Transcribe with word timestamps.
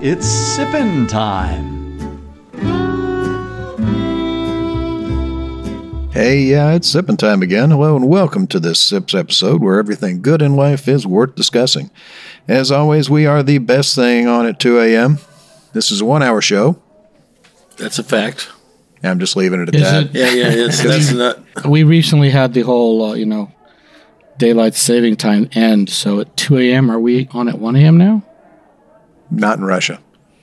Now 0.00 0.06
it's 0.08 0.26
sippin' 0.26 1.08
time. 1.08 1.78
Hey, 6.12 6.40
yeah, 6.42 6.72
it's 6.72 6.88
sipping 6.88 7.16
time 7.16 7.42
again. 7.42 7.70
Hello 7.70 7.94
and 7.94 8.08
welcome 8.08 8.46
to 8.48 8.58
this 8.58 8.80
Sips 8.80 9.14
episode 9.14 9.60
where 9.62 9.78
everything 9.78 10.20
good 10.20 10.42
in 10.42 10.56
life 10.56 10.88
is 10.88 11.06
worth 11.06 11.34
discussing. 11.36 11.90
As 12.48 12.72
always, 12.72 13.08
we 13.08 13.26
are 13.26 13.42
the 13.42 13.58
best 13.58 13.94
thing 13.94 14.26
on 14.26 14.46
at 14.46 14.58
2 14.58 14.80
a.m. 14.80 15.18
This 15.74 15.90
is 15.92 16.00
a 16.00 16.04
one 16.04 16.22
hour 16.22 16.40
show. 16.40 16.76
That's 17.76 17.98
a 17.98 18.04
fact. 18.04 18.50
I'm 19.04 19.20
just 19.20 19.36
leaving 19.36 19.60
it 19.62 19.68
at 19.68 19.74
Is 19.76 19.82
that. 19.82 20.02
it- 20.06 20.14
Yeah, 20.14 20.30
yeah, 20.32 20.66
it's, 20.66 20.82
that's 20.82 21.12
not. 21.56 21.66
We 21.66 21.84
recently 21.84 22.30
had 22.30 22.52
the 22.52 22.62
whole, 22.62 23.10
uh, 23.10 23.14
you 23.14 23.26
know, 23.26 23.52
daylight 24.38 24.74
saving 24.74 25.16
time 25.16 25.48
end. 25.52 25.88
So 25.88 26.18
at 26.20 26.36
2 26.36 26.58
a.m., 26.58 26.90
are 26.90 26.98
we 26.98 27.28
on 27.30 27.48
at 27.48 27.58
1 27.60 27.76
a.m. 27.76 27.96
now? 27.96 28.24
Not 29.30 29.58
in 29.58 29.64
Russia. 29.64 30.00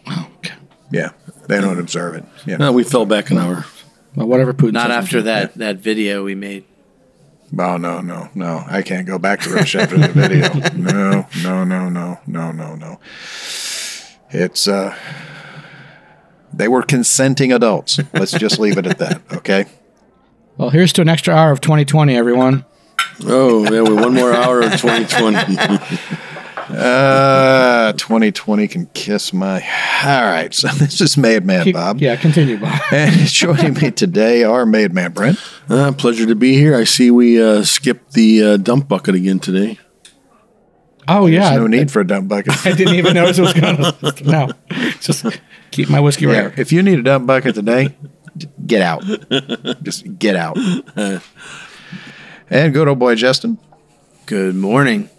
Oh, 0.08 0.30
okay. 0.38 0.54
Yeah, 0.92 1.12
they 1.48 1.60
don't 1.60 1.80
observe 1.80 2.16
it. 2.16 2.26
Yeah. 2.46 2.58
No, 2.58 2.72
we 2.72 2.84
fell 2.84 3.06
back 3.06 3.32
an 3.32 3.38
hour. 3.38 3.66
Well, 4.16 4.28
whatever 4.28 4.54
Putin 4.54 4.74
Not 4.74 4.88
says. 4.88 4.98
after 5.04 5.22
that 5.24 5.56
that 5.56 5.78
video 5.78 6.24
we 6.24 6.36
made. 6.36 6.64
Oh, 7.58 7.78
no, 7.78 8.02
no, 8.02 8.30
no. 8.34 8.64
I 8.68 8.82
can't 8.82 9.06
go 9.08 9.18
back 9.20 9.42
to 9.42 9.50
Russia 9.54 9.82
after 9.84 9.98
the 9.98 10.08
video. 10.10 10.50
No, 10.76 11.28
no, 11.44 11.64
no, 11.64 11.90
no, 11.90 12.20
no, 12.28 12.52
no, 12.52 12.76
no. 12.76 13.00
It's, 14.32 14.68
uh, 14.68 14.96
they 16.52 16.68
were 16.68 16.82
consenting 16.82 17.54
adults. 17.54 18.00
Let's 18.14 18.32
just 18.32 18.60
leave 18.60 18.78
it 18.78 18.88
at 18.88 18.98
that, 18.98 19.22
okay? 19.32 19.66
Well, 20.58 20.70
here's 20.72 20.92
to 20.94 21.02
an 21.02 21.10
extra 21.10 21.34
hour 21.34 21.52
of 21.52 21.62
2020, 21.62 22.16
everyone. 22.16 22.66
Oh, 23.24 23.64
yeah, 23.72 23.82
we 23.82 23.94
one 23.94 24.14
more 24.14 24.34
hour 24.34 24.62
of 24.62 24.72
2020. 24.76 25.78
Uh, 26.76 27.94
2020 27.94 28.68
can 28.68 28.86
kiss 28.94 29.32
my. 29.34 29.56
All 30.04 30.24
right, 30.26 30.54
so 30.54 30.68
this 30.78 31.00
is 31.02 31.16
Made 31.18 31.46
Man 31.46 31.64
Keep- 31.64 31.76
Bob. 31.76 32.00
Yeah, 32.00 32.16
continue, 32.16 32.58
Bob. 32.58 32.80
And 32.92 33.14
joining 33.28 33.74
me 33.76 33.92
today 33.92 34.44
are 34.44 34.66
Made 34.66 34.94
Man 34.94 35.12
Brent. 35.12 35.40
uh, 35.70 35.92
pleasure 35.94 36.26
to 36.26 36.36
be 36.36 36.54
here. 36.56 36.76
I 36.76 36.84
see 36.84 37.12
we 37.12 37.42
uh, 37.42 37.64
skipped 37.64 38.14
the 38.14 38.44
uh, 38.44 38.58
dump 38.58 38.88
bucket 38.88 39.16
again 39.16 39.40
today. 39.40 39.80
Oh, 41.08 41.28
yeah. 41.28 41.50
There's 41.50 41.60
no 41.60 41.66
I- 41.66 41.68
need 41.70 41.92
for 41.92 42.00
a 42.02 42.08
dump 42.08 42.28
bucket. 42.28 42.66
I 42.66 42.72
didn't 42.74 42.96
even 42.96 43.14
notice 43.14 43.38
it 43.38 43.42
was 43.44 43.54
going 43.54 43.78
to. 43.78 44.24
No. 44.24 44.50
Just 45.00 45.26
keep 45.72 45.90
my 45.90 46.00
whiskey 46.00 46.26
Yeah, 46.26 46.48
right. 46.48 46.60
if 46.60 46.72
you 46.72 46.82
need 46.84 47.00
a 47.00 47.04
dump 47.04 47.28
bucket 47.28 47.56
today, 47.56 47.96
get 48.66 48.82
out. 48.82 49.04
Just 49.84 50.18
get 50.20 50.36
out. 50.36 50.58
And 52.50 52.74
good 52.74 52.88
old 52.88 53.00
boy 53.00 53.16
Justin. 53.16 53.58
Good 54.26 54.56
morning. 54.56 55.10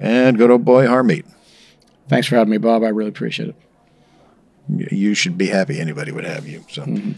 And 0.00 0.38
good 0.38 0.50
old 0.50 0.64
boy 0.64 0.86
Harmeet. 0.86 1.24
Thanks 2.08 2.26
for 2.26 2.36
having 2.36 2.50
me, 2.50 2.58
Bob. 2.58 2.82
I 2.82 2.88
really 2.88 3.10
appreciate 3.10 3.50
it. 3.50 4.92
You 4.92 5.14
should 5.14 5.38
be 5.38 5.46
happy 5.46 5.80
anybody 5.80 6.12
would 6.12 6.24
have 6.24 6.46
you. 6.46 6.64
So, 6.70 6.82
mm-hmm. 6.82 7.12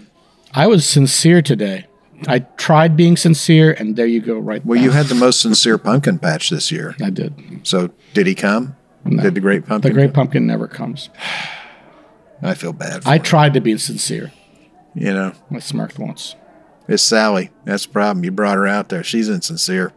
I 0.55 0.67
was 0.67 0.87
sincere 0.87 1.43
today. 1.43 1.87
I 2.29 2.41
tried 2.41 2.97
being 2.97 3.17
sincere, 3.17 3.73
and 3.73 3.97
there 3.97 4.07
you 4.07 4.21
go, 4.21 4.39
right 4.39 4.65
well, 4.65 4.79
you 4.79 4.91
had 4.91 5.07
the 5.07 5.15
most 5.15 5.41
sincere 5.41 5.79
pumpkin 5.79 6.19
patch 6.19 6.51
this 6.51 6.71
year. 6.71 6.95
I 7.03 7.11
did. 7.11 7.61
So, 7.63 7.91
did 8.15 8.27
he 8.27 8.35
come? 8.35 8.77
Did 9.09 9.35
the 9.35 9.41
great 9.41 9.67
pumpkin? 9.67 9.91
The 9.91 9.95
great 9.95 10.13
pumpkin 10.13 10.47
never 10.47 10.69
comes. 10.69 11.09
I 12.43 12.55
feel 12.55 12.73
bad. 12.73 13.05
For 13.05 13.09
I 13.09 13.17
him, 13.17 13.23
tried 13.23 13.55
to 13.55 13.61
be 13.61 13.77
sincere. 13.79 14.33
you 14.95 15.13
know, 15.13 15.33
I 15.51 15.59
smirked 15.61 15.99
once. 15.99 16.37
it's 16.89 17.03
Sally. 17.03 17.51
That's 17.65 17.87
the 17.87 17.93
problem. 17.93 18.25
You 18.25 18.31
brought 18.31 18.57
her 18.57 18.67
out 18.67 18.91
there. 18.91 19.03
She's 19.03 19.29
insincere. 19.29 19.93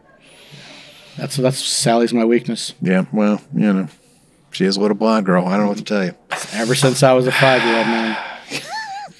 That's 1.16 1.36
that's 1.36 1.58
Sally's 1.64 2.12
my 2.12 2.24
weakness. 2.24 2.74
Yeah, 2.80 3.04
well, 3.12 3.40
you 3.54 3.72
know, 3.72 3.88
she 4.50 4.64
is 4.64 4.76
a 4.76 4.80
little 4.80 4.96
blonde 4.96 5.26
girl. 5.26 5.46
I 5.46 5.52
don't 5.52 5.62
know 5.62 5.68
what 5.68 5.78
to 5.78 5.84
tell 5.84 6.04
you. 6.04 6.14
Ever 6.52 6.74
since 6.74 7.02
I 7.02 7.12
was 7.12 7.26
a 7.26 7.32
five 7.32 7.62
year 7.62 7.76
old 7.76 7.86
man. 7.86 8.16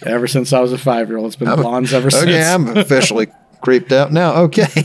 ever 0.06 0.26
since 0.26 0.52
I 0.52 0.60
was 0.60 0.72
a 0.72 0.78
five 0.78 1.08
year 1.08 1.18
old, 1.18 1.26
it's 1.26 1.36
been 1.36 1.48
I'm 1.48 1.60
blondes 1.60 1.92
ever 1.92 2.06
oh, 2.06 2.10
since. 2.10 2.24
Okay, 2.24 2.42
I'm 2.42 2.76
officially 2.76 3.28
creeped 3.62 3.92
out 3.92 4.12
now. 4.12 4.42
Okay. 4.42 4.66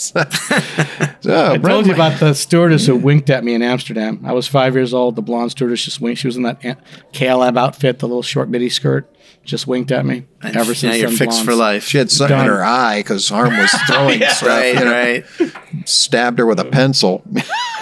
so, 0.00 0.24
so 1.20 1.52
I 1.52 1.58
told 1.58 1.86
you 1.86 1.92
about 1.92 2.18
the 2.20 2.32
stewardess 2.34 2.86
who 2.86 2.96
winked 2.96 3.28
at 3.30 3.44
me 3.44 3.54
in 3.54 3.62
Amsterdam. 3.62 4.22
I 4.24 4.32
was 4.32 4.46
five 4.46 4.74
years 4.74 4.94
old. 4.94 5.16
The 5.16 5.22
blonde 5.22 5.50
stewardess 5.50 5.84
just 5.84 6.00
winked. 6.00 6.20
She 6.20 6.26
was 6.28 6.36
in 6.36 6.42
that 6.44 6.64
An- 6.64 6.80
KLM 7.12 7.58
outfit, 7.58 7.98
the 7.98 8.08
little 8.08 8.22
short 8.22 8.48
midi 8.48 8.70
skirt. 8.70 9.14
Just 9.44 9.66
winked 9.66 9.90
at 9.90 10.04
me. 10.04 10.26
And 10.42 10.56
Ever 10.56 10.74
since 10.74 10.92
now 10.92 10.98
you're 10.98 11.08
then, 11.08 11.16
fixed 11.18 11.44
for 11.44 11.54
life. 11.54 11.84
She 11.84 11.98
had 11.98 12.10
something 12.10 12.38
in 12.38 12.44
her 12.46 12.62
eye 12.62 13.00
because 13.00 13.28
Harm 13.28 13.56
was 13.56 13.70
throwing 13.86 14.20
stuff. 14.20 14.42
right, 14.42 14.74
you 14.74 14.84
know, 14.84 14.92
right. 14.92 15.88
Stabbed 15.88 16.38
her 16.38 16.46
with 16.46 16.60
a 16.60 16.64
pencil, 16.66 17.22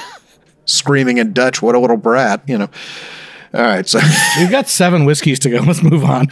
screaming 0.65 1.19
in 1.19 1.33
Dutch, 1.33 1.61
"What 1.63 1.75
a 1.75 1.79
little 1.79 1.97
brat!" 1.97 2.43
You 2.47 2.59
know. 2.59 2.71
All 3.55 3.63
right, 3.63 3.89
so 3.89 3.99
We've 4.39 4.51
got 4.51 4.69
seven 4.69 5.05
whiskeys 5.05 5.39
to 5.41 5.51
go. 5.51 5.59
Let's 5.61 5.83
move 5.83 6.05
on. 6.05 6.29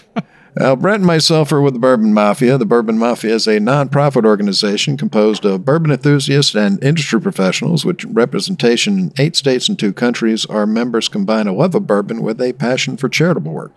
Uh, 0.59 0.75
Brent 0.75 1.01
and 1.01 1.07
myself 1.07 1.53
are 1.53 1.61
with 1.61 1.75
the 1.75 1.79
Bourbon 1.79 2.15
Mafia. 2.15 2.57
The 2.57 2.65
Bourbon 2.65 2.97
Mafia 2.97 3.35
is 3.35 3.47
a 3.47 3.59
nonprofit 3.59 4.25
organization 4.25 4.97
composed 4.97 5.45
of 5.45 5.67
bourbon 5.67 5.91
enthusiasts 5.91 6.55
and 6.55 6.83
industry 6.83 7.21
professionals, 7.21 7.85
with 7.85 8.03
representation 8.07 8.99
in 8.99 9.13
eight 9.19 9.37
states 9.37 9.69
and 9.69 9.79
two 9.79 9.93
countries. 9.93 10.47
Our 10.47 10.67
members 10.67 11.11
combine 11.11 11.47
a 11.47 11.53
love 11.53 11.75
of 11.75 11.87
bourbon 11.87 12.23
with 12.23 12.41
a 12.41 12.55
passion 12.55 12.97
for 12.97 13.11
charitable 13.11 13.53
work. 13.53 13.73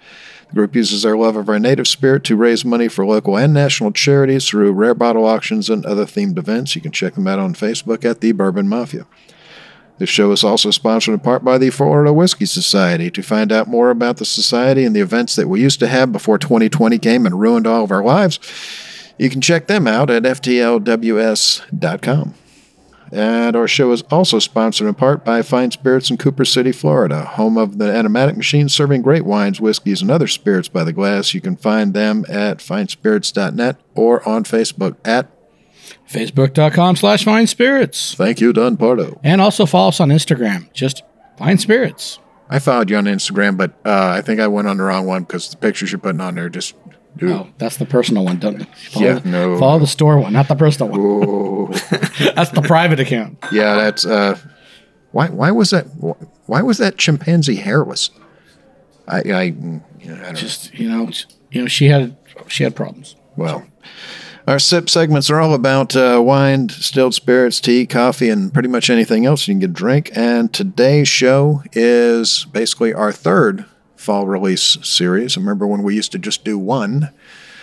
The 0.47 0.55
group 0.55 0.73
uses 0.73 1.03
their 1.03 1.17
love 1.17 1.35
of 1.35 1.49
our 1.49 1.59
native 1.59 1.87
spirit 1.87 2.23
to 2.23 2.37
raise 2.37 2.63
money 2.63 2.87
for 2.87 3.05
local 3.05 3.37
and 3.37 3.53
national 3.53 3.91
charities 3.91 4.47
through 4.47 4.71
rare 4.71 4.95
bottle 4.95 5.25
auctions 5.25 5.69
and 5.69 5.85
other 5.85 6.05
themed 6.05 6.37
events. 6.37 6.75
You 6.75 6.81
can 6.81 6.93
check 6.93 7.15
them 7.15 7.27
out 7.27 7.39
on 7.39 7.55
Facebook 7.55 8.05
at 8.05 8.21
the 8.21 8.31
Bourbon 8.31 8.69
Mafia. 8.69 9.05
This 9.99 10.09
show 10.09 10.31
is 10.31 10.43
also 10.45 10.71
sponsored 10.71 11.13
in 11.13 11.19
part 11.19 11.43
by 11.43 11.57
the 11.57 11.69
Florida 11.69 12.13
Whiskey 12.13 12.45
Society. 12.45 13.11
To 13.11 13.21
find 13.21 13.51
out 13.51 13.67
more 13.67 13.89
about 13.89 14.15
the 14.15 14.23
society 14.25 14.85
and 14.85 14.95
the 14.95 15.01
events 15.01 15.35
that 15.35 15.49
we 15.49 15.61
used 15.61 15.81
to 15.81 15.87
have 15.87 16.13
before 16.13 16.37
2020 16.37 16.97
came 16.99 17.25
and 17.25 17.37
ruined 17.39 17.67
all 17.67 17.83
of 17.83 17.91
our 17.91 18.01
lives, 18.03 18.39
you 19.17 19.29
can 19.29 19.41
check 19.41 19.67
them 19.67 19.87
out 19.87 20.09
at 20.09 20.23
FTLWS.com. 20.23 20.73
And 23.11 23.55
our 23.55 23.67
show 23.67 23.91
is 23.91 24.03
also 24.03 24.39
sponsored 24.39 24.87
in 24.87 24.93
part 24.93 25.25
by 25.25 25.41
Fine 25.41 25.71
Spirits 25.71 26.09
in 26.09 26.17
Cooper 26.17 26.45
City, 26.45 26.71
Florida, 26.71 27.25
home 27.25 27.57
of 27.57 27.77
the 27.77 27.85
Enomatic 27.85 28.37
Machine 28.37 28.69
serving 28.69 29.01
great 29.01 29.25
wines, 29.25 29.59
whiskeys, 29.59 30.01
and 30.01 30.11
other 30.11 30.27
spirits 30.27 30.69
by 30.69 30.85
the 30.85 30.93
glass. 30.93 31.33
You 31.33 31.41
can 31.41 31.57
find 31.57 31.93
them 31.93 32.23
at 32.29 32.59
finespirits.net 32.59 33.77
or 33.95 34.29
on 34.29 34.43
Facebook 34.43 34.95
at 35.03 35.27
Facebook.com 36.09 36.95
slash 36.95 37.23
fine 37.23 37.47
spirits. 37.47 38.15
Thank 38.15 38.41
You, 38.41 38.51
Don 38.51 38.77
Pardo. 38.77 39.19
And 39.23 39.39
also 39.41 39.65
follow 39.65 39.89
us 39.89 39.99
on 39.99 40.09
Instagram. 40.09 40.71
Just 40.73 41.03
fine 41.37 41.57
spirits. 41.57 42.19
I 42.49 42.57
followed 42.59 42.89
you 42.89 42.97
on 42.97 43.05
Instagram, 43.05 43.57
but 43.57 43.71
uh, 43.85 44.07
I 44.09 44.21
think 44.21 44.39
I 44.39 44.47
went 44.47 44.67
on 44.67 44.77
the 44.77 44.83
wrong 44.83 45.05
one 45.05 45.21
because 45.23 45.49
the 45.51 45.57
pictures 45.57 45.91
you're 45.91 45.99
putting 45.99 46.21
on 46.21 46.35
there 46.35 46.49
just. 46.49 46.73
Ooh. 47.21 47.31
Oh, 47.33 47.47
that's 47.57 47.77
the 47.77 47.85
personal 47.85 48.23
one. 48.25 48.39
Don't 48.39 48.63
follow, 48.77 49.05
Yeah, 49.05 49.19
no. 49.25 49.59
follow 49.59 49.79
the 49.79 49.87
store 49.87 50.17
one, 50.19 50.31
not 50.33 50.47
the 50.47 50.55
personal 50.55 50.89
one. 50.89 51.71
That's 52.35 52.51
the 52.51 52.61
private 52.65 52.99
account. 52.99 53.37
yeah, 53.51 53.75
that's. 53.75 54.05
Uh, 54.05 54.37
why? 55.11 55.27
Why 55.27 55.51
was 55.51 55.71
that? 55.71 55.85
Why 56.45 56.61
was 56.61 56.77
that 56.77 56.97
chimpanzee 56.97 57.55
hairless? 57.57 58.09
I. 59.07 59.17
I, 59.17 59.21
yeah, 59.21 59.37
I 59.37 59.49
don't 59.49 59.83
know. 60.21 60.31
Just 60.33 60.73
you 60.75 60.87
know, 60.89 61.09
you 61.51 61.61
know, 61.63 61.67
she 61.67 61.87
had 61.87 62.15
she 62.47 62.63
had 62.63 62.75
problems. 62.75 63.15
Well, 63.35 63.65
our 64.49 64.57
sip 64.57 64.89
segments 64.89 65.29
are 65.29 65.39
all 65.39 65.53
about 65.53 65.95
uh, 65.95 66.19
wine, 66.19 66.65
distilled 66.65 67.13
spirits, 67.13 67.61
tea, 67.61 67.85
coffee, 67.85 68.29
and 68.29 68.51
pretty 68.51 68.67
much 68.67 68.89
anything 68.89 69.23
else 69.23 69.47
you 69.47 69.53
can 69.53 69.59
get 69.59 69.69
a 69.69 69.73
drink. 69.73 70.09
And 70.15 70.51
today's 70.51 71.07
show 71.07 71.61
is 71.73 72.45
basically 72.45 72.91
our 72.91 73.11
third 73.11 73.65
fall 73.95 74.25
release 74.25 74.79
series. 74.81 75.37
Remember 75.37 75.67
when 75.67 75.83
we 75.83 75.93
used 75.93 76.11
to 76.13 76.17
just 76.17 76.43
do 76.43 76.57
one? 76.57 77.11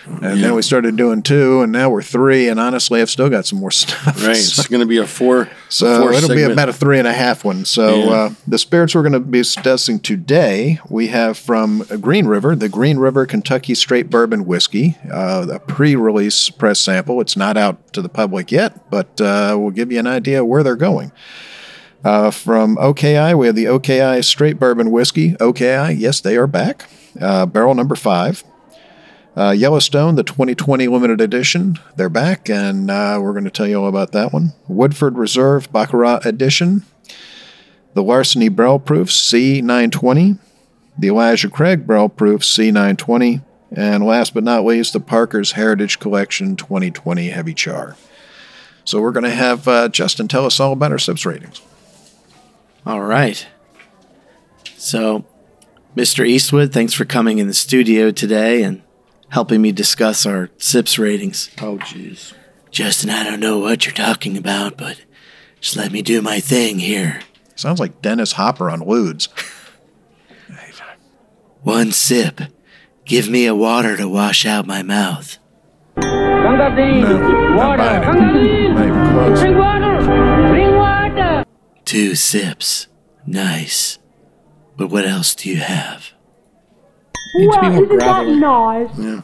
And 0.06 0.42
then 0.42 0.54
we 0.54 0.62
started 0.62 0.96
doing 0.96 1.22
two, 1.22 1.62
and 1.62 1.72
now 1.72 1.90
we're 1.90 2.02
three. 2.02 2.48
And 2.48 2.60
honestly, 2.60 3.00
I've 3.00 3.10
still 3.10 3.28
got 3.28 3.44
some 3.46 3.58
more 3.58 3.70
stuff. 3.72 4.24
Right. 4.26 4.36
So- 4.36 4.60
It's 4.60 4.68
going 4.68 4.80
to 4.80 4.86
be 4.86 4.98
a 4.98 5.06
four. 5.06 5.48
So 5.68 6.00
four 6.02 6.12
it'll 6.12 6.28
be 6.34 6.42
about 6.44 6.68
a 6.68 6.72
three 6.72 6.98
and 6.98 7.08
a 7.08 7.12
half 7.12 7.44
one. 7.44 7.64
So 7.64 7.96
Yeah. 7.96 8.10
uh, 8.10 8.30
the 8.46 8.58
spirits 8.58 8.94
we're 8.94 9.02
going 9.02 9.12
to 9.14 9.20
be 9.20 9.38
discussing 9.38 9.98
today, 9.98 10.78
we 10.88 11.08
have 11.08 11.36
from 11.36 11.84
Green 12.00 12.26
River, 12.26 12.54
the 12.54 12.68
Green 12.68 12.98
River 12.98 13.26
Kentucky 13.26 13.74
Straight 13.74 14.08
Bourbon 14.08 14.46
Whiskey, 14.46 14.96
uh, 15.12 15.46
a 15.50 15.58
pre-release 15.58 16.50
press 16.50 16.78
sample. 16.78 17.20
It's 17.20 17.36
not 17.36 17.56
out 17.56 17.92
to 17.94 18.00
the 18.00 18.08
public 18.08 18.52
yet, 18.52 18.88
but 18.90 19.20
uh, 19.20 19.56
we'll 19.58 19.70
give 19.72 19.90
you 19.90 19.98
an 19.98 20.06
idea 20.06 20.44
where 20.44 20.62
they're 20.62 20.76
going. 20.76 21.10
Uh, 22.04 22.30
from 22.30 22.78
OKI, 22.78 23.34
we 23.34 23.46
have 23.46 23.56
the 23.56 23.66
OKI 23.66 24.22
Straight 24.22 24.60
Bourbon 24.60 24.92
Whiskey. 24.92 25.34
OKI, 25.40 25.92
yes, 25.94 26.20
they 26.20 26.36
are 26.36 26.46
back. 26.46 26.88
Uh, 27.20 27.46
barrel 27.46 27.74
number 27.74 27.96
five. 27.96 28.44
Uh, 29.36 29.50
Yellowstone, 29.50 30.14
the 30.14 30.22
2020 30.22 30.88
limited 30.88 31.20
edition, 31.20 31.78
they're 31.96 32.08
back, 32.08 32.48
and 32.48 32.90
uh, 32.90 33.18
we're 33.20 33.32
going 33.32 33.44
to 33.44 33.50
tell 33.50 33.66
you 33.66 33.78
all 33.78 33.88
about 33.88 34.12
that 34.12 34.32
one. 34.32 34.54
Woodford 34.66 35.18
Reserve 35.18 35.70
Baccarat 35.70 36.24
Edition. 36.24 36.86
The 37.92 38.02
Larceny 38.02 38.48
Barrel 38.48 38.78
Proof 38.78 39.08
C920. 39.08 40.38
The 40.98 41.08
Elijah 41.08 41.50
Craig 41.50 41.86
Barrel 41.86 42.08
Proof 42.08 42.40
C920. 42.40 43.42
And 43.72 44.06
last 44.06 44.32
but 44.32 44.42
not 44.42 44.64
least, 44.64 44.94
the 44.94 45.00
Parker's 45.00 45.52
Heritage 45.52 45.98
Collection 45.98 46.56
2020 46.56 47.28
Heavy 47.28 47.52
Char. 47.52 47.94
So 48.84 49.02
we're 49.02 49.12
going 49.12 49.24
to 49.24 49.30
have 49.30 49.68
uh, 49.68 49.88
Justin 49.90 50.28
tell 50.28 50.46
us 50.46 50.58
all 50.60 50.72
about 50.72 50.92
our 50.92 50.98
SIPS 50.98 51.26
ratings. 51.26 51.60
All 52.86 53.02
right. 53.02 53.46
So, 54.78 55.26
Mr. 55.94 56.26
Eastwood, 56.26 56.72
thanks 56.72 56.94
for 56.94 57.04
coming 57.04 57.36
in 57.36 57.48
the 57.48 57.54
studio 57.54 58.10
today 58.10 58.62
and 58.62 58.82
helping 59.30 59.62
me 59.62 59.72
discuss 59.72 60.26
our 60.26 60.50
SIPS 60.58 60.98
ratings. 60.98 61.50
Oh, 61.60 61.78
jeez. 61.78 62.32
Justin, 62.70 63.10
I 63.10 63.24
don't 63.24 63.40
know 63.40 63.58
what 63.58 63.86
you're 63.86 63.94
talking 63.94 64.36
about, 64.36 64.76
but 64.76 65.00
just 65.60 65.76
let 65.76 65.92
me 65.92 66.02
do 66.02 66.20
my 66.22 66.40
thing 66.40 66.78
here. 66.78 67.20
Sounds 67.54 67.80
like 67.80 68.02
Dennis 68.02 68.32
Hopper 68.32 68.70
on 68.70 68.80
Ludes. 68.80 69.28
One 71.62 71.90
sip. 71.90 72.40
Give 73.04 73.28
me 73.28 73.46
a 73.46 73.54
water 73.54 73.96
to 73.96 74.08
wash 74.08 74.44
out 74.44 74.66
my 74.66 74.82
mouth. 74.82 75.38
Not 75.96 76.76
buying 76.76 77.02
it. 77.02 77.08
Not 78.14 78.36
even 78.36 79.12
close. 79.12 79.40
Bring 79.40 79.58
water! 79.58 79.98
Bring 80.48 80.76
water! 80.76 81.44
Two 81.84 82.14
sips. 82.14 82.88
Nice. 83.26 83.98
But 84.76 84.90
what 84.90 85.06
else 85.06 85.34
do 85.34 85.48
you 85.48 85.56
have? 85.56 86.12
Need 87.34 87.50
to 87.52 87.60
be 87.60 87.66
Wow, 87.66 87.70
more 87.70 87.82
isn't 87.84 87.98
that 87.98 88.24
gravelly. 88.24 88.36
nice? 88.36 89.22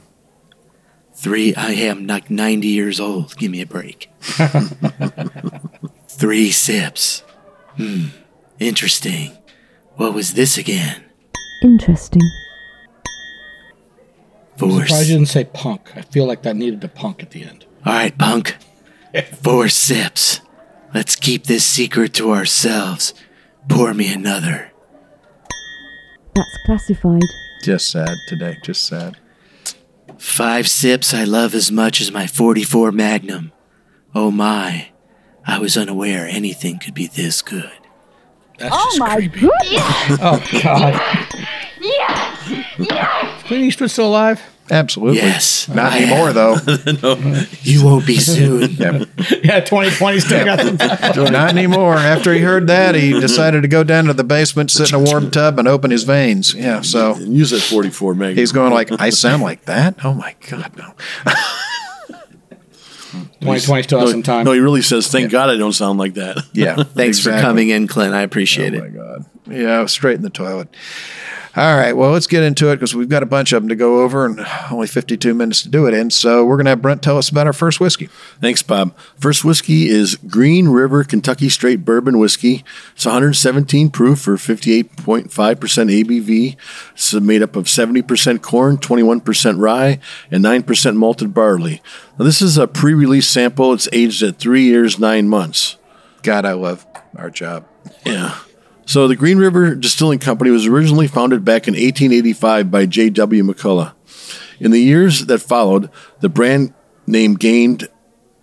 Three, 1.15 1.55
I 1.55 1.71
am 1.73 2.07
like 2.07 2.31
90 2.31 2.67
years 2.69 2.99
old. 3.01 3.37
Give 3.37 3.51
me 3.51 3.61
a 3.61 3.67
break. 3.67 4.11
Three 6.09 6.51
sips. 6.51 7.21
Hmm, 7.77 8.07
interesting. 8.59 9.33
What 9.97 10.15
was 10.15 10.35
this 10.35 10.59
again? 10.59 11.03
Interesting. 11.63 12.23
I'm 14.55 14.59
Four. 14.59 14.71
surprised 14.71 14.93
s- 14.93 15.09
you 15.09 15.15
didn't 15.17 15.29
say 15.29 15.45
punk. 15.45 15.93
I 15.97 16.03
feel 16.03 16.27
like 16.27 16.43
that 16.43 16.57
needed 16.57 16.83
a 16.85 16.89
punk 16.89 17.23
at 17.23 17.31
the 17.31 17.45
end. 17.45 17.65
All 17.87 17.93
right, 17.93 18.17
punk. 18.17 18.57
Four 19.43 19.69
sips. 19.69 20.41
Let's 20.95 21.17
keep 21.17 21.45
this 21.45 21.65
secret 21.65 22.13
to 22.15 22.33
ourselves. 22.33 23.15
Pour 23.69 23.95
me 23.95 24.13
another. 24.13 24.71
That's 26.35 26.59
classified. 26.67 27.23
Just 27.63 27.91
sad 27.91 28.17
today. 28.27 28.57
Just 28.65 28.87
sad. 28.87 29.17
Five 30.19 30.69
sips 30.69 31.15
I 31.15 31.25
love 31.25 31.55
as 31.55 31.71
much 31.71 32.01
as 32.01 32.11
my 32.13 32.27
44 32.27 32.93
Magnum. 32.93 33.53
Oh 34.15 34.31
my. 34.31 34.89
I 35.47 35.59
was 35.59 35.77
unaware 35.77 36.27
anything 36.27 36.79
could 36.79 36.95
be 36.95 37.07
this 37.07 37.43
good. 37.43 37.71
That's 38.59 38.75
Oh 38.77 38.85
just 38.87 38.99
my 39.01 39.15
creepy. 39.17 39.41
goodness! 39.41 40.19
Oh 40.21 40.49
God. 40.63 41.01
Is 42.79 43.43
Clint 43.45 43.65
Eastwood 43.65 43.91
still 43.91 44.07
alive? 44.09 44.41
Absolutely. 44.71 45.17
Yes. 45.19 45.69
Not 45.69 45.93
I 45.93 45.99
anymore, 46.03 46.29
am. 46.29 46.35
though. 46.35 46.57
You 47.63 47.85
won't 47.85 48.07
be 48.07 48.17
soon. 48.19 48.71
Yeah. 48.73 49.05
Yeah, 49.43 49.61
2020 49.61 50.21
still 50.21 50.45
got 50.45 50.59
the 50.61 51.29
Not 51.33 51.51
anymore. 51.51 51.95
After 51.97 52.33
he 52.33 52.41
heard 52.41 52.69
that, 52.69 52.95
he 52.95 53.13
decided 53.19 53.63
to 53.63 53.69
go 53.69 53.85
down 53.85 54.05
to 54.07 54.13
the 54.15 54.25
basement, 54.25 54.71
sit 54.71 54.93
in 54.93 54.95
a 54.95 55.03
warm 55.03 55.31
tub, 55.31 55.59
and 55.59 55.67
open 55.69 55.91
his 55.91 56.05
veins. 56.05 56.55
Yeah, 56.55 56.81
so 56.81 57.15
And 57.15 57.35
use 57.37 57.51
that 57.51 57.61
44 57.61 58.15
meg. 58.15 58.37
he's 58.37 58.53
going 58.53 58.73
like, 58.73 58.91
I 59.01 59.11
sound 59.11 59.43
like 59.43 59.65
that? 59.67 60.05
Oh 60.05 60.15
my 60.15 60.35
God, 60.49 60.73
no. 60.77 60.93
2020 63.41 63.83
still 63.83 64.01
has 64.01 64.11
some 64.11 64.23
time. 64.23 64.45
No, 64.45 64.53
he 64.53 64.61
really 64.61 64.83
says, 64.83 65.09
"Thank 65.09 65.31
God 65.31 65.51
I 65.51 65.57
don't 65.57 65.73
sound 65.73 65.99
like 65.99 66.15
that." 66.15 66.39
Yeah. 66.53 66.77
Thanks 66.83 67.19
for 67.19 67.31
coming 67.31 67.69
in, 67.69 67.87
Clint. 67.89 68.15
I 68.15 68.23
appreciate 68.23 68.73
Oh 68.75 68.77
it. 68.79 68.81
Oh, 68.81 68.85
my 68.85 68.89
God. 68.89 69.25
Yeah, 69.51 69.87
straight 69.87 70.15
in 70.17 70.23
the 70.23 70.31
toilet. 70.31 70.69
All 71.55 71.77
right, 71.77 71.93
well, 71.93 72.13
let's 72.13 72.27
get 72.27 72.43
into 72.43 72.71
it 72.71 72.77
because 72.77 72.95
we've 72.95 73.11
got 73.11 73.23
a 73.23 73.27
bunch 73.27 73.53
of 73.53 73.61
them 73.61 73.69
to 73.69 73.75
go 73.75 74.01
over 74.01 74.25
and 74.25 74.41
only 74.71 74.87
52 74.87 75.35
minutes 75.35 75.61
to 75.63 75.69
do 75.69 75.87
it 75.87 75.93
in. 75.93 76.11
So 76.11 76.47
we're 76.47 76.57
going 76.57 76.65
to 76.65 76.71
have 76.71 76.81
Brent 76.81 77.03
tell 77.03 77.19
us 77.19 77.29
about 77.29 77.47
our 77.47 77.53
first 77.53 77.79
whiskey. 77.79 78.07
Thanks, 78.41 78.63
Bob. 78.63 78.97
First 79.19 79.45
whiskey 79.45 79.91
is 79.91 80.17
Green 80.17 80.69
River 80.69 81.05
Kentucky 81.05 81.51
Straight 81.51 81.85
Bourbon 81.85 82.19
Whiskey. 82.19 82.65
It's 82.95 83.05
117 83.05 83.91
proof 83.91 84.21
for 84.21 84.37
58.5% 84.37 85.29
ABV. 85.29 86.57
It's 86.95 87.13
made 87.13 87.43
up 87.43 87.55
of 87.55 87.67
70% 87.67 88.41
corn, 88.41 88.79
21% 88.79 89.61
rye, 89.61 89.99
and 90.31 90.43
9% 90.43 90.97
malted 90.97 91.35
barley. 91.35 91.83
Now, 92.19 92.25
this 92.25 92.41
is 92.41 92.57
a 92.57 92.67
pre 92.67 92.95
release 92.95 93.29
sample. 93.29 93.75
It's 93.75 93.91
aged 93.93 94.23
at 94.23 94.39
three 94.39 94.65
years, 94.65 94.99
nine 94.99 95.29
months. 95.29 95.77
God, 96.23 96.47
I 96.47 96.55
love 96.55 96.87
our 97.15 97.29
job. 97.29 97.67
Yeah. 98.07 98.39
So 98.85 99.07
the 99.07 99.17
Green 99.17 99.39
River 99.39 99.75
Distilling 99.75 100.19
Company 100.19 100.51
was 100.51 100.67
originally 100.67 101.07
founded 101.07 101.45
back 101.45 101.69
in 101.69 101.75
1885 101.75 102.71
by 102.71 102.87
J.W. 102.87 103.45
McCulloch. 103.45 103.95
In 104.59 104.71
the 104.71 104.81
years 104.81 105.27
that 105.27 105.39
followed, 105.39 105.89
the 106.21 106.29
brand 106.29 106.75
name 107.07 107.35
gained 107.35 107.89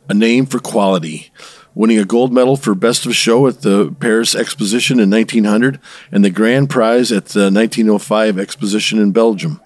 a 0.08 0.14
name 0.14 0.46
for 0.46 0.60
quality, 0.60 1.32
winning 1.76 2.00
a 2.00 2.06
gold 2.06 2.34
medal 2.34 2.56
for 2.56 2.74
Best 2.74 3.06
of 3.06 3.16
Show 3.16 3.48
at 3.48 3.62
the 3.62 3.96
Paris 4.00 4.34
Exposition 4.34 5.00
in 5.00 5.10
1900 5.10 5.80
and 6.12 6.26
the 6.26 6.30
grand 6.30 6.70
prize 6.70 7.12
at 7.12 7.28
the 7.28 7.52
1905 7.52 8.40
Exposition 8.40 9.00
in 9.00 9.12
Belgium. 9.12 9.62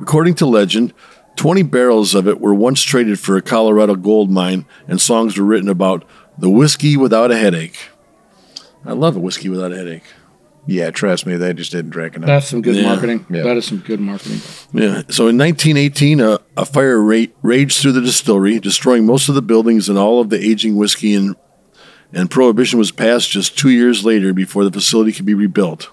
According 0.00 0.34
to 0.36 0.46
legend, 0.46 0.92
20 1.36 1.62
barrels 1.64 2.14
of 2.14 2.28
it 2.28 2.40
were 2.40 2.54
once 2.54 2.82
traded 2.82 3.18
for 3.18 3.36
a 3.36 3.42
Colorado 3.42 3.96
gold 3.96 4.30
mine, 4.30 4.66
and 4.86 5.00
songs 5.00 5.36
were 5.36 5.44
written 5.44 5.68
about 5.68 6.04
the 6.38 6.50
whiskey 6.50 6.96
without 6.96 7.30
a 7.30 7.36
headache. 7.36 7.76
I 8.84 8.92
love 8.92 9.16
a 9.16 9.20
whiskey 9.20 9.48
without 9.48 9.72
a 9.72 9.76
headache. 9.76 10.02
Yeah, 10.66 10.90
trust 10.90 11.26
me, 11.26 11.36
they 11.36 11.52
just 11.52 11.72
didn't 11.72 11.90
drink 11.90 12.16
enough. 12.16 12.26
That's 12.26 12.48
some 12.48 12.62
good 12.62 12.76
Yeah. 12.76 12.84
marketing. 12.86 13.26
Yeah. 13.28 13.42
That 13.42 13.56
is 13.58 13.66
some 13.66 13.78
good 13.78 14.00
marketing. 14.00 14.40
Yeah. 14.72 15.02
So 15.10 15.28
in 15.28 15.36
1918, 15.36 16.20
a, 16.20 16.38
a 16.56 16.64
fire 16.64 16.98
ra- 17.00 17.26
raged 17.42 17.80
through 17.80 17.92
the 17.92 18.00
distillery, 18.00 18.58
destroying 18.60 19.04
most 19.04 19.28
of 19.28 19.34
the 19.34 19.42
buildings 19.42 19.88
and 19.90 19.98
all 19.98 20.20
of 20.20 20.30
the 20.30 20.42
aging 20.42 20.76
whiskey, 20.76 21.14
and, 21.14 21.36
and 22.14 22.30
prohibition 22.30 22.78
was 22.78 22.90
passed 22.92 23.30
just 23.30 23.58
two 23.58 23.68
years 23.70 24.04
later 24.06 24.32
before 24.32 24.64
the 24.64 24.70
facility 24.72 25.12
could 25.12 25.26
be 25.26 25.34
rebuilt. 25.34 25.90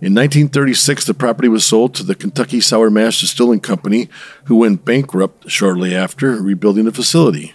In 0.00 0.14
1936, 0.14 1.04
the 1.06 1.14
property 1.14 1.48
was 1.48 1.64
sold 1.64 1.94
to 1.94 2.02
the 2.04 2.14
Kentucky 2.16 2.60
Sour 2.60 2.90
Mash 2.90 3.20
Distilling 3.20 3.60
Company, 3.60 4.08
who 4.44 4.56
went 4.56 4.84
bankrupt 4.84 5.48
shortly 5.50 5.94
after 5.94 6.40
rebuilding 6.42 6.84
the 6.84 6.92
facility. 6.92 7.54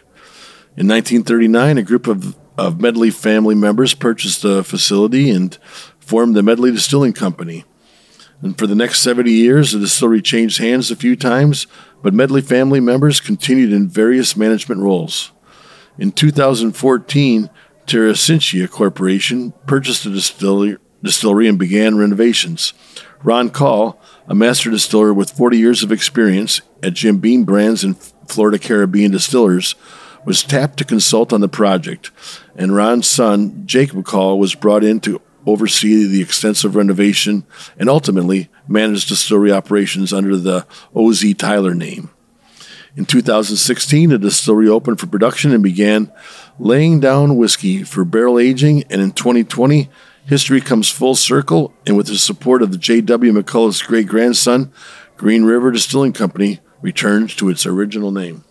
In 0.77 0.88
1939, 0.88 1.77
a 1.77 1.84
group 1.84 2.08
of, 2.08 2.36
of 2.58 2.82
Medley 2.82 3.12
family 3.12 3.56
members 3.56 3.94
purchased 3.94 4.42
the 4.42 4.64
facility 4.64 5.30
and 5.30 5.56
formed 6.00 6.36
the 6.36 6.44
Medley 6.44 6.72
Distilling 6.72 7.14
Company. 7.14 7.66
And 8.42 8.58
for 8.58 8.68
the 8.68 8.76
next 8.76 9.02
70 9.02 9.32
years, 9.32 9.72
the 9.72 9.80
distillery 9.80 10.22
changed 10.22 10.60
hands 10.60 10.92
a 10.92 10.96
few 10.96 11.16
times, 11.16 11.68
but 12.04 12.14
Medley 12.14 12.42
family 12.42 12.80
members 12.80 13.20
continued 13.20 13.74
in 13.74 13.88
various 13.88 14.38
management 14.38 14.82
roles. 14.82 15.32
In 15.98 16.12
2014, 16.12 17.50
Terressentia 17.88 18.70
Corporation 18.70 19.54
purchased 19.66 20.04
the 20.04 20.12
distillery, 20.12 20.78
distillery 21.02 21.48
and 21.48 21.58
began 21.58 21.98
renovations. 21.98 22.74
Ron 23.24 23.50
Call, 23.50 24.00
a 24.28 24.36
master 24.36 24.70
distiller 24.70 25.14
with 25.14 25.32
40 25.32 25.58
years 25.58 25.84
of 25.84 25.92
experience 25.92 26.62
at 26.84 26.94
Jim 26.94 27.18
Beam 27.18 27.44
Brands 27.44 27.84
and 27.84 27.98
Florida 28.28 28.60
Caribbean 28.60 29.12
Distillers, 29.12 29.76
was 30.27 30.43
tapped 30.43 30.75
to 30.75 30.84
consult 30.84 31.31
on 31.31 31.39
the 31.39 31.48
project, 31.48 32.12
and 32.57 32.75
Ron's 32.75 33.07
son, 33.07 33.63
Jacob 33.65 34.03
Call, 34.03 34.38
was 34.38 34.55
brought 34.55 34.84
in 34.84 35.00
to 35.00 35.22
oversee 35.46 36.05
the 36.05 36.22
extensive 36.22 36.75
renovation 36.75 37.46
and 37.79 37.88
ultimately 37.88 38.50
manage 38.67 39.05
distillery 39.05 39.53
operations 39.53 40.12
under 40.12 40.36
the 40.36 40.67
OZ 40.93 41.34
Tyler 41.36 41.74
name. 41.74 42.10
In 42.98 43.05
2016, 43.05 44.10
the 44.10 44.17
distillery 44.17 44.67
opened 44.67 45.00
for 45.00 45.07
production 45.07 45.53
and 45.53 45.63
began 45.63 46.12
laying 46.60 47.00
down 47.00 47.38
whiskey 47.38 47.84
for 47.84 48.03
barrel 48.03 48.38
aging, 48.38 48.84
and 48.89 49.01
in 49.01 49.13
2020, 49.13 49.89
history 50.25 50.60
comes 50.60 50.89
full 50.89 51.15
circle, 51.15 51.74
and 51.86 51.96
with 51.96 52.07
the 52.07 52.17
support 52.17 52.62
of 52.62 52.74
the 52.74 52.77
J.W. 52.77 53.31
McCulloch's 53.31 53.81
great 53.81 54.07
grandson, 54.07 54.74
Green 55.15 55.46
River 55.46 55.72
Distilling 55.72 56.12
Company 56.12 56.60
returns 56.81 57.34
to 57.36 57.48
its 57.48 57.65
original 57.65 58.12
name. 58.12 58.43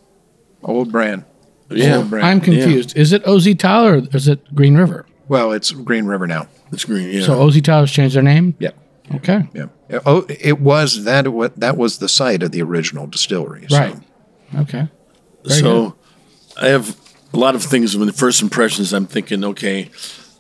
Old 0.63 0.91
brand. 0.91 1.27
Yeah. 1.71 2.03
Brand. 2.03 2.27
I'm 2.27 2.41
confused. 2.41 2.97
Is 2.97 3.13
it 3.13 3.27
OZ 3.27 3.55
Tyler 3.57 3.99
or 3.99 4.03
is 4.17 4.29
it 4.29 4.55
Green 4.55 4.77
River? 4.77 5.07
Well, 5.29 5.53
it's 5.53 5.73
Green 5.73 6.07
River 6.07 6.27
now. 6.27 6.47
It's 6.73 6.85
green, 6.85 7.09
yeah. 7.11 7.23
So 7.25 7.41
OZ 7.43 7.61
Tyler's 7.63 7.91
changed 7.93 8.15
their 8.17 8.23
name? 8.23 8.55
Yeah. 8.59 8.71
Okay. 9.15 9.49
Yeah. 9.55 9.67
Oh, 10.05 10.27
it 10.29 10.61
was 10.61 11.05
that. 11.05 11.29
wa- 11.29 11.49
That 11.57 11.77
was 11.77 11.99
the 11.99 12.09
site 12.09 12.43
of 12.43 12.51
the 12.53 12.63
original 12.63 13.07
distillery. 13.07 13.67
so- 13.69 13.79
Right. 13.79 13.97
Okay. 14.57 14.89
Very 15.45 15.61
so 15.61 15.95
I 16.61 16.69
have 16.69 16.97
a 17.33 17.37
lot 17.37 17.55
of 17.55 17.63
things 17.63 17.97
when 17.97 18.07
the 18.07 18.13
first 18.13 18.43
impressions 18.43 18.93
I'm 18.93 19.07
thinking, 19.07 19.45
okay, 19.45 19.91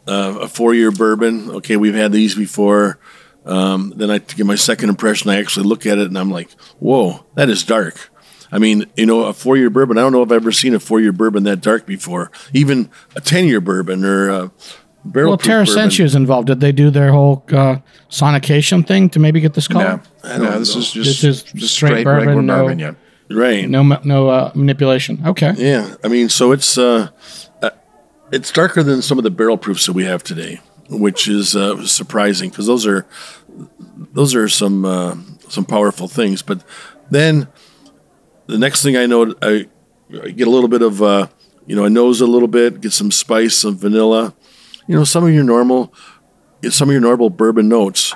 uh, 0.08 0.38
a 0.42 0.48
four 0.48 0.74
year 0.74 0.90
bourbon. 0.90 1.50
Okay, 1.50 1.76
we've 1.76 1.94
had 1.94 2.12
these 2.12 2.34
before. 2.34 2.98
Um, 3.44 3.92
then 3.96 4.10
I 4.10 4.18
get 4.18 4.46
my 4.46 4.56
second 4.56 4.88
impression. 4.88 5.30
I 5.30 5.38
actually 5.38 5.66
look 5.66 5.86
at 5.86 5.98
it 5.98 6.08
and 6.08 6.18
I'm 6.18 6.30
like, 6.30 6.50
whoa, 6.80 7.24
that 7.36 7.48
is 7.48 7.62
dark. 7.62 8.10
I 8.52 8.58
mean, 8.58 8.86
you 8.96 9.06
know, 9.06 9.24
a 9.24 9.32
four 9.32 9.56
year 9.56 9.70
bourbon. 9.70 9.98
I 9.98 10.02
don't 10.02 10.12
know 10.12 10.22
if 10.22 10.30
I've 10.30 10.36
ever 10.42 10.52
seen 10.52 10.74
a 10.74 10.80
four 10.80 11.00
year 11.00 11.12
bourbon 11.12 11.44
that 11.44 11.60
dark 11.60 11.86
before. 11.86 12.30
Even 12.52 12.90
a 13.14 13.20
ten 13.20 13.46
year 13.46 13.60
bourbon 13.60 14.04
or 14.04 14.28
a 14.28 14.50
barrel. 15.04 15.30
Well, 15.30 15.38
Terressentia 15.38 16.04
is 16.04 16.14
involved. 16.14 16.48
Did 16.48 16.60
they 16.60 16.72
do 16.72 16.90
their 16.90 17.12
whole 17.12 17.44
uh, 17.50 17.78
sonication 18.10 18.86
thing 18.86 19.10
to 19.10 19.18
maybe 19.18 19.40
get 19.40 19.54
this 19.54 19.68
color? 19.68 20.00
No, 20.24 20.38
no, 20.38 20.58
this 20.58 20.76
is 20.76 20.92
just, 20.92 21.22
This 21.22 21.24
is 21.24 21.42
just 21.42 21.74
straight 21.74 21.90
straight, 21.90 22.04
bourbon, 22.04 22.26
regular 22.28 22.42
no- 22.42 22.62
bourbon. 22.64 22.78
Yeah. 22.78 22.92
right? 23.30 23.68
No, 23.68 23.82
no 23.82 24.28
uh, 24.28 24.52
manipulation. 24.54 25.22
Okay. 25.26 25.52
Yeah, 25.56 25.94
I 26.04 26.08
mean, 26.08 26.28
so 26.28 26.52
it's 26.52 26.78
uh, 26.78 27.08
uh, 27.62 27.70
it's 28.30 28.52
darker 28.52 28.82
than 28.82 29.02
some 29.02 29.18
of 29.18 29.24
the 29.24 29.30
barrel 29.30 29.58
proofs 29.58 29.86
that 29.86 29.92
we 29.92 30.04
have 30.04 30.22
today, 30.22 30.60
which 30.88 31.28
is 31.28 31.56
uh, 31.56 31.84
surprising 31.86 32.50
because 32.50 32.66
those 32.66 32.86
are 32.86 33.06
those 34.12 34.34
are 34.34 34.48
some 34.48 34.84
uh, 34.84 35.16
some 35.48 35.64
powerful 35.64 36.08
things. 36.08 36.42
But 36.42 36.62
then 37.10 37.48
the 38.46 38.58
next 38.58 38.82
thing 38.82 38.96
I 38.96 39.06
know, 39.06 39.34
I, 39.42 39.66
I 40.22 40.30
get 40.30 40.46
a 40.46 40.50
little 40.50 40.68
bit 40.68 40.82
of 40.82 41.02
uh, 41.02 41.28
you 41.66 41.74
know, 41.74 41.84
I 41.84 41.88
nose 41.88 42.20
a 42.20 42.26
little 42.26 42.48
bit, 42.48 42.80
get 42.80 42.92
some 42.92 43.10
spice, 43.10 43.56
some 43.56 43.76
vanilla, 43.76 44.34
you 44.86 44.96
know, 44.96 45.04
some 45.04 45.24
of 45.24 45.34
your 45.34 45.44
normal, 45.44 45.92
some 46.70 46.88
of 46.88 46.92
your 46.92 47.00
normal 47.00 47.28
bourbon 47.28 47.68
notes, 47.68 48.14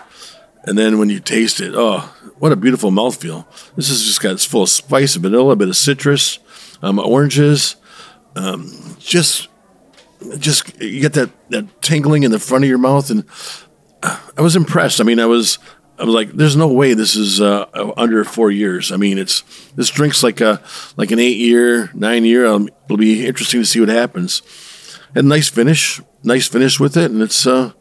and 0.65 0.79
then 0.79 0.99
when 0.99 1.11
you 1.11 1.21
taste 1.21 1.61
it, 1.61 1.75
oh, 1.75 2.01
what 2.39 2.53
a 2.53 2.57
beautiful 2.57 2.91
mouthfeel! 2.91 3.45
This 3.75 3.89
has 3.89 4.05
just 4.05 4.23
got 4.23 4.33
it's 4.33 4.45
full 4.45 4.63
of 4.63 4.69
spice, 4.69 5.17
vanilla, 5.17 5.53
a 5.53 5.57
bit 5.57 5.69
of 5.69 5.77
citrus, 5.77 6.39
um, 6.81 6.99
oranges, 6.99 7.77
um, 8.37 8.97
just 8.99 9.49
just 10.39 10.81
you 10.81 11.01
get 11.01 11.15
that 11.15 11.31
that 11.51 11.83
tingling 11.83 12.23
in 12.23 12.31
the 12.31 12.39
front 12.39 12.65
of 12.65 12.69
your 12.69 12.79
mouth, 12.79 13.11
and 13.11 13.25
I 14.03 14.43
was 14.43 14.55
impressed. 14.55 15.01
I 15.01 15.05
mean, 15.05 15.19
I 15.19 15.27
was 15.27 15.59
I 16.01 16.05
was 16.05 16.15
like, 16.15 16.33
"There's 16.33 16.57
no 16.57 16.69
way 16.73 16.95
this 16.95 17.15
is 17.15 17.41
uh, 17.41 17.67
under 17.97 18.25
four 18.25 18.51
years." 18.51 18.91
I 18.91 18.97
mean, 18.97 19.19
it's 19.19 19.43
this 19.77 19.91
drink's 19.91 20.23
like 20.23 20.41
a 20.41 20.61
like 20.97 21.11
an 21.11 21.19
eight 21.19 21.37
year, 21.37 21.91
nine 21.95 22.25
year. 22.25 22.47
Um, 22.47 22.69
it'll 22.87 22.97
be 22.97 23.27
interesting 23.27 23.61
to 23.61 23.67
see 23.67 23.81
what 23.81 23.89
happens. 23.91 24.43
And 25.15 25.29
nice 25.29 25.49
finish, 25.49 26.01
nice 26.23 26.47
finish 26.49 26.81
with 26.81 26.97
it, 26.97 27.11
and 27.11 27.21
it's 27.21 27.47
uh, 27.47 27.73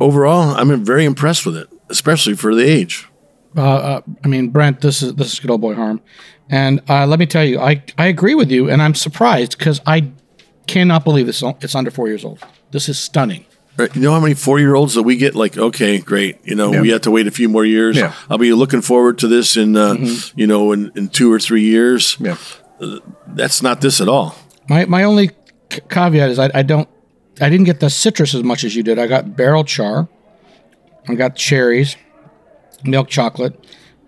overall, 0.00 0.54
I'm 0.56 0.84
very 0.84 1.04
impressed 1.04 1.44
with 1.44 1.56
it, 1.56 1.68
especially 1.88 2.34
for 2.34 2.54
the 2.54 2.62
age. 2.64 3.06
uh, 3.56 3.60
uh, 3.62 4.00
I 4.24 4.28
mean, 4.28 4.48
Brent, 4.48 4.80
this 4.80 5.02
is 5.02 5.14
this 5.14 5.32
is 5.32 5.40
good 5.40 5.50
old 5.50 5.60
boy 5.60 5.74
harm, 5.74 6.00
and 6.48 6.80
uh, 6.88 7.06
let 7.06 7.18
me 7.18 7.26
tell 7.26 7.44
you, 7.44 7.60
I 7.60 7.82
I 7.98 8.06
agree 8.06 8.34
with 8.34 8.50
you, 8.50 8.70
and 8.70 8.80
I'm 8.80 8.94
surprised 8.94 9.58
because 9.58 9.80
I 9.86 10.10
cannot 10.66 11.04
believe 11.04 11.26
this. 11.26 11.42
It's 11.60 11.74
under 11.74 11.90
four 11.90 12.08
years 12.08 12.24
old. 12.24 12.38
This 12.70 12.88
is 12.88 12.98
stunning. 12.98 13.44
Right. 13.80 13.94
You 13.96 14.02
know 14.02 14.12
how 14.12 14.20
many 14.20 14.34
four 14.34 14.58
year 14.58 14.74
olds 14.74 14.94
that 14.94 15.02
we 15.02 15.16
get? 15.16 15.34
Like, 15.34 15.56
okay, 15.58 15.98
great. 15.98 16.38
You 16.44 16.54
know, 16.54 16.70
we 16.70 16.90
have 16.90 17.00
to 17.02 17.10
wait 17.10 17.26
a 17.26 17.30
few 17.30 17.48
more 17.48 17.64
years. 17.64 17.96
Yeah. 17.96 18.14
I'll 18.28 18.38
be 18.38 18.52
looking 18.52 18.82
forward 18.82 19.18
to 19.18 19.28
this 19.28 19.56
in, 19.56 19.76
uh, 19.76 19.96
you 20.36 20.46
know, 20.46 20.72
in, 20.72 20.90
in 20.94 21.08
two 21.08 21.32
or 21.32 21.38
three 21.40 21.62
years. 21.64 22.16
Yeah. 22.20 22.36
That's 23.26 23.62
not 23.62 23.80
this 23.80 24.00
at 24.00 24.08
all. 24.08 24.34
My 24.68 24.84
my 24.86 25.02
only 25.04 25.28
c- 25.72 25.80
caveat 25.88 26.30
is 26.30 26.38
I, 26.38 26.50
I 26.54 26.62
don't 26.62 26.88
I 27.40 27.48
didn't 27.50 27.66
get 27.66 27.80
the 27.80 27.90
citrus 27.90 28.34
as 28.34 28.42
much 28.42 28.64
as 28.64 28.74
you 28.74 28.82
did. 28.82 28.98
I 28.98 29.06
got 29.06 29.36
barrel 29.36 29.64
char, 29.64 30.08
I 31.08 31.14
got 31.14 31.36
cherries, 31.36 31.96
milk 32.84 33.08
chocolate, 33.08 33.62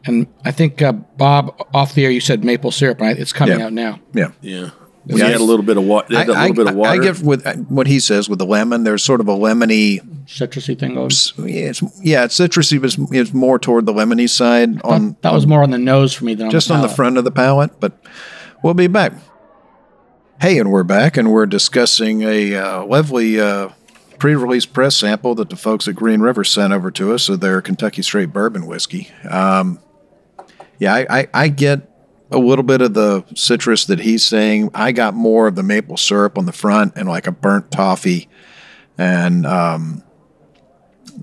and 0.07 0.27
I 0.45 0.51
think 0.53 0.81
uh, 0.83 0.93
Bob 0.93 1.55
off 1.75 1.95
the 1.95 2.05
air 2.05 2.11
you 2.11 2.21
said 2.21 2.45
maple 2.45 2.71
syrup. 2.71 3.01
Right? 3.01 3.19
It's 3.19 3.33
coming 3.33 3.59
Yeah. 3.59 3.67
out 3.67 3.73
now. 3.73 4.01
Yeah. 4.15 4.29
Yeah. 4.41 4.71
We 5.05 5.21
had 5.21 5.35
a 5.35 5.43
little 5.43 5.65
bit 5.65 5.77
of 5.77 5.85
water. 5.85 6.15
I, 6.17 6.23
a 6.23 6.27
little 6.27 6.37
I, 6.37 6.51
bit 6.53 6.69
of 6.69 6.75
water. 6.75 6.91
I 6.91 7.05
get 7.05 7.21
with 7.21 7.47
uh, 7.47 7.55
what 7.55 7.87
he 7.87 7.99
says 7.99 8.29
with 8.29 8.39
the 8.39 8.47
lemon. 8.47 8.85
There's 8.85 9.03
sort 9.03 9.21
of 9.21 9.29
a 9.29 9.35
lemony. 9.35 10.01
Citrusy 10.27 10.79
thing 10.79 10.95
goes. 10.95 11.33
Yeah, 11.39 11.71
it's, 11.71 11.83
yeah, 12.01 12.25
it's 12.25 12.39
citrusy, 12.39 12.81
but 12.81 12.97
it's, 12.97 13.13
it's 13.13 13.35
more 13.35 13.59
toward 13.59 13.87
the 13.87 13.93
lemony 13.93 14.31
side 14.31 14.81
on 14.83 15.17
that 15.23 15.33
was 15.33 15.47
more 15.47 15.63
on 15.63 15.71
the 15.71 15.79
nose 15.79 16.15
for 16.15 16.25
me 16.25 16.35
than 16.35 16.47
on 16.47 16.53
just 16.53 16.69
the 16.69 16.75
on 16.75 16.83
the 16.83 16.89
front 16.89 17.19
of 17.19 17.25
the 17.25 17.33
palate. 17.33 17.81
But 17.81 18.01
we'll 18.63 18.75
be 18.75 18.87
back. 18.87 19.13
Hey, 20.41 20.59
and 20.59 20.71
we're 20.71 20.85
back, 20.85 21.17
and 21.17 21.33
we're 21.33 21.47
discussing 21.47 22.23
a 22.23 22.55
uh, 22.55 22.85
lovely 22.85 23.41
uh, 23.41 23.71
pre-release 24.19 24.67
press 24.67 24.97
sample 24.97 25.35
that 25.37 25.51
the 25.51 25.57
folks 25.57 25.87
at 25.89 25.95
Green 25.95 26.21
River 26.21 26.45
sent 26.45 26.73
over 26.73 26.91
to 26.93 27.13
us 27.13 27.29
of 27.29 27.41
their 27.41 27.61
Kentucky 27.61 28.03
Straight 28.03 28.33
Bourbon 28.33 28.67
whiskey. 28.67 29.11
Um, 29.29 29.81
yeah, 30.79 30.95
I, 30.95 31.07
I, 31.21 31.29
I 31.35 31.49
get 31.49 31.89
a 32.33 32.39
little 32.39 32.63
bit 32.63 32.81
of 32.81 32.95
the 32.95 33.25
citrus 33.35 33.85
that 33.87 34.01
he's 34.01 34.25
saying. 34.25 34.71
I 34.75 34.93
got 34.93 35.15
more 35.15 35.49
of 35.49 35.55
the 35.55 35.63
maple 35.63 35.97
syrup 35.97 36.39
on 36.39 36.47
the 36.47 36.53
front 36.53 36.95
and 36.97 37.09
like 37.09 37.27
a 37.27 37.33
burnt 37.33 37.71
toffee, 37.71 38.29
and 38.99 39.47
um, 39.47 40.03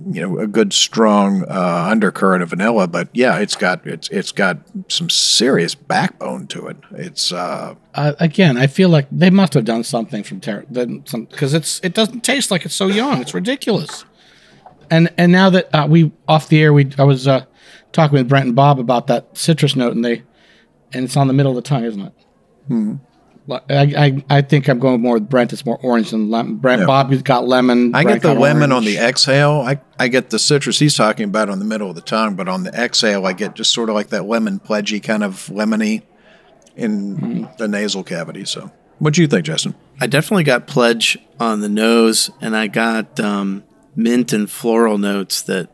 you 0.10 0.22
know 0.22 0.40
a 0.40 0.48
good 0.48 0.74
strong 0.74 1.44
uh, 1.50 1.88
undercurrent 1.90 2.44
of 2.44 2.50
vanilla. 2.50 2.88
But 2.88 3.10
yeah, 3.14 3.38
it's 3.40 3.56
got 3.56 3.86
it's 3.86 4.08
it's 4.10 4.32
got 4.32 4.60
some 4.88 5.10
serious 5.10 5.76
backbone 5.76 6.48
to 6.48 6.68
it. 6.68 6.78
It's 6.92 7.32
uh, 7.32 7.76
uh, 7.96 8.14
again, 8.20 8.58
I 8.58 8.68
feel 8.68 8.90
like 8.90 9.08
they 9.12 9.30
must 9.30 9.54
have 9.54 9.66
done 9.66 9.84
something 9.84 10.24
from 10.24 10.40
Terra 10.40 10.66
because 10.66 11.54
it's 11.54 11.80
it 11.84 11.94
doesn't 11.94 12.22
taste 12.22 12.52
like 12.52 12.66
it's 12.66 12.76
so 12.76 12.88
young. 12.88 13.22
It's 13.22 13.34
ridiculous. 13.34 14.06
And 14.92 15.12
and 15.18 15.32
now 15.32 15.50
that 15.52 15.74
uh, 15.74 15.88
we 15.90 16.12
off 16.28 16.50
the 16.50 16.62
air, 16.62 16.74
we 16.74 16.92
I 16.98 17.04
was 17.04 17.28
uh, 17.28 17.46
talking 17.92 18.18
with 18.18 18.30
Brent 18.30 18.48
and 18.48 18.56
Bob 18.56 18.80
about 18.80 19.08
that 19.08 19.38
citrus 19.38 19.76
note, 19.76 19.96
and 19.96 20.04
they 20.04 20.24
and 20.94 21.06
it's 21.06 21.18
on 21.18 21.28
the 21.28 21.34
middle 21.34 21.52
of 21.52 21.56
the 21.56 21.62
tongue, 21.62 21.84
isn't 21.84 22.02
it? 22.02 22.14
Mm-hmm. 22.70 22.96
I, 23.52 23.60
I 23.70 24.24
I 24.38 24.42
think 24.44 24.68
I'm 24.68 24.78
going 24.78 25.02
more 25.02 25.16
with 25.16 25.28
Brent. 25.28 25.54
It's 25.54 25.66
more 25.66 25.80
orange 25.82 26.12
than 26.12 26.30
lemon. 26.30 26.58
Brent 26.58 26.82
Yeah. 26.82 26.86
Bob, 26.86 27.12
you've 27.12 27.24
got 27.24 27.48
lemon. 27.48 27.96
I 27.96 28.04
Brent 28.04 28.22
get 28.22 28.28
the 28.28 28.34
got 28.36 28.42
lemon 28.42 28.72
on 28.72 28.86
the 28.86 28.98
exhale. 28.98 29.62
I, 29.66 29.82
I 29.98 30.08
get 30.08 30.30
the 30.30 30.38
citrus 30.38 30.78
he's 30.78 30.96
talking 30.96 31.26
about 31.26 31.50
on 31.50 31.58
the 31.58 31.66
middle 31.66 31.90
of 31.90 31.96
the 31.96 32.02
tongue, 32.02 32.36
but 32.36 32.48
on 32.48 32.64
the 32.64 32.70
exhale, 32.72 33.26
I 33.26 33.34
get 33.34 33.56
just 33.56 33.74
sort 33.74 33.90
of 33.90 33.96
like 33.96 34.10
that 34.10 34.26
lemon 34.26 34.60
pledgy 34.60 35.00
kind 35.00 35.24
of 35.24 35.48
lemony 35.48 36.04
in 36.76 37.50
the 37.58 37.68
nasal 37.68 38.04
cavity. 38.04 38.46
So, 38.46 38.72
what 39.00 39.16
do 39.16 39.22
you 39.22 39.28
think, 39.28 39.46
Justin? 39.46 39.74
I 40.00 40.06
definitely 40.06 40.44
got 40.44 40.68
pledge 40.68 41.18
on 41.40 41.62
the 41.62 41.70
nose, 41.70 42.30
and 42.42 42.56
I 42.56 42.68
got 42.68 43.20
um, 43.20 43.64
mint 43.96 44.32
and 44.32 44.50
floral 44.50 45.00
notes 45.00 45.42
that 45.44 45.70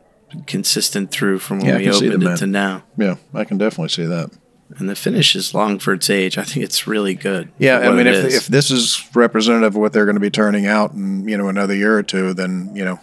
consistent 0.47 1.11
through 1.11 1.39
from 1.39 1.57
when 1.59 1.67
Yeah, 1.67 1.77
we 1.77 1.83
can 1.83 1.93
see 1.93 1.99
the 2.07 2.13
opened 2.13 2.23
it 2.23 2.27
mint. 2.27 2.39
to 2.39 2.47
now. 2.47 2.83
Yeah, 2.97 3.15
I 3.33 3.43
can 3.43 3.57
definitely 3.57 3.89
see 3.89 4.05
that. 4.05 4.31
And 4.77 4.89
the 4.89 4.95
finish 4.95 5.35
is 5.35 5.53
long 5.53 5.77
for 5.77 5.93
its 5.93 6.09
age. 6.09 6.37
I 6.37 6.43
think 6.43 6.65
it's 6.65 6.87
really 6.87 7.13
good. 7.13 7.51
Yeah, 7.59 7.79
I 7.79 7.91
mean, 7.91 8.07
if, 8.07 8.33
if 8.33 8.47
this 8.47 8.71
is 8.71 9.07
representative 9.13 9.75
of 9.75 9.77
what 9.77 9.93
they're 9.93 10.05
going 10.05 10.15
to 10.15 10.21
be 10.21 10.31
turning 10.31 10.65
out 10.65 10.93
in 10.93 11.27
you 11.27 11.37
know 11.37 11.47
another 11.47 11.75
year 11.75 11.95
or 11.95 12.03
two, 12.03 12.33
then 12.33 12.71
you 12.73 12.83
know, 12.83 12.99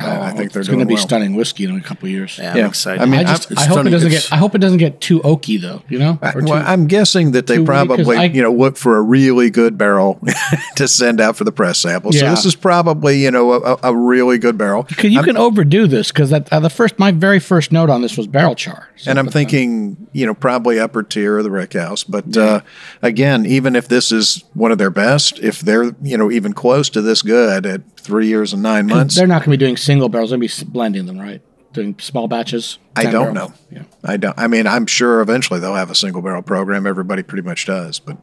I, 0.00 0.28
I 0.28 0.30
think 0.32 0.52
they're 0.52 0.60
it's 0.60 0.68
going 0.68 0.80
to 0.80 0.86
be 0.86 0.94
well. 0.94 1.02
stunning 1.02 1.34
whiskey 1.34 1.64
in 1.64 1.76
a 1.76 1.80
couple 1.80 2.06
of 2.06 2.12
years. 2.12 2.38
yeah, 2.38 2.52
I'm 2.54 2.66
excited. 2.66 3.02
I 3.02 3.06
mean, 3.06 3.20
I 3.20 3.24
just 3.24 3.56
I 3.58 3.64
hope 3.64 3.86
it 3.86 3.90
doesn't 3.90 4.08
It's- 4.08 4.28
get 4.28 4.32
I 4.32 4.36
hope 4.36 4.54
it 4.54 4.58
doesn't 4.58 4.78
get 4.78 5.00
too 5.00 5.20
oaky 5.20 5.60
though. 5.60 5.82
You 5.88 5.98
know, 5.98 6.18
I, 6.22 6.30
Or 6.30 6.40
too- 6.40 6.46
well, 6.46 6.62
I'm 6.66 6.86
guessing 6.86 7.32
that 7.32 7.46
they 7.46 7.56
too 7.56 7.60
weak, 7.62 7.68
'cause 7.68 7.86
probably, 7.86 8.16
I- 8.16 8.24
you 8.24 8.42
know, 8.42 8.52
look 8.52 8.76
for 8.76 8.96
a 8.96 9.02
really 9.02 9.50
good 9.50 9.76
barrel 9.78 10.20
to 10.76 10.88
send 10.88 11.20
out 11.20 11.36
for 11.36 11.44
the 11.44 11.52
press 11.52 11.78
sample. 11.78 12.12
So 12.12 12.28
this 12.30 12.44
is 12.44 12.54
probably, 12.56 13.22
you 13.22 13.30
know, 13.30 13.52
a, 13.52 13.78
a 13.84 13.96
really 13.96 14.38
good 14.38 14.56
barrel. 14.58 14.84
Can- 14.84 15.12
you 15.12 15.22
can 15.22 15.36
overdo 15.36 15.86
this 15.86 16.10
because 16.12 16.30
that 16.30 16.52
uh, 16.52 16.60
the 16.60 16.70
first 16.70 16.98
my 16.98 17.10
very 17.12 17.38
first 17.40 17.72
note 17.72 17.90
on 17.90 18.02
this 18.02 18.16
was 18.16 18.26
barrel 18.26 18.54
char. 18.54 18.88
So 18.96 19.10
And 19.10 19.18
I'm 19.18 19.28
thinking, 19.28 19.96
you 20.12 20.26
know, 20.26 20.34
probably 20.34 20.78
upper 20.78 21.02
tier 21.02 21.38
of 21.38 21.44
the 21.44 21.50
Rick 21.50 21.72
House. 21.74 22.04
But 22.04 22.36
uh, 22.36 22.60
again, 23.02 23.46
even 23.46 23.74
if 23.76 23.88
this 23.88 24.12
is 24.12 24.44
one 24.54 24.72
of 24.72 24.78
their 24.78 24.90
best, 24.90 25.38
if 25.40 25.60
they're, 25.60 25.92
you 26.02 26.16
know, 26.18 26.30
even 26.30 26.52
close 26.52 26.88
to 26.90 27.00
this 27.02 27.22
good 27.22 27.64
at 27.66 27.80
three 28.00 28.26
years 28.28 28.52
and 28.52 28.62
nine 28.62 28.86
months, 28.86 29.14
they're 29.16 29.26
not 29.26 29.40
going 29.44 29.52
to 29.52 29.58
be 29.58 29.64
doing 29.64 29.76
single 29.76 30.08
barrels. 30.08 30.30
They're 30.30 30.38
going 30.38 30.48
to 30.48 30.64
be 30.64 30.70
blending 30.70 31.06
them, 31.06 31.18
right? 31.18 31.40
Doing 31.72 31.94
small 32.00 32.26
batches. 32.28 32.78
I 32.96 33.04
don't 33.04 33.32
barrels. 33.34 33.50
know. 33.50 33.54
Yeah. 33.70 33.82
I 34.04 34.16
don't. 34.16 34.36
I 34.38 34.48
mean, 34.48 34.66
I'm 34.66 34.86
sure 34.86 35.20
eventually 35.20 35.60
they'll 35.60 35.74
have 35.76 35.90
a 35.90 35.94
single 35.94 36.20
barrel 36.22 36.42
program. 36.42 36.86
Everybody 36.86 37.22
pretty 37.22 37.46
much 37.46 37.66
does. 37.66 38.00
But 38.00 38.16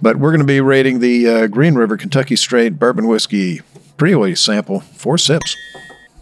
but 0.00 0.16
we're 0.16 0.30
going 0.30 0.40
to 0.40 0.46
be 0.46 0.60
rating 0.60 1.00
the 1.00 1.28
uh, 1.28 1.46
Green 1.48 1.74
River 1.74 1.96
Kentucky 1.96 2.36
Straight 2.36 2.78
Bourbon 2.78 3.06
Whiskey 3.06 3.60
pre-release 3.96 4.40
sample 4.40 4.80
four 4.80 5.18
sips. 5.18 5.56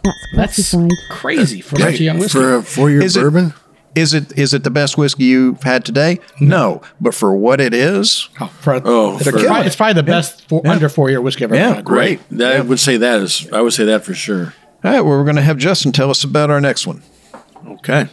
That's 0.04 0.16
That's 0.34 0.70
classified. 0.70 0.90
crazy 1.10 1.60
for 1.60 1.76
such 1.76 2.00
a 2.00 2.02
young 2.02 2.18
whiskey. 2.18 2.38
for 2.40 2.56
a 2.56 2.62
four 2.62 2.90
year 2.90 3.02
Is 3.02 3.16
it- 3.16 3.20
bourbon. 3.20 3.54
Is 3.94 4.14
it 4.14 4.36
is 4.38 4.54
it 4.54 4.64
the 4.64 4.70
best 4.70 4.96
whiskey 4.96 5.24
you've 5.24 5.62
had 5.62 5.84
today? 5.84 6.18
No, 6.40 6.80
but 7.00 7.14
for 7.14 7.36
what 7.36 7.60
it 7.60 7.74
is, 7.74 8.28
oh, 8.40 8.46
for, 8.46 8.80
Oh, 8.84 9.14
it's, 9.16 9.24
for- 9.24 9.32
probably, 9.32 9.66
it's 9.66 9.76
probably 9.76 9.92
the 9.94 10.02
best 10.02 10.48
four, 10.48 10.66
under 10.66 10.88
four 10.88 11.10
year 11.10 11.20
whiskey 11.20 11.44
I've 11.44 11.52
ever 11.52 11.60
Yeah, 11.60 11.74
had. 11.76 11.84
Great. 11.84 12.20
That, 12.30 12.56
I 12.56 12.60
would 12.60 12.80
say 12.80 12.96
that 12.96 13.20
is. 13.20 13.46
I 13.52 13.60
would 13.60 13.74
say 13.74 13.84
that 13.84 14.02
for 14.04 14.14
sure. 14.14 14.54
all 14.82 14.90
right. 14.90 15.00
Well, 15.00 15.18
we're 15.18 15.24
going 15.24 15.36
to 15.36 15.42
have 15.42 15.58
Justin 15.58 15.92
tell 15.92 16.08
us 16.10 16.24
about 16.24 16.50
our 16.50 16.60
next 16.60 16.86
one. 16.86 17.02
Okay. 17.66 18.06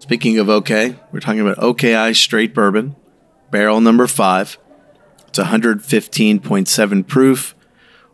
Speaking 0.00 0.38
of 0.38 0.48
OK, 0.48 0.96
we're 1.12 1.20
talking 1.20 1.40
about 1.40 1.58
OKI 1.62 2.12
straight 2.14 2.52
bourbon, 2.54 2.96
barrel 3.52 3.80
number 3.80 4.06
five. 4.08 4.58
It's 5.28 5.38
115.7 5.38 7.06
proof 7.06 7.54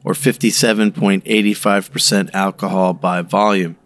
or 0.02 0.12
57.85% 0.12 2.30
alcohol 2.34 2.92
by 2.92 3.22
volume. 3.22 3.76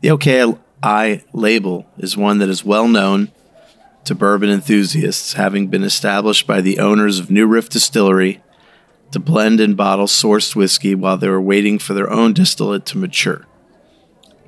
The 0.00 0.10
OKI 0.10 0.56
label 0.82 1.86
is 1.98 2.16
one 2.16 2.38
that 2.38 2.48
is 2.48 2.64
well 2.64 2.88
known 2.88 3.30
to 4.04 4.14
bourbon 4.14 4.48
enthusiasts, 4.48 5.34
having 5.34 5.68
been 5.68 5.84
established 5.84 6.46
by 6.46 6.60
the 6.60 6.78
owners 6.78 7.18
of 7.18 7.30
New 7.30 7.46
Riff 7.46 7.68
Distillery 7.68 8.42
to 9.12 9.18
blend 9.18 9.60
and 9.60 9.76
bottle 9.76 10.06
sourced 10.06 10.54
whiskey 10.54 10.94
while 10.94 11.16
they 11.16 11.28
were 11.28 11.40
waiting 11.40 11.78
for 11.78 11.94
their 11.94 12.10
own 12.10 12.32
distillate 12.32 12.86
to 12.86 12.98
mature. 12.98 13.46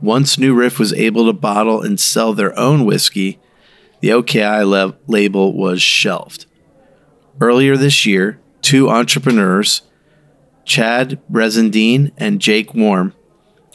Once 0.00 0.38
New 0.38 0.54
Riff 0.54 0.78
was 0.78 0.94
able 0.94 1.26
to 1.26 1.32
bottle 1.32 1.82
and 1.82 2.00
sell 2.00 2.32
their 2.32 2.58
own 2.58 2.84
whiskey, 2.84 3.38
the 4.00 4.12
OKI 4.12 4.64
label 5.06 5.52
was 5.52 5.82
shelved. 5.82 6.46
Earlier 7.40 7.76
this 7.76 8.06
year, 8.06 8.40
two 8.62 8.88
entrepreneurs, 8.88 9.82
Chad 10.64 11.20
Brezendine 11.30 12.12
and 12.16 12.40
Jake 12.40 12.74
Warm, 12.74 13.14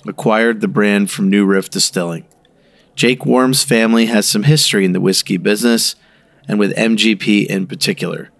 acquired 0.07 0.61
the 0.61 0.67
brand 0.67 1.11
from 1.11 1.29
New 1.29 1.45
Riff 1.45 1.69
Distilling. 1.69 2.25
Jake 2.95 3.25
Warm's 3.25 3.63
family 3.63 4.05
has 4.05 4.27
some 4.27 4.43
history 4.43 4.85
in 4.85 4.93
the 4.93 5.01
whiskey 5.01 5.37
business 5.37 5.95
and 6.47 6.57
with 6.57 6.75
MGP 6.75 7.45
in 7.45 7.67
particular. 7.67 8.31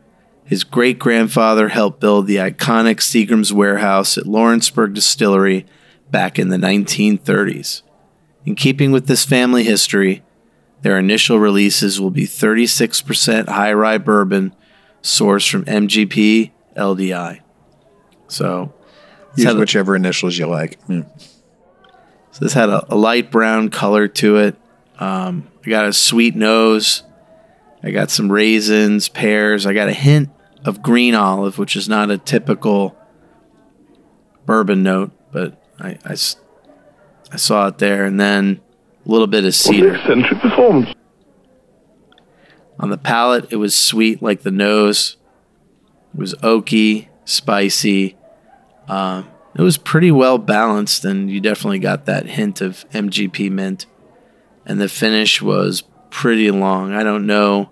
His 0.45 0.63
great 0.63 0.99
grandfather 0.99 1.69
helped 1.69 1.99
build 1.99 2.27
the 2.27 2.37
iconic 2.37 2.97
Seagram's 2.97 3.51
warehouse 3.51 4.17
at 4.17 4.27
Lawrenceburg 4.27 4.93
Distillery 4.93 5.65
back 6.11 6.37
in 6.39 6.49
the 6.49 6.57
1930s. 6.57 7.81
In 8.45 8.55
keeping 8.55 8.91
with 8.91 9.07
this 9.07 9.25
family 9.25 9.63
history, 9.63 10.23
their 10.83 10.99
initial 10.99 11.39
releases 11.39 11.99
will 11.99 12.11
be 12.11 12.25
36% 12.27 13.49
high 13.49 13.73
rye 13.73 13.97
bourbon 13.97 14.55
sourced 15.01 15.49
from 15.49 15.65
MGP 15.65 16.51
LDI. 16.77 17.41
So, 18.27 18.71
Use 19.35 19.53
whichever 19.55 19.95
initials 19.95 20.37
you 20.37 20.47
like. 20.47 20.79
Yeah. 20.87 21.03
So 22.35 22.43
this 22.43 22.51
had 22.51 22.67
a, 22.67 22.93
a 22.93 22.97
light 22.97 23.31
brown 23.31 23.69
color 23.69 24.09
to 24.09 24.35
it. 24.35 24.57
Um, 24.99 25.47
I 25.65 25.69
got 25.69 25.85
a 25.85 25.93
sweet 25.93 26.35
nose. 26.35 27.01
I 27.81 27.91
got 27.91 28.11
some 28.11 28.29
raisins, 28.29 29.07
pears. 29.07 29.65
I 29.65 29.71
got 29.71 29.87
a 29.87 29.93
hint 29.93 30.27
of 30.65 30.81
green 30.81 31.15
olive, 31.15 31.57
which 31.57 31.77
is 31.77 31.87
not 31.87 32.11
a 32.11 32.17
typical 32.17 32.93
bourbon 34.45 34.83
note, 34.83 35.13
but 35.31 35.63
I 35.79 35.97
I 36.09 37.37
saw 37.37 37.67
it 37.67 37.77
there. 37.77 38.03
And 38.03 38.19
then 38.19 38.59
a 39.05 39.09
little 39.09 39.27
bit 39.27 39.45
of 39.45 39.55
cedar. 39.55 39.95
On 42.77 42.89
the 42.89 42.97
palate, 42.97 43.47
it 43.49 43.55
was 43.55 43.77
sweet 43.77 44.21
like 44.21 44.41
the 44.41 44.51
nose. 44.51 45.15
It 46.13 46.19
was 46.19 46.33
oaky, 46.43 47.07
spicy. 47.23 48.17
Um, 48.89 49.29
it 49.55 49.61
was 49.61 49.77
pretty 49.77 50.11
well 50.11 50.37
balanced, 50.37 51.05
and 51.05 51.29
you 51.31 51.39
definitely 51.39 51.79
got 51.79 52.05
that 52.05 52.27
hint 52.27 52.61
of 52.61 52.87
MGP 52.91 53.49
mint. 53.49 53.85
And 54.65 54.81
the 54.81 54.89
finish 54.89 55.41
was 55.41 55.83
pretty 56.09 56.51
long. 56.51 56.93
I 56.93 57.03
don't 57.03 57.27
know 57.27 57.69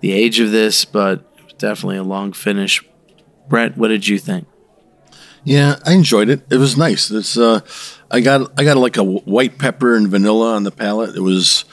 the 0.00 0.12
age 0.12 0.40
of 0.40 0.50
this, 0.50 0.84
but 0.84 1.58
definitely 1.58 1.98
a 1.98 2.02
long 2.02 2.32
finish. 2.32 2.82
Brett, 3.48 3.76
what 3.76 3.88
did 3.88 4.08
you 4.08 4.18
think? 4.18 4.46
Yeah, 5.44 5.76
I 5.84 5.92
enjoyed 5.92 6.30
it. 6.30 6.42
It 6.50 6.56
was 6.56 6.76
nice. 6.76 7.10
It's 7.10 7.36
uh, 7.36 7.60
I 8.10 8.20
got 8.20 8.58
I 8.58 8.64
got 8.64 8.78
like 8.78 8.96
a 8.96 9.04
white 9.04 9.58
pepper 9.58 9.94
and 9.94 10.08
vanilla 10.08 10.54
on 10.54 10.64
the 10.64 10.70
palate. 10.70 11.14
It 11.14 11.20
was, 11.20 11.64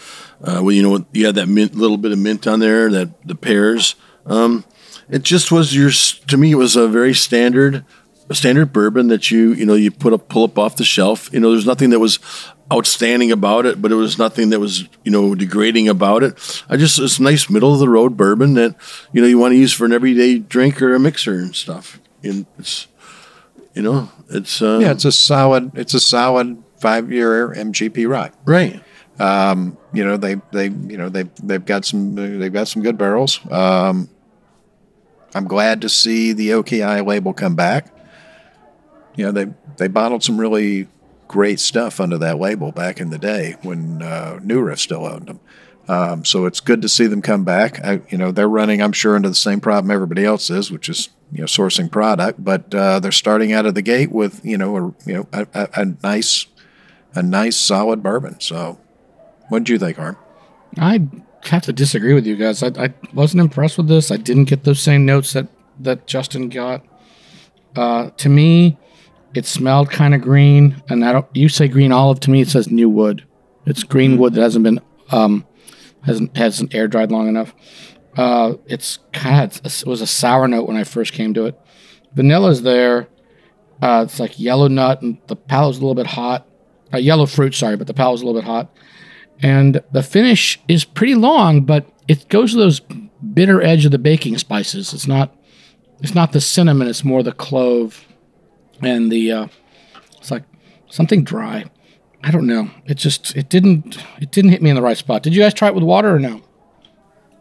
uh, 0.43 0.60
well, 0.62 0.71
you 0.71 0.83
know, 0.83 1.05
you 1.13 1.25
had 1.25 1.36
that 1.36 1.48
mint, 1.48 1.75
little 1.75 1.98
bit 1.98 2.12
of 2.12 2.19
mint 2.19 2.48
on 2.48 2.60
there, 2.60 2.89
that 2.91 3.25
the 3.25 3.36
pears. 3.36 3.95
Um, 4.25 4.65
it 5.10 5.24
just 5.24 5.51
was 5.51 5.75
your 5.75 5.91
to 6.27 6.38
me. 6.38 6.51
It 6.51 6.55
was 6.55 6.75
a 6.75 6.88
very 6.88 7.13
standard, 7.13 7.86
a 8.31 8.35
standard 8.35 8.71
bourbon 8.71 9.09
that 9.09 9.29
you 9.29 9.53
you 9.53 9.65
know 9.65 9.73
you 9.75 9.91
put 9.91 10.13
up 10.13 10.29
pull 10.29 10.43
up 10.43 10.57
off 10.57 10.77
the 10.77 10.85
shelf. 10.85 11.29
You 11.33 11.39
know, 11.39 11.51
there's 11.51 11.65
nothing 11.65 11.89
that 11.91 12.00
was 12.00 12.17
outstanding 12.72 13.31
about 13.31 13.65
it, 13.65 13.81
but 13.81 13.91
it 13.91 13.96
was 13.96 14.17
nothing 14.17 14.50
that 14.51 14.59
was 14.59 14.87
you 15.03 15.11
know 15.11 15.35
degrading 15.35 15.89
about 15.89 16.24
it. 16.24 16.63
I 16.70 16.77
just 16.77 16.98
it's 16.98 17.20
nice 17.20 17.50
middle 17.50 17.74
of 17.74 17.79
the 17.79 17.89
road 17.89 18.15
bourbon 18.15 18.53
that 18.55 18.75
you 19.11 19.22
know 19.22 19.27
you 19.27 19.37
want 19.37 19.51
to 19.51 19.57
use 19.57 19.74
for 19.74 19.85
an 19.85 19.91
everyday 19.91 20.39
drink 20.39 20.81
or 20.81 20.96
a 20.96 21.00
mixer 21.00 21.33
and 21.33 21.55
stuff. 21.55 22.00
And 22.24 22.46
it's 22.57 22.87
you 23.74 23.81
know, 23.81 24.09
it's 24.29 24.61
uh, 24.61 24.79
Yeah, 24.81 24.91
it's 24.91 25.05
a 25.05 25.11
solid. 25.11 25.77
It's 25.77 25.94
a 25.94 26.00
solid 26.00 26.63
five-year 26.79 27.50
MGP 27.50 28.07
rye. 28.09 28.31
right. 28.46 28.81
You 29.94 30.05
know, 30.05 30.15
they 30.17 30.35
they 30.51 30.65
you 30.67 30.98
know 30.98 31.09
they 31.09 31.24
they've 31.44 31.65
got 31.65 31.83
some 31.83 32.15
they've 32.15 32.53
got 32.53 32.70
some 32.70 32.81
good 32.81 32.98
barrels. 32.98 33.39
Um, 33.51 34.09
I'm 35.35 35.48
glad 35.48 35.81
to 35.81 35.89
see 35.89 36.33
the 36.33 36.53
OKI 36.53 37.01
label 37.01 37.33
come 37.33 37.55
back. 37.55 37.87
You 39.15 39.25
know, 39.25 39.31
they 39.31 39.53
they 39.77 39.87
bottled 39.87 40.24
some 40.24 40.39
really 40.39 40.87
great 41.27 41.59
stuff 41.59 42.00
under 42.00 42.17
that 42.17 42.37
label 42.37 42.71
back 42.71 43.00
in 43.00 43.09
the 43.09 43.17
day 43.17 43.55
when 43.61 44.01
uh, 44.01 44.39
New 44.43 44.61
Riff 44.61 44.79
still 44.79 45.05
owned 45.05 45.27
them. 45.27 45.39
Um, 45.87 46.25
so 46.25 46.45
it's 46.45 46.59
good 46.59 46.81
to 46.83 46.89
see 46.89 47.07
them 47.07 47.21
come 47.21 47.43
back. 47.43 47.83
I, 47.83 48.01
you 48.09 48.17
know, 48.17 48.31
they're 48.31 48.47
running, 48.47 48.81
I'm 48.81 48.91
sure, 48.91 49.15
into 49.15 49.29
the 49.29 49.35
same 49.35 49.59
problem 49.59 49.91
everybody 49.91 50.24
else 50.24 50.50
is, 50.50 50.71
which 50.71 50.87
is 50.89 51.09
you 51.31 51.39
know 51.39 51.45
sourcing 51.45 51.91
product. 51.91 52.43
But 52.43 52.74
uh, 52.74 53.00
they're 53.00 53.11
starting 53.11 53.51
out 53.53 53.65
of 53.65 53.75
the 53.75 53.81
gate 53.81 54.11
with 54.11 54.45
you 54.45 54.57
know 54.57 54.77
a 54.77 54.81
you 55.09 55.13
know 55.13 55.27
a, 55.33 55.47
a, 55.53 55.69
a 55.81 55.85
nice 56.03 56.45
a 57.13 57.24
nice 57.24 57.57
solid 57.57 58.03
bourbon. 58.03 58.39
So, 58.39 58.79
what 59.50 59.59
did 59.59 59.69
you 59.69 59.79
think, 59.79 59.97
Harm? 59.97 60.17
I 60.77 61.01
have 61.43 61.63
to 61.63 61.74
disagree 61.74 62.13
with 62.13 62.25
you 62.25 62.35
guys. 62.35 62.63
I, 62.63 62.67
I 62.77 62.93
wasn't 63.13 63.41
impressed 63.41 63.77
with 63.77 63.87
this. 63.87 64.11
I 64.11 64.17
didn't 64.17 64.45
get 64.45 64.63
those 64.63 64.79
same 64.79 65.05
notes 65.05 65.33
that 65.33 65.47
that 65.79 66.07
Justin 66.07 66.50
got. 66.50 66.85
Uh, 67.75 68.09
to 68.17 68.29
me, 68.29 68.77
it 69.33 69.46
smelled 69.46 69.89
kind 69.89 70.13
of 70.13 70.22
green, 70.22 70.81
and 70.89 71.05
I 71.05 71.13
don't. 71.13 71.27
You 71.33 71.50
say 71.50 71.67
green 71.67 71.91
olive 71.91 72.20
to 72.22 72.31
me. 72.31 72.41
It 72.41 72.50
says 72.50 72.70
new 72.70 72.89
wood. 72.89 73.25
It's 73.65 73.83
green 73.83 74.17
wood 74.17 74.33
that 74.33 74.41
hasn't 74.41 74.63
been 74.63 74.79
um, 75.11 75.46
hasn't 76.03 76.35
hasn't 76.35 76.74
air 76.74 76.87
dried 76.87 77.11
long 77.11 77.27
enough. 77.27 77.53
Uh, 78.17 78.55
it's 78.67 79.00
kind 79.13 79.51
of 79.51 79.65
it 79.65 79.85
was 79.85 80.01
a 80.01 80.07
sour 80.07 80.48
note 80.48 80.67
when 80.67 80.77
I 80.77 80.83
first 80.83 81.13
came 81.13 81.33
to 81.35 81.46
it. 81.46 81.59
Vanilla's 82.15 82.61
there. 82.61 83.07
Uh, 83.81 84.03
it's 84.05 84.20
like 84.20 84.39
yellow 84.39 84.67
nut, 84.67 85.01
and 85.01 85.17
the 85.27 85.35
palate's 85.35 85.77
a 85.77 85.81
little 85.81 85.96
bit 85.96 86.07
hot. 86.07 86.48
Uh, 86.94 86.98
yellow 86.98 87.25
fruit, 87.25 87.55
sorry, 87.55 87.77
but 87.77 87.87
the 87.87 87.94
palate's 87.94 88.22
a 88.22 88.25
little 88.25 88.39
bit 88.39 88.46
hot 88.46 88.70
and 89.41 89.81
the 89.91 90.03
finish 90.03 90.59
is 90.67 90.85
pretty 90.85 91.15
long, 91.15 91.61
but 91.61 91.85
it 92.07 92.27
goes 92.29 92.51
to 92.51 92.57
those 92.57 92.79
bitter 93.33 93.61
edge 93.61 93.85
of 93.85 93.91
the 93.91 94.00
baking 94.00 94.37
spices. 94.37 94.94
It's 94.94 95.07
not 95.07 95.35
it's 96.00 96.15
not 96.15 96.31
the 96.31 96.41
cinnamon, 96.41 96.87
it's 96.87 97.03
more 97.03 97.24
the 97.24 97.31
clove 97.31 98.05
and 98.81 99.11
the 99.11 99.31
uh, 99.31 99.48
it's 100.17 100.31
like 100.31 100.44
something 100.89 101.24
dry. 101.24 101.65
I 102.24 102.31
don't 102.31 102.46
know. 102.48 102.70
It 102.85 102.98
just 102.98 103.35
it 103.35 103.50
didn't 103.50 103.98
it 104.20 104.31
didn't 104.31 104.51
hit 104.51 104.61
me 104.61 104.70
in 104.70 104.75
the 104.75 104.81
right 104.81 104.98
spot. 104.98 105.24
Did 105.24 105.33
you 105.35 105.41
guys 105.41 105.53
try 105.53 105.67
it 105.70 105.75
with 105.75 105.83
water 105.83 106.13
or 106.15 106.20
no? 106.20 106.41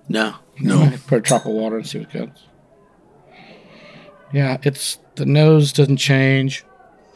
No. 0.09 0.35
No. 0.59 0.92
Put 1.07 1.18
a 1.18 1.20
drop 1.20 1.46
of 1.46 1.53
water 1.53 1.76
and 1.76 1.87
see 1.87 1.98
what 1.98 2.12
goes. 2.12 2.29
Yeah, 4.33 4.59
it's 4.62 4.98
the 5.16 5.26
nose 5.26 5.72
doesn't 5.72 5.96
change. 5.96 6.64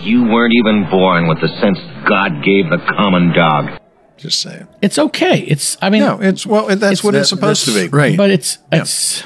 You 0.00 0.24
weren't 0.24 0.52
even 0.54 0.88
born 0.90 1.28
with 1.28 1.40
the 1.40 1.48
sense 1.48 1.78
God 2.08 2.42
gave 2.44 2.68
the 2.68 2.78
common 2.96 3.32
dog. 3.32 3.80
Just 4.16 4.40
saying. 4.40 4.66
It's 4.82 4.98
okay. 4.98 5.40
It's 5.40 5.76
I 5.80 5.90
mean 5.90 6.00
No, 6.02 6.20
it's 6.20 6.46
well. 6.46 6.66
That's 6.76 7.02
what 7.04 7.14
it's 7.14 7.28
supposed 7.28 7.64
to 7.66 7.72
be. 7.74 7.88
Right. 7.88 8.16
but 8.16 8.30
it's 8.30 8.58
it's 8.72 9.22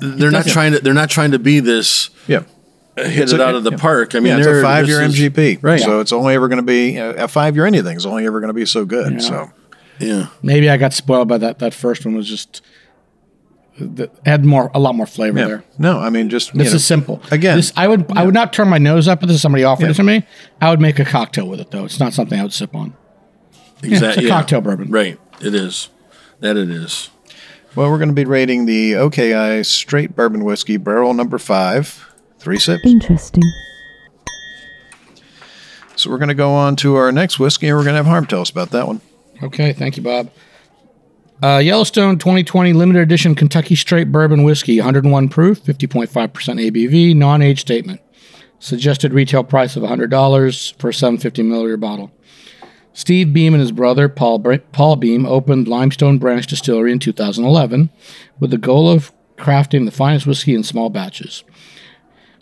they're 0.00 0.30
not 0.30 0.38
doesn't- 0.44 0.52
trying 0.52 0.72
to. 0.72 0.80
They're 0.80 0.94
not 0.94 1.10
trying 1.10 1.30
to 1.32 1.38
be 1.38 1.60
this 1.60 2.10
Yeah. 2.26 2.42
Hit 2.96 3.24
It's 3.24 3.32
it 3.32 3.40
a- 3.40 3.44
out 3.46 3.54
of 3.54 3.64
the 3.64 3.70
yeah. 3.72 3.76
park. 3.76 4.14
I 4.14 4.18
mean, 4.20 4.28
yeah, 4.28 4.36
it's 4.38 4.46
they're- 4.46 4.60
a 4.60 4.62
five-year 4.62 5.00
MGP, 5.00 5.58
Right. 5.62 5.80
So 5.80 6.00
it's 6.00 6.12
only 6.12 6.34
ever 6.34 6.48
going 6.48 6.58
to 6.58 6.62
be 6.62 6.98
uh, 6.98 7.24
a 7.24 7.28
five-year 7.28 7.66
anything 7.66 7.96
is 7.96 8.06
only 8.06 8.26
ever 8.26 8.40
going 8.40 8.48
to 8.48 8.54
be 8.54 8.66
so 8.66 8.84
good. 8.84 9.22
So 9.22 9.50
Yeah. 9.98 10.28
maybe 10.42 10.68
I 10.70 10.76
got 10.76 10.92
spoiled 10.94 11.28
by 11.28 11.38
that. 11.38 11.58
That 11.58 11.74
first 11.74 12.04
one 12.04 12.16
was 12.16 12.28
just 12.28 12.62
the, 13.78 14.10
had 14.24 14.44
more 14.44 14.70
a 14.74 14.78
lot 14.78 14.94
more 14.94 15.04
flavor 15.06 15.38
yeah, 15.38 15.46
there. 15.46 15.64
no, 15.78 15.98
I 15.98 16.08
mean 16.08 16.30
just 16.30 16.54
This 16.54 16.70
know, 16.70 16.76
is 16.76 16.84
simple. 16.86 17.20
Again, 17.30 17.58
this, 17.58 17.74
I 17.76 17.86
would 17.86 18.06
I 18.16 18.24
would 18.24 18.32
not 18.32 18.52
turn 18.54 18.68
my 18.68 18.78
nose 18.78 19.06
up 19.06 19.22
if 19.22 19.28
this 19.28 19.42
somebody 19.42 19.64
offered 19.64 19.84
Yeah. 19.84 19.90
it 19.90 19.96
to 19.96 20.02
me. 20.02 20.24
I 20.62 20.70
would 20.70 20.80
make 20.80 20.98
a 20.98 21.04
cocktail 21.04 21.46
with 21.46 21.60
it 21.60 21.70
though. 21.70 21.84
It's 21.84 22.00
not 22.00 22.14
something 22.14 22.40
I 22.40 22.42
would 22.42 22.54
sip 22.54 22.74
on. 22.74 22.94
Exactly. 23.82 24.06
it's 24.24 24.32
a 24.32 24.34
cocktail 24.34 24.62
bourbon. 24.62 24.90
Right. 24.90 25.18
It 25.42 25.54
is. 25.54 25.90
That 26.40 26.56
it 26.56 26.70
is. 26.70 27.10
well, 27.74 27.90
we're 27.90 27.98
going 27.98 28.08
to 28.08 28.14
be 28.14 28.24
rating 28.24 28.64
the 28.64 28.94
OKI 28.94 29.62
straight 29.62 30.16
bourbon 30.16 30.42
whiskey 30.44 30.78
barrel 30.78 31.12
number 31.12 31.36
five, 31.36 32.06
three 32.46 32.60
sips. 32.60 32.86
Interesting. 32.86 33.42
So 35.96 36.08
we're 36.08 36.18
going 36.18 36.28
to 36.28 36.34
go 36.34 36.52
on 36.52 36.76
to 36.76 36.94
our 36.94 37.10
next 37.10 37.40
whiskey, 37.40 37.66
and 37.66 37.76
we're 37.76 37.82
going 37.82 37.94
to 37.94 37.96
have 37.96 38.06
Harm 38.06 38.24
tell 38.24 38.40
us 38.40 38.50
about 38.50 38.70
that 38.70 38.86
one. 38.86 39.00
Okay, 39.42 39.72
thank 39.72 39.96
you, 39.96 40.04
Bob. 40.04 40.30
Uh, 41.42 41.58
Yellowstone 41.58 42.18
2020 42.18 42.72
limited 42.72 43.02
edition 43.02 43.34
Kentucky 43.34 43.74
straight 43.74 44.12
bourbon 44.12 44.44
whiskey, 44.44 44.78
101 44.78 45.28
proof, 45.28 45.60
50.5% 45.64 46.08
ABV, 46.08 47.16
non-age 47.16 47.60
statement. 47.60 48.00
Suggested 48.60 49.12
retail 49.12 49.42
price 49.42 49.74
of 49.74 49.82
$100 49.82 50.78
for 50.78 50.90
a 50.90 50.94
750 50.94 51.42
milliliter 51.42 51.80
bottle. 51.80 52.12
Steve 52.92 53.32
Beam 53.32 53.54
and 53.54 53.60
his 53.60 53.72
brother 53.72 54.08
Paul 54.08 54.38
Br- 54.38 54.54
Paul 54.70 54.94
Beam 54.94 55.26
opened 55.26 55.66
Limestone 55.66 56.18
Branch 56.18 56.46
Distillery 56.46 56.92
in 56.92 57.00
2011 57.00 57.90
with 58.38 58.52
the 58.52 58.56
goal 58.56 58.88
of 58.88 59.10
crafting 59.36 59.84
the 59.84 59.90
finest 59.90 60.28
whiskey 60.28 60.54
in 60.54 60.62
small 60.62 60.90
batches. 60.90 61.42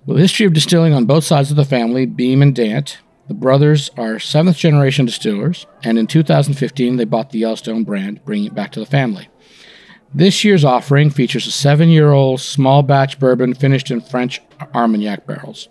A 0.06 0.18
history 0.18 0.44
of 0.44 0.52
distilling 0.52 0.92
on 0.92 1.06
both 1.06 1.24
sides 1.24 1.50
of 1.50 1.56
the 1.56 1.64
family, 1.64 2.04
Beam 2.04 2.42
and 2.42 2.54
Dant, 2.54 2.98
the 3.26 3.34
brothers 3.34 3.90
are 3.96 4.18
seventh 4.18 4.58
generation 4.58 5.06
distillers, 5.06 5.66
and 5.82 5.98
in 5.98 6.06
2015 6.06 6.96
they 6.96 7.04
bought 7.04 7.30
the 7.30 7.38
Yellowstone 7.38 7.84
brand, 7.84 8.22
bringing 8.24 8.46
it 8.46 8.54
back 8.54 8.70
to 8.72 8.80
the 8.80 8.86
family. 8.86 9.28
This 10.14 10.44
year's 10.44 10.64
offering 10.64 11.08
features 11.08 11.46
a 11.46 11.50
seven-year-old 11.50 12.40
small 12.40 12.82
batch 12.82 13.18
bourbon 13.18 13.54
finished 13.54 13.90
in 13.90 14.02
French 14.02 14.42
Armagnac 14.74 15.26
barrels. 15.26 15.68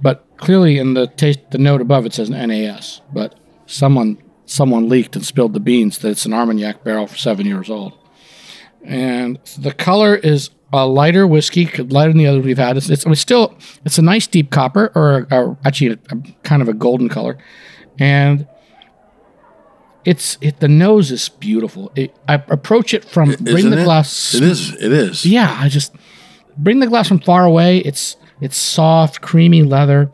But 0.00 0.26
clearly, 0.36 0.76
in 0.76 0.92
the 0.92 1.06
taste, 1.06 1.50
the 1.50 1.58
note 1.58 1.80
above 1.80 2.04
it 2.04 2.12
says 2.12 2.28
NAS. 2.28 3.00
But 3.12 3.34
someone 3.66 4.18
someone 4.46 4.90
leaked 4.90 5.16
and 5.16 5.24
spilled 5.24 5.54
the 5.54 5.60
beans 5.60 5.98
that 5.98 6.10
it's 6.10 6.26
an 6.26 6.34
Armagnac 6.34 6.84
barrel 6.84 7.06
for 7.06 7.16
seven 7.16 7.46
years 7.46 7.70
old. 7.70 7.94
And 8.82 9.38
the 9.58 9.72
color 9.72 10.14
is 10.14 10.50
a 10.72 10.86
lighter 10.86 11.26
whiskey, 11.26 11.66
lighter 11.66 12.10
than 12.10 12.18
the 12.18 12.26
other 12.26 12.40
we've 12.40 12.58
had. 12.58 12.76
It's, 12.76 12.90
it's, 12.90 13.06
it's 13.06 13.20
still 13.20 13.56
it's 13.84 13.98
a 13.98 14.02
nice 14.02 14.26
deep 14.26 14.50
copper, 14.50 14.90
or, 14.94 15.26
or 15.30 15.56
actually 15.64 15.92
a, 15.92 15.98
a 16.10 16.22
kind 16.42 16.62
of 16.62 16.68
a 16.68 16.74
golden 16.74 17.08
color, 17.08 17.38
and 17.98 18.46
it's 20.04 20.36
it. 20.40 20.60
The 20.60 20.68
nose 20.68 21.10
is 21.10 21.28
beautiful. 21.28 21.92
It, 21.94 22.14
I 22.28 22.34
approach 22.34 22.92
it 22.92 23.04
from 23.04 23.32
bring 23.40 23.70
the 23.70 23.80
it? 23.80 23.84
glass. 23.84 24.34
It 24.34 24.42
is. 24.42 24.74
It 24.74 24.92
is. 24.92 25.24
Yeah, 25.24 25.56
I 25.60 25.68
just 25.68 25.94
bring 26.56 26.80
the 26.80 26.86
glass 26.86 27.08
from 27.08 27.20
far 27.20 27.44
away. 27.44 27.78
It's 27.78 28.16
it's 28.40 28.56
soft, 28.56 29.20
creamy 29.20 29.62
leather, 29.62 30.10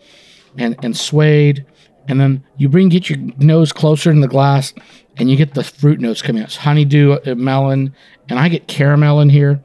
and 0.57 0.77
and 0.83 0.97
suede. 0.97 1.67
And 2.09 2.21
then 2.21 2.45
you 2.57 2.69
bring 2.69 2.89
get 2.89 3.09
your 3.09 3.19
nose 3.39 3.73
closer 3.73 4.11
in 4.11 4.21
the 4.21 4.29
glass, 4.29 4.75
and 5.17 5.31
you 5.31 5.37
get 5.37 5.55
the 5.55 5.63
fruit 5.63 6.01
notes 6.01 6.23
coming 6.23 6.43
out. 6.43 6.49
It's 6.49 6.57
honeydew, 6.57 7.13
uh, 7.13 7.35
melon, 7.37 7.95
and 8.29 8.39
I 8.39 8.49
get 8.49 8.67
caramel 8.67 9.21
in 9.21 9.29
here. 9.29 9.63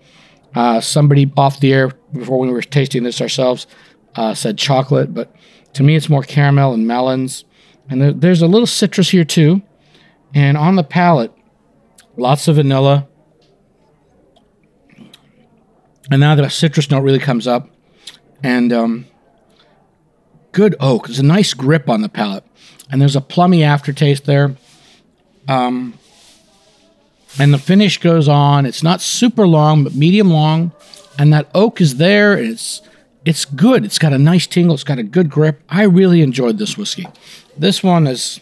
Uh, 0.55 0.79
somebody 0.79 1.31
off 1.35 1.59
the 1.59 1.73
air 1.73 1.89
before 2.13 2.39
we 2.39 2.49
were 2.49 2.61
tasting 2.61 3.03
this 3.03 3.21
ourselves 3.21 3.67
uh, 4.15 4.33
said 4.33 4.57
chocolate, 4.57 5.13
but 5.13 5.35
to 5.73 5.83
me 5.83 5.95
it's 5.95 6.09
more 6.09 6.23
caramel 6.23 6.73
and 6.73 6.87
melons. 6.87 7.43
And 7.89 8.01
there, 8.01 8.13
there's 8.13 8.41
a 8.41 8.47
little 8.47 8.65
citrus 8.65 9.09
here 9.09 9.25
too. 9.25 9.61
And 10.33 10.57
on 10.57 10.75
the 10.75 10.83
palate, 10.83 11.33
lots 12.17 12.47
of 12.47 12.55
vanilla, 12.55 13.07
and 16.09 16.19
now 16.19 16.35
the 16.35 16.49
citrus 16.49 16.89
note 16.89 17.01
really 17.01 17.19
comes 17.19 17.47
up, 17.47 17.69
and 18.43 18.71
um, 18.71 19.05
good 20.51 20.75
oak. 20.79 21.07
There's 21.07 21.19
a 21.19 21.23
nice 21.23 21.53
grip 21.53 21.89
on 21.89 22.01
the 22.01 22.09
palate, 22.09 22.45
and 22.89 23.01
there's 23.01 23.15
a 23.15 23.21
plummy 23.21 23.63
aftertaste 23.63 24.25
there. 24.25 24.55
Um, 25.47 25.97
and 27.39 27.53
the 27.53 27.57
finish 27.57 27.97
goes 27.99 28.27
on. 28.27 28.65
It's 28.65 28.83
not 28.83 29.01
super 29.01 29.47
long, 29.47 29.83
but 29.83 29.95
medium 29.95 30.29
long, 30.29 30.71
and 31.17 31.33
that 31.33 31.49
oak 31.53 31.81
is 31.81 31.97
there. 31.97 32.37
It's 32.37 32.81
it's 33.25 33.45
good. 33.45 33.85
It's 33.85 33.99
got 33.99 34.13
a 34.13 34.17
nice 34.17 34.47
tingle. 34.47 34.75
It's 34.75 34.83
got 34.83 34.99
a 34.99 35.03
good 35.03 35.29
grip. 35.29 35.61
I 35.69 35.83
really 35.83 36.21
enjoyed 36.21 36.57
this 36.57 36.77
whiskey. 36.77 37.07
This 37.57 37.81
one 37.83 38.07
is 38.07 38.39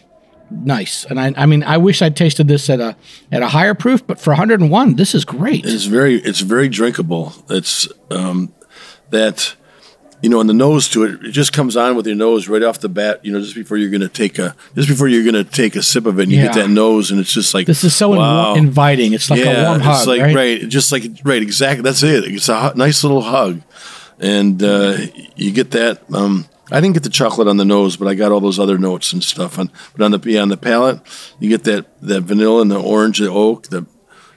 nice, 0.50 1.04
and 1.06 1.18
I, 1.18 1.32
I 1.36 1.46
mean, 1.46 1.62
I 1.62 1.78
wish 1.78 2.02
I'd 2.02 2.16
tasted 2.16 2.48
this 2.48 2.68
at 2.68 2.80
a 2.80 2.96
at 3.32 3.42
a 3.42 3.48
higher 3.48 3.74
proof, 3.74 4.06
but 4.06 4.18
for 4.20 4.30
101, 4.30 4.96
this 4.96 5.14
is 5.14 5.24
great. 5.24 5.64
It's 5.64 5.84
very 5.84 6.16
it's 6.16 6.40
very 6.40 6.68
drinkable. 6.68 7.32
It's 7.48 7.88
um, 8.10 8.52
that 9.10 9.56
you 10.24 10.30
know, 10.30 10.40
in 10.40 10.46
the 10.46 10.54
nose 10.54 10.88
to 10.88 11.04
it, 11.04 11.22
it 11.22 11.32
just 11.32 11.52
comes 11.52 11.76
on 11.76 11.96
with 11.96 12.06
your 12.06 12.16
nose 12.16 12.48
right 12.48 12.62
off 12.62 12.80
the 12.80 12.88
bat. 12.88 13.22
You 13.22 13.30
know, 13.30 13.40
just 13.42 13.54
before 13.54 13.76
you're 13.76 13.90
gonna 13.90 14.08
take 14.08 14.38
a 14.38 14.56
just 14.74 14.88
before 14.88 15.06
you're 15.06 15.22
gonna 15.22 15.44
take 15.44 15.76
a 15.76 15.82
sip 15.82 16.06
of 16.06 16.18
it, 16.18 16.22
and 16.22 16.32
you 16.32 16.38
get 16.40 16.56
Yeah. 16.56 16.62
that 16.62 16.70
nose, 16.70 17.10
and 17.10 17.20
it's 17.20 17.30
just 17.30 17.52
like 17.52 17.66
This 17.66 17.84
is 17.84 17.94
so 17.94 18.08
wow. 18.08 18.54
inviting. 18.54 19.12
It's 19.12 19.28
like 19.28 19.40
a 19.40 19.64
warm 19.64 19.80
hug, 19.80 19.98
it's 19.98 20.06
like 20.06 20.34
right? 20.34 20.66
just 20.66 20.90
like 20.92 21.02
right, 21.24 21.42
exactly. 21.42 21.82
That's 21.82 22.02
it. 22.02 22.24
It's 22.24 22.48
a 22.48 22.72
nice 22.74 23.04
little 23.04 23.20
hug, 23.20 23.60
and 24.18 24.62
uh, 24.62 24.96
you 25.36 25.50
get 25.50 25.72
that. 25.72 26.00
Um, 26.14 26.46
I 26.72 26.80
didn't 26.80 26.94
get 26.94 27.02
the 27.02 27.10
chocolate 27.10 27.46
on 27.46 27.58
the 27.58 27.64
nose, 27.66 27.98
but 27.98 28.08
I 28.08 28.14
got 28.14 28.32
all 28.32 28.40
those 28.40 28.58
other 28.58 28.78
notes 28.78 29.12
and 29.12 29.22
stuff. 29.22 29.58
On 29.58 29.70
but 29.94 30.02
on 30.06 30.10
the 30.12 30.20
yeah, 30.24 30.40
on 30.40 30.48
the 30.48 30.56
palate, 30.56 31.00
you 31.38 31.50
get 31.50 31.64
that 31.64 31.84
that 32.00 32.22
vanilla 32.22 32.62
and 32.62 32.70
the 32.70 32.80
orange, 32.80 33.18
the 33.18 33.28
oak. 33.28 33.68
The 33.68 33.84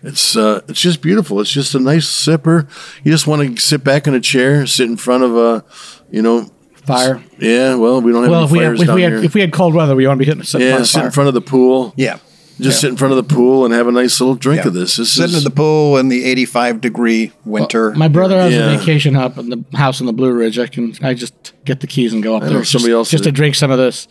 it's 0.03 0.35
uh, 0.35 0.61
it's 0.67 0.81
just 0.81 1.01
beautiful. 1.01 1.39
It's 1.41 1.51
just 1.51 1.75
a 1.75 1.79
nice 1.79 2.05
sipper. 2.05 2.67
You 3.03 3.11
just 3.11 3.27
want 3.27 3.57
to 3.57 3.61
sit 3.61 3.83
back 3.83 4.07
in 4.07 4.13
a 4.13 4.19
chair, 4.19 4.65
sit 4.67 4.89
in 4.89 4.97
front 4.97 5.23
of 5.23 5.35
a, 5.35 5.63
you 6.11 6.21
know, 6.21 6.49
Fire. 6.85 7.21
Yeah, 7.37 7.75
well, 7.75 7.99
we 8.01 8.13
don't 8.13 8.23
have 8.23 8.31
Well, 8.31 8.39
any 8.43 8.45
if 8.45 8.51
we, 8.53 8.59
had, 8.59 8.65
fires 8.67 8.81
if, 8.81 8.87
down 8.87 8.95
we 8.95 9.01
had, 9.01 9.11
here. 9.11 9.23
if 9.23 9.33
we 9.33 9.41
had 9.41 9.51
cold 9.51 9.73
weather, 9.73 9.93
we 9.93 10.07
want 10.07 10.17
to 10.17 10.19
be 10.19 10.25
hitting 10.25 10.43
sit 10.43 10.61
in 10.61 10.67
yeah, 10.67 10.73
front 10.75 10.81
of 10.83 10.87
sit 10.87 11.03
in 11.05 11.11
front 11.11 11.27
of 11.27 11.33
the 11.33 11.41
pool. 11.41 11.93
Yeah. 11.97 12.19
Just 12.59 12.59
Yeah. 12.59 12.71
sit 12.71 12.89
in 12.91 12.95
front 12.95 13.11
of 13.11 13.27
the 13.27 13.35
pool 13.35 13.65
and 13.65 13.73
have 13.73 13.87
a 13.87 13.91
nice 13.91 14.21
little 14.21 14.35
drink 14.35 14.61
Yeah. 14.61 14.69
of 14.69 14.73
this. 14.73 14.95
This 14.95 15.11
Sitting 15.13 15.35
is 15.35 15.39
in 15.39 15.43
the 15.43 15.49
pool 15.55 15.97
in 15.97 16.07
the 16.07 16.23
85 16.23 16.79
degree 16.79 17.33
winter. 17.43 17.91
My 17.93 18.07
brother 18.07 18.39
has 18.39 18.53
Yeah. 18.53 18.71
a 18.71 18.77
vacation 18.77 19.17
up 19.17 19.37
in 19.37 19.49
the 19.49 19.63
house 19.77 19.99
in 19.99 20.05
the 20.05 20.13
Blue 20.13 20.31
Ridge. 20.31 20.57
I 20.57 20.67
can 20.67 20.93
I 21.03 21.13
just 21.13 21.51
get 21.65 21.81
the 21.81 21.87
keys 21.87 22.13
and 22.13 22.23
go 22.23 22.37
up 22.37 22.43
know 22.43 22.49
there. 22.49 22.63
somebody 22.63 22.91
just, 22.91 22.95
else 22.97 23.09
just 23.11 23.25
to 23.25 23.33
drink 23.33 23.55
some 23.55 23.69
of 23.69 23.77
this. 23.77 24.07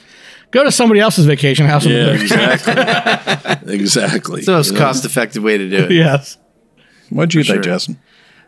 Go 0.50 0.64
to 0.64 0.72
somebody 0.72 1.00
else's 1.00 1.26
vacation 1.26 1.66
house 1.66 1.84
in 1.84 1.92
the 1.92 1.98
yeah, 1.98 2.04
Blue 2.12 2.22
exactly, 2.22 3.74
exactly. 3.74 4.38
It's 4.38 4.46
the 4.46 4.52
most 4.52 4.72
You 4.72 4.78
cost 4.78 5.04
effective 5.04 5.42
way 5.42 5.58
to 5.58 5.68
do 5.68 5.84
it. 5.84 5.90
yes. 5.90 6.38
What'd 7.10 7.34
you 7.34 7.42
think, 7.42 7.56
sure. 7.56 7.72
Justin? 7.74 8.00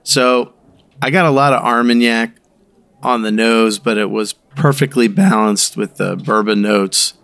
So 0.02 0.54
I 1.02 1.10
got 1.10 1.26
a 1.26 1.30
lot 1.30 1.52
of 1.52 1.62
Armagnac 1.62 2.32
on 3.02 3.22
the 3.22 3.30
nose, 3.30 3.78
but 3.78 3.98
it 3.98 4.10
was 4.10 4.32
perfectly 4.32 5.06
balanced 5.08 5.76
with 5.76 5.96
the 5.96 6.16
bourbon 6.16 6.62
notes. 6.62 7.14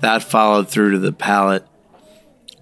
That 0.00 0.22
followed 0.22 0.68
through 0.68 0.92
to 0.92 0.98
the 0.98 1.12
palate. 1.12 1.66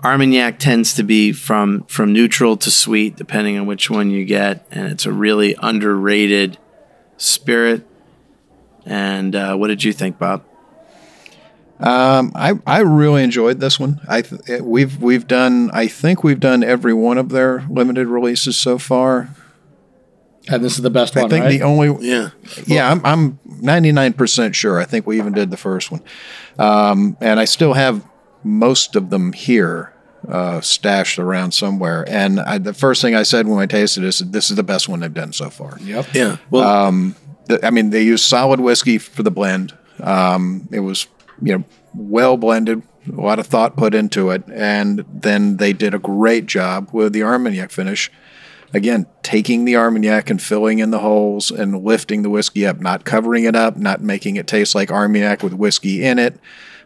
Armagnac 0.05 0.59
tends 0.59 0.95
to 0.95 1.03
be 1.03 1.33
from 1.33 1.85
from 1.85 2.13
neutral 2.13 2.57
to 2.59 2.71
sweet, 2.71 3.17
depending 3.17 3.59
on 3.59 3.67
which 3.67 3.91
one 3.91 4.11
you 4.11 4.25
get, 4.25 4.67
and 4.71 4.91
it's 4.91 5.05
a 5.05 5.13
really 5.13 5.57
underrated 5.61 6.59
spirit. 7.17 7.87
And 8.87 9.35
uh, 9.37 9.57
what 9.57 9.69
did 9.69 9.85
you 9.85 9.93
think, 9.93 10.19
Bob? 10.19 10.45
Um, 11.81 12.33
I 12.35 12.59
I 12.67 12.81
really 12.81 13.23
enjoyed 13.23 13.61
this 13.61 13.81
one. 13.81 14.01
I 14.09 14.23
th- 14.23 14.61
we've 14.61 15.01
we've 15.01 15.27
done 15.27 15.71
I 15.73 15.87
think 15.87 16.23
we've 16.23 16.41
done 16.41 16.63
every 16.63 16.93
one 16.93 17.19
of 17.19 17.31
their 17.31 17.65
limited 17.69 18.07
releases 18.07 18.57
so 18.57 18.79
far. 18.79 19.31
And 20.49 20.65
this 20.65 20.77
is 20.77 20.83
the 20.83 20.91
best 20.91 21.17
I 21.17 21.23
one, 21.23 21.31
I 21.31 21.31
think 21.31 21.45
right? 21.45 21.59
the 21.59 21.63
only 21.63 22.07
Yeah, 22.07 22.31
yeah 22.67 22.91
I'm 22.91 23.05
I'm 23.05 23.39
99 23.45 24.13
percent 24.15 24.57
sure. 24.57 24.79
I 24.79 24.85
think 24.85 25.07
we 25.07 25.19
even 25.19 25.33
did 25.33 25.51
the 25.51 25.57
first 25.57 25.91
one, 25.91 26.03
um, 26.59 27.17
and 27.21 27.41
I 27.41 27.45
still 27.45 27.75
have 27.75 28.05
most 28.43 28.97
of 28.97 29.11
them 29.11 29.33
here 29.33 29.93
uh, 30.29 30.61
stashed 30.61 31.19
around 31.19 31.53
somewhere. 31.53 32.05
And 32.09 32.41
I, 32.41 32.59
the 32.59 32.75
first 32.75 33.03
thing 33.03 33.15
I 33.15 33.23
said 33.23 33.47
when 33.47 33.61
I 33.61 33.67
tasted 33.67 34.01
this, 34.03 34.19
this 34.21 34.51
is 34.51 34.57
the 34.57 34.63
best 34.63 34.89
one 34.89 35.01
they've 35.01 35.13
done 35.13 35.33
so 35.33 35.51
far. 35.51 35.79
yep. 35.81 36.07
yeah. 36.15 36.37
Well, 36.51 36.93
the, 37.47 37.65
I 37.65 37.71
mean, 37.71 37.91
they 37.91 38.03
used 38.03 38.25
solid 38.25 38.61
whiskey 38.61 38.99
for 38.99 39.23
the 39.23 39.31
blend. 39.31 39.77
Um, 40.01 40.69
it 40.73 40.81
was, 40.81 41.07
you 41.43 41.59
know, 41.59 41.65
well 41.95 42.37
blended, 42.37 42.83
a 43.11 43.21
lot 43.21 43.39
of 43.39 43.47
thought 43.47 43.77
put 43.77 43.95
into 43.95 44.31
it, 44.31 44.45
and 44.53 45.05
then 45.13 45.57
they 45.57 45.73
did 45.73 45.95
a 45.95 45.99
great 45.99 46.47
job 46.47 46.89
with 46.93 47.13
the 47.13 47.23
Armagnac 47.23 47.71
finish. 47.71 48.11
Again, 48.73 49.07
taking 49.25 49.65
the 49.65 49.75
Armagnac 49.77 50.31
and 50.31 50.41
filling 50.41 50.79
in 50.79 50.91
the 50.91 51.01
holes 51.01 51.51
and 51.51 51.83
lifting 51.83 52.23
the 52.23 52.31
whiskey 52.31 52.65
up, 52.65 52.81
not 52.81 53.05
covering 53.05 53.45
it 53.45 53.57
up, 53.57 53.77
not 53.77 54.01
making 54.01 54.37
it 54.37 54.47
taste 54.47 54.75
like 54.77 54.93
Armagnac 54.93 55.43
with 55.43 55.55
whiskey 55.55 56.05
in 56.05 56.21
it, 56.21 56.39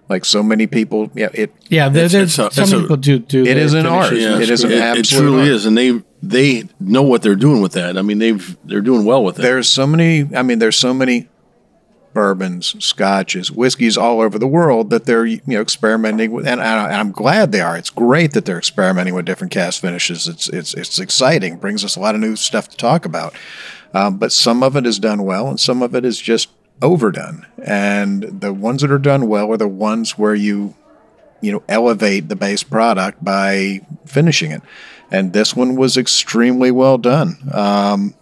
like 0.08 0.24
so 0.24 0.42
many 0.42 0.66
people. 0.66 1.10
Yeah, 1.14 1.28
it 1.34 1.52
Yeah, 1.68 1.90
there, 1.90 2.06
It's- 2.06 2.12
there's 2.12 2.38
it's 2.38 2.38
a- 2.38 2.50
some 2.54 2.62
it's 2.64 2.72
a- 2.72 2.80
people 2.80 2.96
do 2.96 3.18
do. 3.18 3.42
It 3.42 3.54
the 3.56 3.60
is 3.60 3.74
an 3.74 3.84
art. 3.84 4.14
yeah, 4.16 4.38
it 4.40 4.48
is 4.48 4.64
an 4.64 4.72
it, 4.72 4.98
it 4.98 5.04
truly 5.04 5.40
art. 5.42 5.48
is, 5.48 5.66
and 5.66 5.76
they 5.76 6.00
they 6.22 6.64
know 6.80 7.02
what 7.02 7.20
they're 7.20 7.34
doing 7.34 7.60
with 7.60 7.72
that. 7.72 7.98
I 7.98 8.02
mean, 8.02 8.18
they've 8.18 8.56
they're 8.64 8.80
doing 8.80 9.04
well 9.04 9.22
with 9.22 9.38
it. 9.38 9.42
there's 9.42 9.68
so 9.68 9.86
many 9.86 10.26
i 10.34 10.40
mean 10.42 10.58
there's 10.58 10.76
so 10.76 10.94
many 10.94 11.28
bourbons 12.14 12.76
scotches 12.82 13.50
whiskeys 13.50 13.98
all 13.98 14.20
over 14.20 14.38
the 14.38 14.46
world 14.46 14.90
that 14.90 15.04
they're 15.04 15.26
you 15.26 15.40
know 15.46 15.60
experimenting 15.60 16.30
with. 16.30 16.46
And, 16.46 16.62
I, 16.62 16.98
i'm 16.98 17.12
glad 17.12 17.52
they 17.52 17.60
are. 17.60 17.76
It's 17.76 17.90
great 17.90 18.32
that 18.32 18.44
they're 18.44 18.58
experimenting 18.58 19.14
with 19.14 19.26
different 19.26 19.52
cast 19.52 19.80
finishes. 19.80 20.28
It's 20.28 20.48
it's 20.48 20.74
it's 20.74 20.98
exciting. 20.98 21.58
Brings 21.58 21.84
us 21.84 21.96
a 21.96 22.00
lot 22.00 22.14
of 22.14 22.20
new 22.20 22.36
stuff 22.36 22.68
to 22.68 22.76
talk 22.76 23.04
about. 23.04 23.34
Um, 23.92 24.16
but 24.16 24.32
some 24.32 24.62
of 24.62 24.76
it 24.76 24.86
is 24.86 24.98
done 24.98 25.24
well 25.24 25.48
and 25.48 25.60
some 25.60 25.82
of 25.82 25.94
it 25.94 26.04
is 26.04 26.20
just 26.20 26.48
overdone. 26.82 27.46
And 27.62 28.40
the 28.40 28.52
ones 28.52 28.82
that 28.82 28.90
are 28.90 28.98
done 28.98 29.28
well 29.28 29.52
are 29.52 29.56
the 29.56 29.68
ones 29.68 30.18
where 30.18 30.34
you 30.34 30.74
you 31.40 31.52
know 31.52 31.62
elevate 31.68 32.28
the 32.28 32.36
base 32.36 32.62
product 32.62 33.22
by 33.22 33.80
finishing 34.06 34.50
it. 34.50 34.62
And 35.10 35.32
this 35.32 35.54
one 35.54 35.76
was 35.76 35.96
extremely 35.96 36.70
well 36.70 36.98
done. 36.98 37.36
Um, 37.52 38.14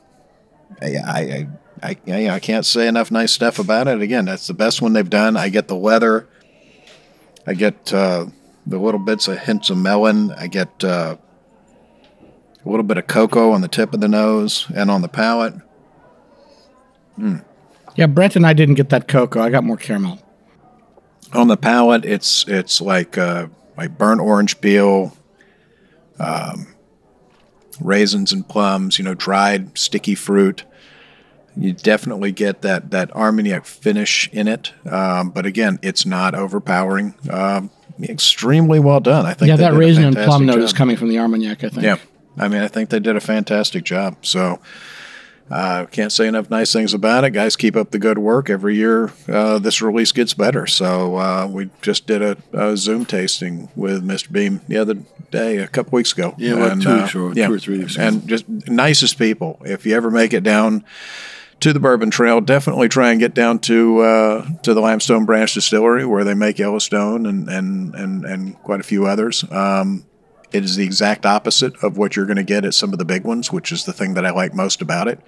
I, 0.83 0.97
I, 1.07 1.49
I, 1.83 1.97
I, 2.07 2.29
I 2.31 2.41
can't 2.41 2.65
say 2.65 2.87
enough 2.87 3.11
nice 3.11 3.33
stuff 3.33 3.59
about 3.59 3.89
it. 3.89 4.01
Again, 4.01 4.25
that's 4.25 4.47
the 4.47 4.55
best 4.55 4.81
one 4.81 4.93
they've 4.93 5.09
done. 5.09 5.37
I 5.37 5.49
get 5.49 5.69
the 5.69 5.77
leather. 5.77 6.29
I 7.47 7.55
get 7.55 7.93
uh, 7.93 8.27
the 8.67 8.79
little 8.79 9.01
bits 9.01 9.27
of 9.29 9.39
hints 9.39 9.71
of 9.71 9.79
melon. 9.79 10.31
I 10.33 10.47
get 10.47 10.85
uh, 10.85 11.17
a 12.65 12.69
little 12.69 12.85
bit 12.85 12.99
of 12.99 13.07
cocoa 13.07 13.51
on 13.51 13.61
the 13.61 13.69
tip 13.69 13.93
of 13.95 14.01
the 14.01 14.09
nose 14.09 14.67
and 14.75 14.91
on 14.91 15.03
the 15.03 15.09
palate. 15.09 15.55
Yeah, 17.97 18.07
Brent 18.07 18.37
and 18.37 18.47
I 18.47 18.53
didn't 18.53 18.77
get 18.77 18.91
that 18.91 19.09
cocoa. 19.09 19.43
I 19.43 19.51
got 19.51 19.65
more 19.65 19.77
caramel. 19.77 20.19
On 21.33 21.49
the 21.49 21.57
palate, 21.57 22.05
it's 22.05 22.47
it's 22.47 22.81
like 22.81 23.19
uh, 23.19 23.49
like 23.77 23.97
burnt 23.99 24.21
orange 24.21 24.61
peel, 24.61 25.17
um, 26.19 26.75
raisins 27.81 28.33
and 28.33 28.47
plums. 28.47 28.99
You 28.99 29.05
know, 29.05 29.15
dried 29.15 29.77
sticky 29.77 30.15
fruit. 30.15 30.65
You 31.57 31.73
definitely 31.73 32.33
get 32.33 32.63
that 32.63 32.91
that 32.93 33.15
Armagnac 33.15 33.67
finish 33.67 34.29
in 34.33 34.49
it, 34.49 34.73
um, 34.91 35.31
but 35.31 35.45
again, 35.47 35.79
it's 35.83 36.07
not 36.07 36.35
overpowering. 36.35 37.15
Um, 37.31 37.71
extremely 38.03 38.81
well 38.81 39.01
done. 39.01 39.27
I 39.27 39.35
think 39.35 39.49
Yeah, 39.49 39.57
that 39.57 39.75
raisin 39.75 40.05
and 40.05 40.15
fantastic 40.15 40.29
plum 40.29 40.47
note 40.47 40.61
is 40.61 40.73
coming 40.73 40.97
from 40.97 41.09
the 41.09 41.19
Armagnac. 41.19 41.65
I 41.65 41.69
think. 41.69 41.83
Yeah, 41.83 41.97
I 42.39 42.49
mean, 42.49 42.63
I 42.63 42.69
think 42.69 42.91
they 42.91 43.01
did 43.01 43.17
a 43.17 43.21
fantastic 43.21 43.85
job. 43.85 44.17
So, 44.23 44.61
uh, 45.51 45.85
can't 45.87 46.13
say 46.13 46.27
enough 46.27 46.49
nice 46.51 46.73
things 46.73 46.95
about 46.95 47.25
it. 47.25 47.31
Guys, 47.31 47.57
keep 47.57 47.77
up 47.77 47.91
the 47.91 47.99
good 47.99 48.19
work. 48.19 48.49
Every 48.49 48.77
year, 48.77 49.13
uh, 49.29 49.59
this 49.59 49.83
release 49.83 50.13
gets 50.13 50.35
better. 50.35 50.67
So, 50.67 51.17
uh, 51.17 51.47
we 51.51 51.71
just 51.83 52.07
did 52.07 52.23
a, 52.23 52.37
a 52.53 52.77
Zoom 52.77 53.05
tasting 53.05 53.69
with 53.77 54.03
Mr. 54.03 54.33
Beam 54.33 54.63
the 54.69 54.79
other 54.79 54.95
day, 55.31 55.59
a 55.59 55.69
couple 55.69 55.97
weeks 55.97 56.13
ago. 56.13 56.35
Yeah, 56.39 56.55
about 56.55 56.81
two 56.81 56.89
uh, 56.89 56.97
weeks 57.03 57.15
or 57.15 57.35
two 57.35 57.55
or 57.55 57.59
three 57.59 57.79
weeks 57.79 57.97
ago. 57.97 58.05
And 58.05 58.27
just 58.27 58.49
nicest 58.49 59.19
people. 59.19 59.61
If 59.65 59.85
you 59.85 59.95
ever 59.95 60.11
make 60.11 60.33
it 60.33 60.43
down 60.43 60.85
to 61.63 61.73
the 61.73 61.81
Bourbon 61.81 62.11
Trail, 62.11 62.41
definitely 62.41 62.89
try 62.89 63.11
and 63.11 63.21
get 63.21 63.35
down 63.35 63.61
to 63.61 64.01
uh, 64.01 64.49
to 64.63 64.75
the 64.75 64.81
Limestone 64.81 65.25
Branch 65.25 65.53
Distillery 65.53 66.05
where 66.05 66.25
they 66.25 66.35
make 66.35 66.59
Yellowstone 66.59 67.25
and 67.25 67.49
and 67.49 67.95
and, 67.95 68.25
and 68.25 68.59
quite 68.63 68.81
a 68.81 68.85
few 68.85 69.07
others. 69.07 69.45
Um, 69.51 70.05
it 70.53 70.65
is 70.65 70.77
the 70.77 70.85
exact 70.85 71.25
opposite 71.25 71.83
of 71.83 71.97
what 71.97 72.15
you're 72.15 72.27
going 72.27 72.37
to 72.37 72.43
get 72.43 72.65
at 72.65 72.75
some 72.75 72.93
of 72.93 72.99
the 72.99 73.05
big 73.05 73.25
ones, 73.25 73.51
which 73.51 73.73
is 73.73 73.85
the 73.85 73.93
thing 73.93 74.15
that 74.15 74.27
I 74.27 74.31
like 74.31 74.55
most 74.55 74.83
about 74.83 75.09
it. 75.09 75.21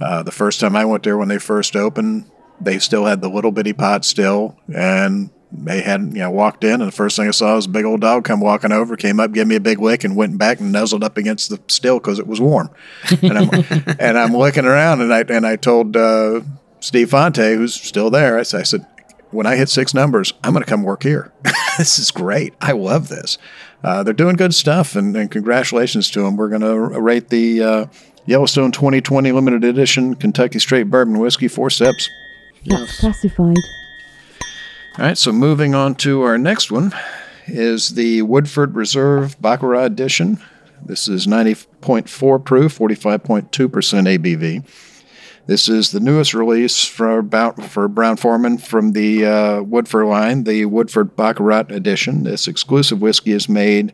Uh, 0.00 0.22
the 0.22 0.30
first 0.30 0.60
time 0.60 0.76
I 0.76 0.84
went 0.84 1.02
there 1.02 1.18
when 1.18 1.28
they 1.28 1.38
first 1.38 1.74
opened, 1.74 2.30
they 2.60 2.78
still 2.78 3.06
had 3.06 3.20
the 3.20 3.28
little 3.28 3.50
bitty 3.50 3.72
pot 3.72 4.04
still, 4.04 4.56
and 4.72 5.30
they 5.52 5.80
had 5.80 6.00
you 6.00 6.20
know 6.20 6.30
walked 6.30 6.64
in, 6.64 6.80
and 6.80 6.88
the 6.88 6.92
first 6.92 7.16
thing 7.16 7.28
I 7.28 7.32
saw 7.32 7.56
was 7.56 7.66
a 7.66 7.70
big 7.70 7.84
old 7.84 8.00
dog 8.00 8.24
come 8.24 8.40
walking 8.40 8.72
over, 8.72 8.96
came 8.96 9.20
up, 9.20 9.32
gave 9.32 9.46
me 9.46 9.56
a 9.56 9.60
big 9.60 9.80
lick, 9.80 10.04
and 10.04 10.16
went 10.16 10.38
back 10.38 10.60
and 10.60 10.72
nuzzled 10.72 11.02
up 11.02 11.16
against 11.16 11.50
the 11.50 11.60
still 11.68 11.98
because 11.98 12.18
it 12.18 12.26
was 12.26 12.40
warm. 12.40 12.70
And 13.22 13.38
I'm 13.38 13.50
and 13.98 14.18
I'm 14.18 14.36
looking 14.36 14.64
around, 14.64 15.00
and 15.00 15.12
I 15.12 15.20
and 15.22 15.46
I 15.46 15.56
told 15.56 15.96
uh, 15.96 16.40
Steve 16.80 17.10
Fonte, 17.10 17.36
who's 17.36 17.74
still 17.74 18.10
there, 18.10 18.38
I 18.38 18.42
said, 18.42 18.60
I 18.60 18.64
said, 18.64 18.86
when 19.30 19.46
I 19.46 19.56
hit 19.56 19.68
six 19.68 19.94
numbers, 19.94 20.32
I'm 20.42 20.52
going 20.52 20.64
to 20.64 20.68
come 20.68 20.82
work 20.82 21.02
here. 21.02 21.32
this 21.78 21.98
is 21.98 22.10
great. 22.10 22.54
I 22.60 22.72
love 22.72 23.08
this. 23.08 23.38
Uh, 23.82 24.02
they're 24.02 24.12
doing 24.12 24.36
good 24.36 24.54
stuff, 24.54 24.96
and, 24.96 25.16
and 25.16 25.30
congratulations 25.30 26.10
to 26.10 26.22
them. 26.22 26.36
We're 26.36 26.48
going 26.48 26.60
to 26.62 26.76
rate 27.00 27.28
the 27.28 27.62
uh, 27.62 27.86
Yellowstone 28.26 28.72
2020 28.72 29.32
limited 29.32 29.64
edition 29.64 30.14
Kentucky 30.14 30.58
Straight 30.58 30.90
Bourbon 30.90 31.18
Whiskey 31.18 31.48
four 31.48 31.70
sips. 31.70 32.08
That's 32.66 33.00
classified. 33.00 33.56
All 34.98 35.04
right, 35.04 35.16
so 35.16 35.32
moving 35.32 35.74
on 35.74 35.94
to 35.96 36.22
our 36.22 36.36
next 36.36 36.72
one 36.72 36.92
is 37.46 37.90
the 37.90 38.22
Woodford 38.22 38.74
Reserve 38.74 39.40
Baccarat 39.40 39.84
Edition. 39.84 40.42
This 40.84 41.06
is 41.06 41.28
90.4 41.28 42.44
proof, 42.44 42.76
45.2% 42.76 43.50
ABV. 43.50 44.64
This 45.46 45.68
is 45.68 45.92
the 45.92 46.00
newest 46.00 46.34
release 46.34 46.84
for 46.84 47.22
for 47.68 47.88
Brown-Forman 47.88 48.58
from 48.58 48.92
the 48.92 49.26
uh, 49.26 49.62
Woodford 49.62 50.06
line, 50.06 50.42
the 50.42 50.64
Woodford 50.64 51.14
Baccarat 51.14 51.70
Edition. 51.70 52.24
This 52.24 52.48
exclusive 52.48 53.00
whiskey 53.00 53.30
is 53.30 53.48
made 53.48 53.92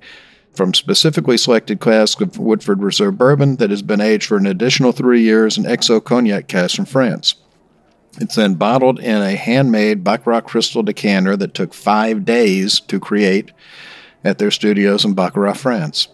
from 0.55 0.73
specifically 0.73 1.37
selected 1.37 1.79
casks 1.79 2.23
of 2.23 2.39
Woodford 2.39 2.83
Reserve 2.83 3.19
bourbon 3.19 3.57
that 3.57 3.71
has 3.71 3.83
been 3.83 4.01
aged 4.01 4.27
for 4.27 4.39
an 4.39 4.47
additional 4.47 4.93
three 4.93 5.23
years 5.23 5.59
in 5.59 5.65
XO 5.65 6.03
cognac 6.03 6.49
casks 6.49 6.75
from 6.75 6.87
France. 6.87 7.35
It's 8.19 8.37
then 8.37 8.55
bottled 8.55 8.99
in 8.99 9.23
a 9.23 9.37
handmade 9.37 10.03
Baccarat 10.03 10.43
crystal 10.43 10.83
decanter 10.83 11.37
that 11.37 11.55
took 11.55 11.75
five 11.75 12.25
days 12.25 12.81
to 12.81 12.99
create 12.99 13.53
at 14.25 14.39
their 14.39 14.51
studios 14.51 15.05
in 15.05 15.15
Baccarat, 15.15 15.55
France. 15.55 16.09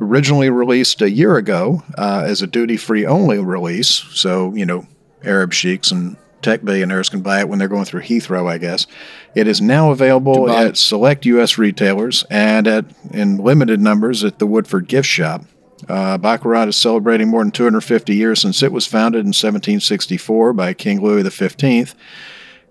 Originally 0.00 0.50
released 0.50 1.02
a 1.02 1.10
year 1.10 1.36
ago 1.36 1.82
uh, 1.96 2.22
as 2.24 2.42
a 2.42 2.46
duty 2.46 2.76
free 2.76 3.04
only 3.04 3.38
release, 3.38 3.88
so, 3.88 4.54
you 4.54 4.64
know, 4.64 4.86
Arab 5.24 5.52
sheiks 5.52 5.90
and 5.90 6.16
tech 6.42 6.64
billionaires 6.64 7.08
can 7.08 7.20
buy 7.20 7.40
it 7.40 7.48
when 7.48 7.58
they're 7.58 7.66
going 7.66 7.84
through 7.84 8.02
Heathrow, 8.02 8.48
I 8.48 8.58
guess. 8.58 8.86
It 9.34 9.48
is 9.48 9.60
now 9.60 9.90
available 9.90 10.50
at 10.50 10.76
select 10.76 11.26
U.S. 11.26 11.58
retailers 11.58 12.24
and 12.30 12.66
at 12.66 12.84
in 13.12 13.38
limited 13.38 13.80
numbers 13.80 14.22
at 14.22 14.38
the 14.38 14.46
Woodford 14.46 14.86
gift 14.86 15.08
shop. 15.08 15.44
Uh, 15.88 16.18
Baccarat 16.18 16.68
is 16.68 16.76
celebrating 16.76 17.28
more 17.28 17.42
than 17.42 17.52
250 17.52 18.14
years 18.14 18.40
since 18.40 18.62
it 18.62 18.72
was 18.72 18.86
founded 18.86 19.20
in 19.20 19.28
1764 19.28 20.52
by 20.52 20.74
King 20.74 21.00
Louis 21.00 21.28
XV. 21.28 21.94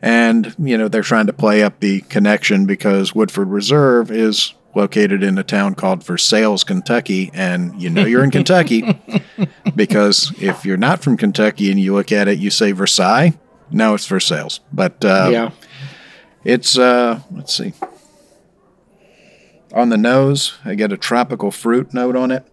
And, 0.01 0.55
you 0.59 0.77
know, 0.77 0.87
they're 0.87 1.01
trying 1.01 1.27
to 1.27 1.33
play 1.33 1.63
up 1.63 1.79
the 1.79 2.01
connection 2.01 2.65
because 2.65 3.15
Woodford 3.15 3.49
Reserve 3.49 4.11
is 4.11 4.53
located 4.75 5.23
in 5.23 5.37
a 5.37 5.43
town 5.43 5.73
called 5.73 6.03
Versailles, 6.03 6.63
Kentucky. 6.63 7.31
And 7.33 7.81
you 7.81 7.89
know 7.89 8.05
you're 8.05 8.23
in 8.23 8.31
Kentucky 8.31 8.83
because 9.75 10.31
if 10.39 10.65
you're 10.65 10.77
not 10.77 11.01
from 11.01 11.17
Kentucky 11.17 11.71
and 11.71 11.79
you 11.79 11.93
look 11.93 12.11
at 12.11 12.27
it, 12.27 12.37
you 12.37 12.51
say 12.51 12.73
Versailles. 12.73 13.33
No, 13.71 13.95
it's 13.95 14.05
Versailles. 14.05 14.59
But 14.71 15.03
uh, 15.03 15.29
yeah. 15.31 15.51
it's, 16.43 16.77
uh, 16.77 17.21
let's 17.31 17.55
see. 17.55 17.73
On 19.73 19.89
the 19.89 19.97
nose, 19.97 20.57
I 20.63 20.75
get 20.75 20.91
a 20.93 20.97
tropical 20.97 21.51
fruit 21.51 21.93
note 21.93 22.15
on 22.15 22.31
it. 22.31 22.45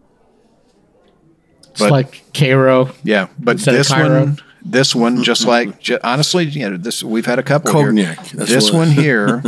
It's 1.75 1.81
But- 1.81 1.91
like 1.91 2.23
Cairo. 2.33 2.91
Yeah, 3.03 3.27
but 3.37 3.59
this 3.59 3.91
one, 3.91 4.39
this 4.65 4.95
one, 4.95 5.25
just 5.25 5.45
like 5.45 5.81
ju- 5.81 5.99
honestly, 6.05 6.45
you 6.45 6.71
know, 6.71 6.77
this 6.77 7.03
we've 7.03 7.27
had 7.27 7.41
a 7.41 7.43
couple 7.43 7.73
Cognac, 7.73 8.27
Here. 8.27 8.45
This 8.45 8.71
one 8.71 8.91
here, 9.03 9.43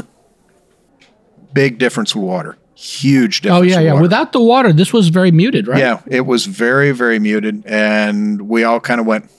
big 1.52 1.78
difference 1.78 2.16
with 2.16 2.24
water, 2.24 2.58
huge 2.74 3.38
oh, 3.38 3.42
difference. 3.42 3.60
Oh 3.60 3.62
yeah, 3.62 3.80
yeah. 3.80 3.92
water. 3.92 4.02
Without 4.02 4.32
the 4.32 4.40
water, 4.40 4.72
this 4.72 4.92
was 4.92 5.06
very 5.06 5.30
muted, 5.30 5.68
right? 5.68 5.78
yeah, 5.78 6.00
it 6.08 6.26
was 6.26 6.46
very, 6.46 6.90
very 6.90 7.20
muted, 7.20 7.64
and 7.64 8.48
we 8.48 8.64
all 8.64 8.80
kind 8.80 9.00
of 9.00 9.06
went, 9.06 9.30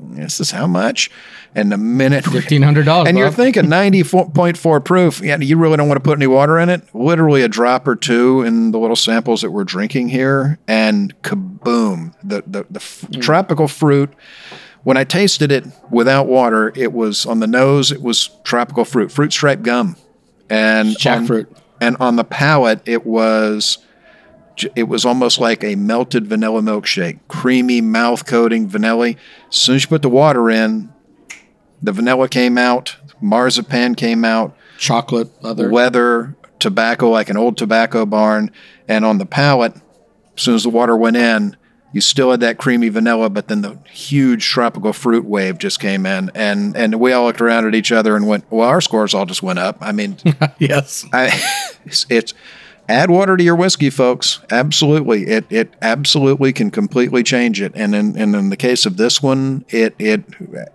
"This 0.00 0.40
is 0.40 0.50
how 0.50 0.66
much?" 0.66 1.08
And 1.54 1.72
the 1.72 1.78
minute 1.78 2.24
Fifteen 2.24 2.62
hundred 2.62 2.84
dollars. 2.84 3.08
and 3.08 3.16
you're 3.18 3.30
thinking 3.30 3.64
90.4 3.64 4.84
proof. 4.84 5.20
Yeah, 5.20 5.38
you 5.38 5.56
really 5.56 5.76
don't 5.76 5.88
want 5.88 5.96
to 5.96 6.04
put 6.04 6.18
any 6.18 6.26
water 6.26 6.58
in 6.58 6.68
it. 6.68 6.82
Literally 6.94 7.42
a 7.42 7.48
drop 7.48 7.88
or 7.88 7.96
two 7.96 8.42
in 8.42 8.70
the 8.70 8.78
little 8.78 8.94
samples 8.96 9.40
that 9.42 9.50
we're 9.50 9.64
drinking 9.64 10.08
here, 10.08 10.58
and 10.68 11.20
kaboom! 11.22 12.14
The 12.22 12.42
the, 12.46 12.66
the 12.70 12.80
f- 12.80 13.06
mm. 13.10 13.20
tropical 13.22 13.66
fruit. 13.66 14.12
When 14.84 14.96
I 14.96 15.04
tasted 15.04 15.50
it 15.50 15.64
without 15.90 16.26
water, 16.28 16.72
it 16.76 16.92
was 16.92 17.26
on 17.26 17.40
the 17.40 17.46
nose. 17.46 17.90
It 17.90 18.02
was 18.02 18.30
tropical 18.44 18.84
fruit, 18.84 19.10
fruit 19.10 19.32
stripe 19.32 19.62
gum, 19.62 19.96
and 20.48 20.88
on- 20.90 20.94
Jackfruit. 20.94 21.46
and 21.80 21.96
on 21.98 22.16
the 22.16 22.24
palate, 22.24 22.80
it 22.86 23.04
was 23.04 23.78
it 24.74 24.84
was 24.88 25.04
almost 25.04 25.38
like 25.40 25.62
a 25.64 25.76
melted 25.76 26.26
vanilla 26.26 26.60
milkshake, 26.60 27.18
creamy 27.28 27.80
mouth 27.80 28.26
coating 28.26 28.68
vanilla. 28.68 29.10
As 29.48 29.56
soon 29.56 29.76
as 29.76 29.82
you 29.84 29.88
put 29.88 30.02
the 30.02 30.08
water 30.08 30.50
in, 30.50 30.92
the 31.82 31.92
vanilla 31.92 32.28
came 32.28 32.58
out, 32.58 32.96
marzipan 33.20 33.94
came 33.94 34.24
out, 34.24 34.56
chocolate, 34.78 35.30
other. 35.42 35.72
leather, 35.72 36.36
tobacco 36.58 37.10
like 37.10 37.28
an 37.28 37.36
old 37.36 37.56
tobacco 37.56 38.06
barn, 38.06 38.50
and 38.86 39.04
on 39.04 39.18
the 39.18 39.26
palate, 39.26 39.74
as 40.36 40.42
soon 40.42 40.54
as 40.54 40.62
the 40.62 40.70
water 40.70 40.96
went 40.96 41.16
in, 41.16 41.56
you 41.92 42.00
still 42.00 42.30
had 42.30 42.40
that 42.40 42.58
creamy 42.58 42.90
vanilla, 42.90 43.30
but 43.30 43.48
then 43.48 43.62
the 43.62 43.78
huge 43.90 44.46
tropical 44.46 44.92
fruit 44.92 45.24
wave 45.24 45.58
just 45.58 45.80
came 45.80 46.04
in, 46.04 46.30
and 46.34 46.76
and 46.76 47.00
we 47.00 47.12
all 47.12 47.24
looked 47.24 47.40
around 47.40 47.66
at 47.66 47.74
each 47.74 47.92
other 47.92 48.14
and 48.14 48.26
went, 48.26 48.44
"Well, 48.50 48.68
our 48.68 48.80
scores 48.80 49.14
all 49.14 49.24
just 49.24 49.42
went 49.42 49.58
up." 49.58 49.78
I 49.80 49.92
mean, 49.92 50.18
yes. 50.58 51.06
I, 51.12 51.26
it's, 51.86 52.06
it's 52.10 52.34
add 52.88 53.10
water 53.10 53.36
to 53.36 53.44
your 53.44 53.56
whiskey, 53.56 53.90
folks. 53.90 54.40
Absolutely, 54.50 55.26
it 55.26 55.44
it 55.50 55.74
absolutely 55.82 56.52
can 56.52 56.70
completely 56.70 57.22
change 57.22 57.60
it. 57.60 57.72
And 57.74 57.94
in 57.94 58.16
and 58.16 58.34
in 58.34 58.50
the 58.50 58.56
case 58.56 58.86
of 58.86 58.96
this 58.96 59.22
one, 59.22 59.64
it 59.68 59.94
it 59.98 60.24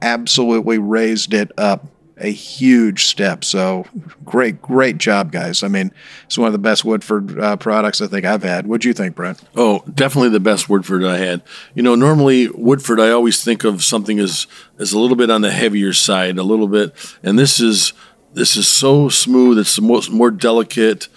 absolutely 0.01 0.77
raised 0.77 1.33
it 1.33 1.51
up 1.57 1.87
a 2.17 2.31
huge 2.31 3.05
step. 3.05 3.43
So 3.43 3.85
great, 4.23 4.61
great 4.61 4.97
job, 4.97 5.31
guys. 5.31 5.63
I 5.63 5.67
mean, 5.67 5.91
it's 6.25 6.37
one 6.37 6.47
of 6.47 6.53
the 6.53 6.59
best 6.59 6.85
Woodford 6.85 7.39
uh, 7.39 7.57
products 7.57 8.01
I 8.01 8.07
think 8.07 8.25
I've 8.25 8.43
had. 8.43 8.67
What'd 8.67 8.85
you 8.85 8.93
think, 8.93 9.15
Brent? 9.15 9.41
Oh, 9.55 9.83
definitely 9.93 10.29
the 10.29 10.39
best 10.39 10.69
Woodford 10.69 11.03
I 11.03 11.17
had. 11.17 11.41
You 11.73 11.83
know, 11.83 11.95
normally 11.95 12.49
Woodford, 12.49 12.99
I 12.99 13.11
always 13.11 13.43
think 13.43 13.63
of 13.63 13.83
something 13.83 14.19
as 14.19 14.47
as 14.79 14.93
a 14.93 14.99
little 14.99 15.17
bit 15.17 15.29
on 15.29 15.41
the 15.41 15.51
heavier 15.51 15.93
side, 15.93 16.37
a 16.37 16.43
little 16.43 16.67
bit, 16.67 16.93
and 17.23 17.37
this 17.37 17.59
is 17.59 17.93
this 18.33 18.55
is 18.55 18.67
so 18.67 19.09
smooth. 19.09 19.59
It's 19.59 19.79
most 19.79 20.11
more 20.11 20.31
delicate. 20.31 21.07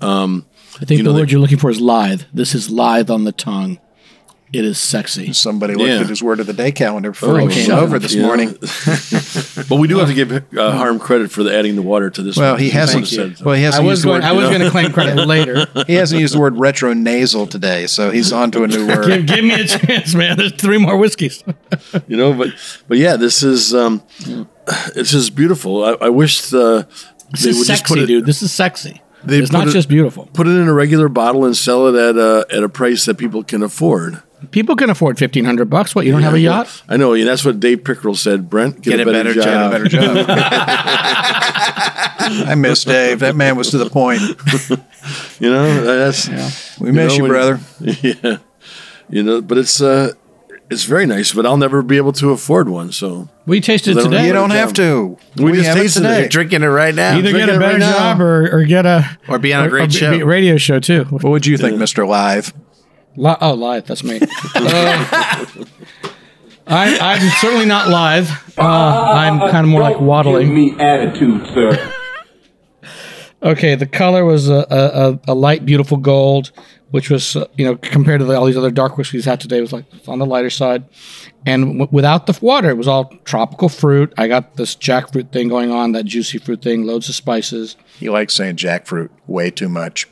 Um, 0.00 0.46
I 0.76 0.84
think 0.84 0.98
you 0.98 1.04
know, 1.04 1.10
the 1.10 1.14
they- 1.16 1.22
word 1.22 1.30
you're 1.32 1.40
looking 1.40 1.58
for 1.58 1.70
is 1.70 1.80
lithe. 1.80 2.22
This 2.32 2.54
is 2.54 2.70
lithe 2.70 3.10
on 3.10 3.24
the 3.24 3.32
tongue. 3.32 3.78
It 4.52 4.64
is 4.64 4.78
sexy. 4.78 5.32
Somebody 5.32 5.74
looked 5.74 5.88
Yeah. 5.90 5.98
at 6.00 6.06
his 6.08 6.22
word 6.22 6.38
of 6.38 6.46
the 6.46 6.52
day 6.52 6.70
calendar 6.70 7.10
before 7.10 7.40
Oh, 7.40 7.46
he 7.48 7.64
came 7.64 7.72
over 7.72 7.98
this 7.98 8.14
yeah. 8.14 8.22
morning. 8.24 8.50
but 9.68 9.76
we 9.80 9.88
do 9.88 9.98
have 9.98 10.06
to 10.06 10.14
give 10.14 10.30
uh, 10.56 10.70
Harm 10.76 11.00
credit 11.00 11.32
for 11.32 11.42
the 11.42 11.52
adding 11.52 11.74
the 11.74 11.82
water 11.82 12.08
to 12.08 12.22
this. 12.22 12.36
Well, 12.36 12.52
one. 12.52 12.60
he 12.60 12.70
hasn't. 12.70 13.08
Said. 13.08 13.40
Well, 13.40 13.56
he 13.56 13.64
hasn't 13.64 13.84
was 13.84 13.98
used 13.98 14.02
the 14.04 14.06
going. 14.10 14.22
word. 14.22 14.28
I 14.28 14.32
was 14.32 14.48
going 14.50 14.60
to 14.60 14.70
claim 14.70 14.92
credit 14.92 15.16
later. 15.26 15.66
He 15.88 15.94
hasn't 15.94 16.20
used 16.20 16.34
the 16.34 16.40
word 16.40 16.54
retronasal 16.54 17.50
today, 17.50 17.88
so 17.88 18.12
he's 18.12 18.32
on 18.32 18.52
to 18.52 18.62
a 18.62 18.68
new 18.68 18.86
word. 18.88 19.06
give, 19.08 19.26
give 19.26 19.44
me 19.44 19.54
a 19.54 19.64
chance, 19.66 20.14
man. 20.14 20.36
There's 20.36 20.52
three 20.52 20.78
more 20.78 20.96
whiskeys. 20.98 21.42
you 22.06 22.16
know, 22.16 22.32
but 22.32 22.50
but 22.86 22.98
yeah, 22.98 23.16
this 23.16 23.42
is 23.42 23.74
um, 23.74 24.02
it's 24.94 25.10
just 25.10 25.34
beautiful. 25.34 25.84
I, 25.84 25.96
I 26.02 26.08
wish 26.10 26.42
the 26.50 26.86
This 27.32 27.42
they 27.42 27.50
is 27.50 27.58
would 27.58 27.66
just 27.66 27.84
put 27.86 27.94
sexy, 27.98 28.04
it, 28.04 28.06
dude. 28.06 28.26
This 28.26 28.40
is 28.42 28.52
sexy. 28.52 29.00
They 29.26 29.38
It's 29.38 29.52
not 29.52 29.68
it- 29.68 29.72
just 29.72 29.88
beautiful. 29.88 30.28
put 30.32 30.46
it 30.46 30.50
in 30.50 30.68
a 30.68 30.72
regular 30.74 31.08
bottle 31.08 31.44
and 31.44 31.56
sell 31.56 31.86
it 31.88 31.94
at 31.98 32.16
a 32.16 32.46
at 32.54 32.62
a 32.62 32.68
price 32.68 33.04
that 33.06 33.16
people 33.18 33.42
can 33.42 33.62
afford. 33.62 34.22
People 34.50 34.76
can 34.76 34.90
afford 34.90 35.18
fifteen 35.18 35.46
hundred 35.46 35.70
bucks. 35.70 35.94
What? 35.94 36.04
You 36.04 36.12
don't 36.12 36.22
have 36.22 36.34
a 36.34 36.40
yacht? 36.40 36.82
I 36.88 36.98
know, 36.98 37.14
and 37.14 37.26
that's 37.26 37.44
what 37.46 37.60
Dave 37.60 37.78
Pickerell 37.84 38.14
said. 38.16 38.50
Brent, 38.50 38.82
get, 38.82 39.00
a, 39.00 39.04
better, 39.06 39.32
job. 39.32 39.68
A 39.68 39.70
better 39.70 39.88
job. 39.88 40.26
I 42.46 42.54
miss 42.56 42.84
Dave. 42.84 43.20
That 43.20 43.36
man 43.36 43.56
was 43.56 43.70
to 43.70 43.78
the 43.78 43.88
point. 43.90 44.20
You 45.38 45.50
know, 45.50 45.82
that's 46.06 46.28
We 46.78 46.90
miss 46.92 47.10
know, 47.10 47.16
you, 47.16 47.22
when- 47.24 47.30
brother. 47.30 47.60
yeah. 47.80 48.38
you 49.10 49.22
know, 49.22 49.42
but 49.42 49.58
it's 49.58 49.82
uh, 49.82 50.12
it's 50.70 50.84
very 50.84 51.06
nice. 51.06 51.32
But 51.32 51.46
I'll 51.46 51.56
never 51.56 51.82
be 51.82 51.96
able 51.96 52.12
to 52.14 52.30
afford 52.30 52.68
one. 52.68 52.92
So 52.92 53.28
We 53.46 53.60
tasted 53.60 53.92
it 53.92 53.94
Well, 53.96 54.04
then 54.04 54.12
today. 54.12 54.26
You 54.26 54.32
don't 54.32 54.50
have 54.50 54.72
to. 54.74 55.18
We 55.36 55.52
just 55.52 55.66
have 55.66 55.76
it 55.76 55.82
tasted 55.82 56.00
today. 56.00 56.24
it. 56.24 56.30
Drinking 56.30 56.62
it 56.62 56.66
right 56.66 56.94
now. 56.94 57.16
Either 57.16 57.32
get 57.32 57.48
a 57.48 57.58
better 57.58 57.78
right 57.78 57.80
job 57.80 58.20
or, 58.20 58.50
or 58.60 58.64
get 58.64 58.86
a 58.86 59.18
Or 59.28 59.38
be 59.38 59.52
on 59.54 59.66
a 59.66 59.68
great 59.68 59.90
be- 59.90 59.94
show. 59.96 60.10
be 60.10 60.20
a 60.20 60.26
radio 60.26 60.56
show 60.56 60.78
too. 60.80 61.04
What 61.04 61.24
would 61.24 61.46
you 61.46 61.56
think, 61.56 61.76
Mr. 61.78 62.06
Live? 62.06 62.52
Li- 63.16 63.36
oh, 63.40 63.54
live. 63.54 63.86
That's 63.86 64.02
me. 64.02 64.18
Uh, 64.54 65.46
I, 66.66 66.96
I'm 66.98 67.30
certainly 67.40 67.66
not 67.66 67.88
live. 67.90 68.30
Uh, 68.58 68.62
I'm 68.62 69.38
kind 69.50 69.66
of 69.66 69.70
more 69.70 69.82
like 69.82 70.00
waddling. 70.00 70.54
me 70.54 70.74
attitude, 70.80 71.46
sir. 71.48 71.93
Okay, 73.44 73.74
the 73.74 73.86
color 73.86 74.24
was 74.24 74.48
a, 74.48 74.66
a, 74.70 75.32
a- 75.32 75.34
light, 75.34 75.66
beautiful 75.66 75.98
gold, 75.98 76.50
which 76.92 77.10
was 77.10 77.36
uh, 77.36 77.46
you 77.58 77.66
know 77.66 77.76
compared 77.76 78.20
to 78.20 78.24
the, 78.24 78.34
all 78.38 78.46
these 78.46 78.56
other 78.56 78.70
dark 78.70 78.96
whiskeys 78.96 79.26
had 79.26 79.38
today 79.40 79.60
was 79.60 79.70
like 79.72 79.84
on 80.08 80.18
the 80.18 80.24
lighter 80.24 80.48
side, 80.48 80.84
and 81.44 81.78
w- 81.78 81.88
without 81.92 82.26
the 82.26 82.38
water, 82.40 82.70
it 82.70 82.78
was 82.78 82.88
all 82.88 83.12
tropical 83.24 83.68
fruit. 83.68 84.14
I 84.16 84.28
got 84.28 84.56
this 84.56 84.74
jackfruit 84.74 85.30
thing 85.30 85.48
going 85.48 85.70
on, 85.70 85.92
that 85.92 86.04
juicy 86.06 86.38
fruit 86.38 86.62
thing, 86.62 86.84
loads 86.86 87.08
of 87.10 87.14
spices. 87.14 87.76
You 88.00 88.12
like 88.12 88.30
saying 88.30 88.56
jackfruit 88.56 89.10
way 89.26 89.50
too 89.50 89.68
much. 89.68 90.08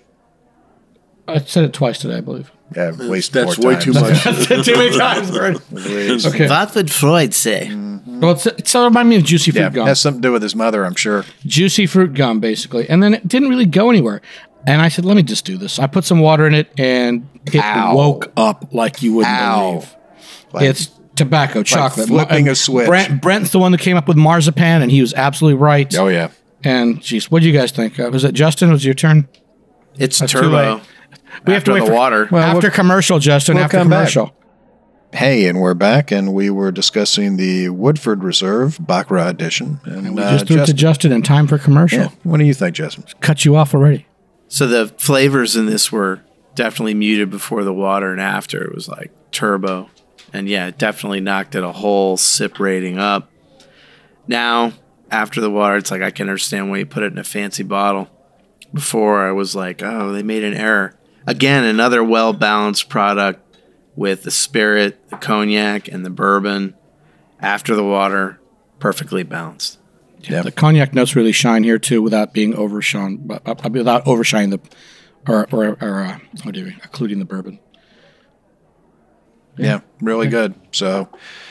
I 1.27 1.39
said 1.39 1.65
it 1.65 1.73
twice 1.73 1.99
today, 1.99 2.19
I 2.19 2.21
believe. 2.21 2.51
Yeah, 2.77 2.89
at 2.89 2.99
least 2.99 3.33
that's 3.33 3.57
four 3.57 3.69
way 3.69 3.75
times. 3.75 3.85
too 3.85 3.93
much. 3.93 4.23
Too 4.67 4.77
many 4.77 4.97
times 4.97 5.31
already. 5.31 5.59
Okay. 6.27 6.49
What 6.49 6.75
would 6.75 6.91
Freud 6.93 7.35
say? 7.35 7.71
Well, 8.07 8.33
it's, 8.33 8.47
it's 8.47 8.75
it 8.75 8.79
reminded 8.79 9.11
me 9.11 9.17
of 9.17 9.25
juicy 9.25 9.51
fruit 9.51 9.61
Yeah, 9.61 9.71
gum. 9.71 9.87
has 9.87 10.01
something 10.01 10.23
to 10.23 10.29
do 10.29 10.33
with 10.33 10.43
his 10.43 10.55
mother, 10.55 10.85
I'm 10.85 10.95
sure. 10.95 11.25
juicy 11.47 11.87
fruit 11.87 12.15
gum, 12.15 12.41
basically. 12.41 12.89
And 12.89 13.03
then 13.03 13.15
it 13.15 13.27
didn't 13.27 13.49
really 13.49 13.67
go 13.67 13.91
anywhere. 13.91 14.21
And 14.67 14.81
I 14.81 14.89
said, 14.89 15.05
let 15.05 15.17
me 15.17 15.23
just 15.25 15.45
do 15.45 15.57
this. 15.57 15.79
I 15.79 15.87
put 15.89 16.05
some 16.05 16.21
water 16.21 16.47
in 16.47 16.55
it, 16.55 16.71
and 16.79 17.29
it 17.47 17.57
Ow. 17.57 17.97
woke 17.97 18.31
up 18.37 18.73
like 18.73 19.03
you 19.03 19.15
wouldn't 19.15 19.35
Ow. 19.35 19.71
believe. 19.73 19.97
Like- 20.53 20.65
it's 20.67 20.91
tobacco, 21.17 21.63
chocolate. 21.65 22.07
flipping 22.09 22.49
a 22.49 22.55
switch. 22.55 22.87
Brent, 22.87 23.21
Brent's 23.21 23.51
the 23.51 23.59
one 23.59 23.73
that 23.73 23.81
came 23.81 23.97
up 23.97 24.07
with 24.07 24.17
marzipan, 24.17 24.83
and 24.83 24.91
he 24.91 25.01
was 25.01 25.13
absolutely 25.15 25.61
right. 25.61 25.93
Oh 25.97 26.09
yeah. 26.09 26.29
And 26.65 27.03
geez, 27.03 27.29
what 27.31 27.43
do 27.43 27.49
you 27.49 27.53
guys 27.59 27.73
think? 27.73 27.99
Uh, 27.99 28.09
was 28.13 28.23
it 28.25 28.33
Justin? 28.35 28.71
Was 28.71 28.83
it 28.83 28.87
your 28.87 28.95
turn? 28.95 29.27
It's 29.99 30.19
too 30.21 30.27
turbo. 30.29 30.75
late. 30.77 30.83
We 31.47 31.53
have 31.55 31.65
to 31.65 31.71
After 31.71 31.75
wait 31.75 31.81
the 31.81 31.87
for 31.87 31.93
water. 31.93 32.29
Well, 32.31 32.43
after 32.43 32.69
we'll- 32.69 32.71
commercial, 32.75 33.19
Justin. 33.19 33.57
we'll 33.57 33.65
after 33.65 33.79
come 33.79 33.89
back. 33.89 33.99
commercial. 33.99 34.37
Hey, 35.15 35.47
and 35.47 35.61
we're 35.61 35.75
back, 35.75 36.11
and 36.11 36.33
we 36.33 36.49
were 36.49 36.73
discussing 36.73 37.37
the 37.37 37.69
Woodford 37.69 38.25
Reserve 38.25 38.79
Baccarat 38.81 39.29
edition. 39.29 39.79
And, 39.85 40.15
We 40.17 40.23
uh, 40.23 40.31
just 40.33 40.47
threw 40.47 40.57
it 40.57 40.61
to 40.67 40.73
Justin- 40.73 40.77
Justin 40.77 41.13
in 41.13 41.23
time 41.23 41.47
for 41.47 41.59
commercial. 41.59 41.99
yeah. 42.01 42.09
What 42.23 42.39
do 42.39 42.45
you 42.45 42.55
think, 42.55 42.75
Justin? 42.77 43.05
Cut 43.21 43.45
you 43.45 43.55
off 43.57 43.75
already. 43.75 44.07
So 44.49 44.67
the 44.67 44.89
flavors 44.97 45.55
in 45.55 45.67
this 45.67 45.93
were 45.93 46.21
definitely 46.55 46.95
muted 46.95 47.31
before 47.31 47.63
the 47.65 47.75
water 47.75 48.11
and 48.11 48.21
after. 48.23 48.63
It 48.65 48.75
was 48.75 48.89
like 48.89 49.11
turbo. 49.33 49.91
And 50.33 50.49
yeah, 50.49 50.69
it 50.69 50.79
definitely 50.79 51.21
knocked 51.21 51.55
it 51.55 51.63
a 51.65 51.73
whole 51.73 52.17
sip 52.17 52.59
rating 52.59 52.99
up. 52.99 53.31
Now, 54.27 54.73
after 55.11 55.41
the 55.43 55.51
water, 55.51 55.77
it's 55.77 55.91
like 55.91 56.01
I 56.03 56.11
can 56.11 56.29
understand 56.29 56.71
why 56.71 56.79
you 56.79 56.87
put 56.87 57.03
it 57.03 57.13
in 57.13 57.19
a 57.19 57.25
fancy 57.25 57.63
bottle. 57.63 58.09
Before 58.73 59.27
I 59.29 59.33
was 59.33 59.55
like, 59.55 59.83
oh, 59.83 60.13
they 60.13 60.23
made 60.23 60.43
an 60.45 60.55
error. 60.55 60.95
Again, 61.27 61.65
another 61.65 62.03
well 62.03 62.33
balanced 62.33 62.89
product 62.89 63.41
with 63.95 64.23
the 64.23 64.31
spirit, 64.31 65.09
the 65.09 65.17
cognac, 65.17 65.89
and 65.89 66.05
the 66.05 66.11
bourbon. 66.11 66.75
After 67.41 67.75
the 67.75 67.85
water, 67.85 68.41
perfectly 68.79 69.25
balanced. 69.25 69.79
Yeah. 70.21 70.43
The 70.43 70.53
cognac 70.53 70.95
notes 70.95 71.17
really 71.17 71.33
shine 71.33 71.65
here 71.65 71.79
too, 71.79 72.01
without 72.03 72.33
being 72.33 72.55
overshone, 72.55 73.29
uh, 73.31 73.55
without 73.71 74.05
overshining 74.05 74.51
the, 74.51 74.61
or 75.29 75.49
or, 75.53 75.77
or 75.81 76.01
uh, 76.03 76.19
what 76.45 76.55
do 76.55 76.61
you, 76.61 76.73
including 76.83 77.19
the 77.19 77.25
bourbon. 77.25 77.59
Yeah, 79.59 79.81
really 80.01 80.29
good. 80.29 80.55
So 80.73 81.09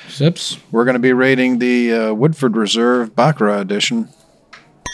Sips. 0.08 0.58
we're 0.72 0.86
going 0.86 0.96
to 0.96 1.00
be 1.00 1.14
rating 1.14 1.60
the 1.60 1.94
uh, 1.94 2.14
Woodford 2.14 2.56
Reserve 2.56 3.16
Baccarat 3.16 3.60
edition. 3.60 4.10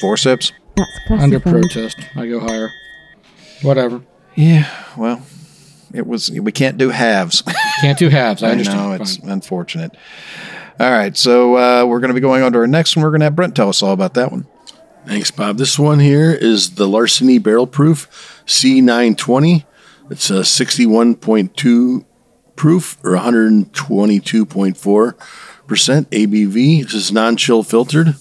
Four 0.01 0.17
sips. 0.17 0.51
That's 0.75 0.91
Under 1.09 1.39
protest, 1.39 1.97
I 2.15 2.27
go 2.27 2.39
higher. 2.39 2.69
Whatever. 3.61 4.01
Yeah, 4.37 4.69
well, 4.95 5.23
it 5.93 6.05
was. 6.05 6.29
We 6.29 6.51
can't 6.51 6.77
do 6.77 6.89
halves. 6.89 7.41
Can't 7.81 7.97
do 7.97 8.09
halves. 8.09 8.43
I 8.43 8.49
I 8.49 8.51
understand. 8.51 8.77
know 8.77 8.91
it's 8.93 9.17
Fine. 9.17 9.31
unfortunate. 9.31 9.95
All 10.79 10.91
right, 10.91 11.17
so 11.17 11.57
uh, 11.57 11.85
we're 11.85 11.99
going 11.99 12.09
to 12.09 12.13
be 12.13 12.19
going 12.21 12.43
on 12.43 12.53
to 12.53 12.59
our 12.59 12.67
next 12.67 12.95
one. 12.95 13.03
We're 13.03 13.09
going 13.09 13.21
to 13.21 13.25
have 13.25 13.35
Brent 13.35 13.55
tell 13.55 13.69
us 13.69 13.81
all 13.81 13.93
about 13.93 14.13
that 14.13 14.31
one. 14.31 14.45
Thanks, 15.07 15.31
Bob. 15.31 15.57
This 15.57 15.79
one 15.79 15.99
here 15.99 16.31
is 16.31 16.75
the 16.75 16.87
Larceny 16.87 17.39
Barrel 17.39 17.65
Proof 17.65 18.43
C920. 18.45 19.65
It's 20.11 20.29
a 20.29 20.41
61.2 20.41 22.05
proof 22.55 22.97
or 23.03 23.11
122.4% 23.11 25.15
ABV. 25.67 26.83
This 26.83 26.93
is 26.93 27.11
non 27.11 27.37
chill 27.37 27.63
filtered. 27.63 28.15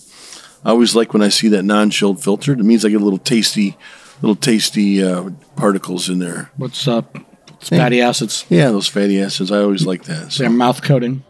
I 0.64 0.70
always 0.70 0.96
like 0.96 1.12
when 1.12 1.22
I 1.22 1.28
see 1.28 1.48
that 1.48 1.62
non 1.64 1.90
chilled 1.90 2.22
filtered. 2.22 2.58
It 2.60 2.64
means 2.64 2.84
I 2.84 2.88
get 2.88 3.00
a 3.00 3.04
little 3.04 3.18
tasty, 3.18 3.76
little 4.22 4.36
tasty 4.36 5.02
uh, 5.02 5.30
particles 5.56 6.08
in 6.08 6.18
there. 6.18 6.50
What's 6.56 6.86
up? 6.88 7.16
It's 7.54 7.68
fatty 7.68 8.00
acids. 8.00 8.44
Yeah, 8.48 8.68
those 8.68 8.88
fatty 8.88 9.20
acids. 9.20 9.50
I 9.50 9.60
always 9.60 9.86
like 9.86 10.04
that. 10.04 10.32
So. 10.32 10.42
Their 10.42 10.50
mouth 10.50 10.82
coating. 10.82 11.24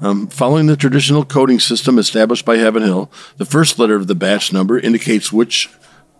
Um, 0.00 0.26
following 0.26 0.66
the 0.66 0.76
traditional 0.76 1.24
coding 1.24 1.60
system 1.60 1.98
established 1.98 2.44
by 2.44 2.56
Heaven 2.56 2.82
Hill, 2.82 3.10
the 3.36 3.44
first 3.44 3.78
letter 3.78 3.94
of 3.94 4.08
the 4.08 4.16
batch 4.16 4.52
number 4.52 4.78
indicates 4.78 5.32
which 5.32 5.70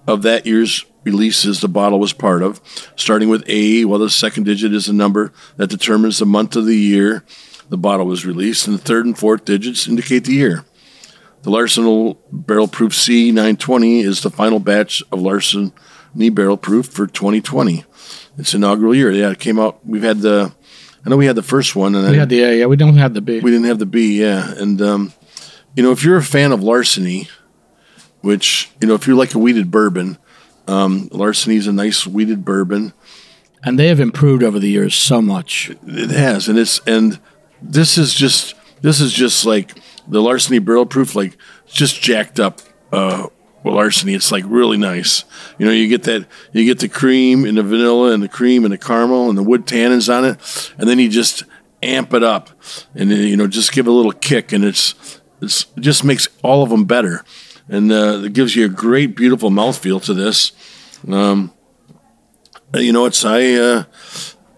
of 0.07 0.23
that 0.23 0.47
year's 0.47 0.85
releases 1.05 1.61
the 1.61 1.69
bottle 1.69 1.99
was 1.99 2.13
part 2.13 2.43
of, 2.43 2.61
starting 2.95 3.29
with 3.29 3.43
A, 3.49 3.85
while 3.85 3.99
the 3.99 4.09
second 4.09 4.45
digit 4.45 4.73
is 4.73 4.89
a 4.89 4.93
number 4.93 5.33
that 5.57 5.71
determines 5.71 6.19
the 6.19 6.27
month 6.27 6.55
of 6.55 6.65
the 6.65 6.77
year 6.77 7.25
the 7.73 7.79
bottle 7.79 8.07
was 8.07 8.27
released, 8.27 8.67
and 8.67 8.79
the 8.79 8.83
third 8.83 9.07
and 9.07 9.19
fourth 9.19 9.47
digits 9.47 9.89
indicate 9.89 10.25
the 10.25 10.35
year. 10.35 10.65
The 11.43 11.51
Larceny 11.51 12.17
Barrel 12.31 12.69
Proof 12.69 12.93
C920 12.93 14.05
is 14.05 14.21
the 14.21 14.31
final 14.31 14.61
batch 14.61 15.03
of 15.11 15.21
Larceny 16.15 16.31
Barrel 16.31 16.57
Proof 16.57 16.87
for 16.87 17.07
2020. 17.07 17.85
It's 18.39 18.55
inaugural 18.55 18.95
year. 18.95 19.11
Yeah, 19.11 19.31
it 19.31 19.39
came 19.39 19.59
out. 19.59 19.85
We've 19.87 20.03
had 20.03 20.21
the, 20.21 20.53
I 21.05 21.11
know 21.11 21.17
we 21.17 21.27
had 21.27 21.37
the 21.37 21.43
first 21.43 21.75
one, 21.77 21.95
and 21.95 22.07
We 22.09 22.17
I, 22.17 22.21
had 22.21 22.29
the 22.29 22.43
A, 22.43 22.59
yeah. 22.61 22.67
We 22.67 22.77
don't 22.77 22.97
have 22.97 23.15
the 23.15 23.21
B. 23.21 23.41
we 23.41 23.51
didn't 23.51 23.67
have 23.67 23.79
the 23.79 23.87
B, 23.87 24.21
yeah. 24.21 24.53
And 24.55 24.81
um, 24.83 25.13
you 25.75 25.83
know, 25.83 25.91
if 25.93 26.05
you're 26.05 26.17
a 26.19 26.23
fan 26.23 26.53
of 26.53 26.63
larceny, 26.63 27.29
which 28.21 28.71
you 28.81 28.89
know, 28.89 28.95
if 28.95 29.07
you're 29.07 29.17
like 29.17 29.35
a 29.35 29.39
wheated 29.39 29.71
bourbon, 29.71 30.19
um, 30.69 31.09
larceny 31.13 31.57
is 31.57 31.67
a 31.67 31.73
nice 31.73 32.07
wheated 32.07 32.45
bourbon. 32.45 32.93
and 33.65 33.79
they 33.79 33.89
have 33.89 34.01
improved 34.01 34.43
over 34.43 34.59
the 34.59 34.69
years 34.69 34.95
so 34.95 35.21
much. 35.23 35.71
It 35.87 36.11
has, 36.11 36.49
and 36.49 36.59
it's 36.59 36.81
and 36.87 37.19
this 37.61 37.97
is 37.99 38.15
just 38.15 38.55
this 38.83 39.01
is 39.01 39.13
just 39.13 39.45
like 39.47 39.79
the 40.07 40.21
larceny 40.21 40.59
barrel 40.59 40.87
proof, 40.87 41.15
like 41.17 41.37
just 41.67 42.01
jacked 42.03 42.39
up. 42.39 42.61
Uh, 42.93 43.27
well, 43.63 43.75
larceny, 43.75 44.15
it's 44.15 44.33
like 44.33 44.45
really 44.47 44.77
nice. 44.77 45.25
You 45.59 45.67
know, 45.67 45.73
you 45.73 45.89
get 45.89 46.05
that, 46.05 46.27
you 46.53 46.65
get 46.65 46.81
the 46.81 46.89
cream 46.89 47.45
and 47.45 47.59
the 47.59 47.63
vanilla 47.63 48.13
and 48.13 48.23
the 48.23 48.29
cream 48.29 48.65
and 48.65 48.73
the 48.73 48.79
caramel 48.79 49.29
and 49.29 49.39
the 49.39 49.43
wood 49.43 49.67
tannins 49.67 50.13
on 50.13 50.25
it, 50.25 50.73
and 50.79 50.89
then 50.89 50.99
you 50.99 51.09
just 51.09 51.45
amp 51.83 52.15
it 52.15 52.23
up, 52.23 52.51
and 52.95 53.11
you 53.11 53.37
know, 53.37 53.47
just 53.47 53.73
give 53.73 53.87
a 53.87 53.91
little 53.91 54.13
kick, 54.13 54.53
and 54.53 54.65
it's 54.65 55.21
it's 55.41 55.67
it 55.77 55.81
just 55.81 56.05
makes 56.05 56.29
all 56.43 56.63
of 56.63 56.71
them 56.71 56.85
better, 56.85 57.25
and 57.69 57.93
uh, 57.93 58.23
it 58.25 58.33
gives 58.33 58.57
you 58.57 58.65
a 58.67 58.69
great, 58.69 59.17
beautiful 59.17 59.51
mouthfeel 59.51 60.03
to 60.05 60.15
this. 60.15 60.53
Um, 61.09 61.53
you 62.75 62.93
know, 62.93 63.07
it's 63.07 63.25
I. 63.25 63.55
Uh, 63.55 63.85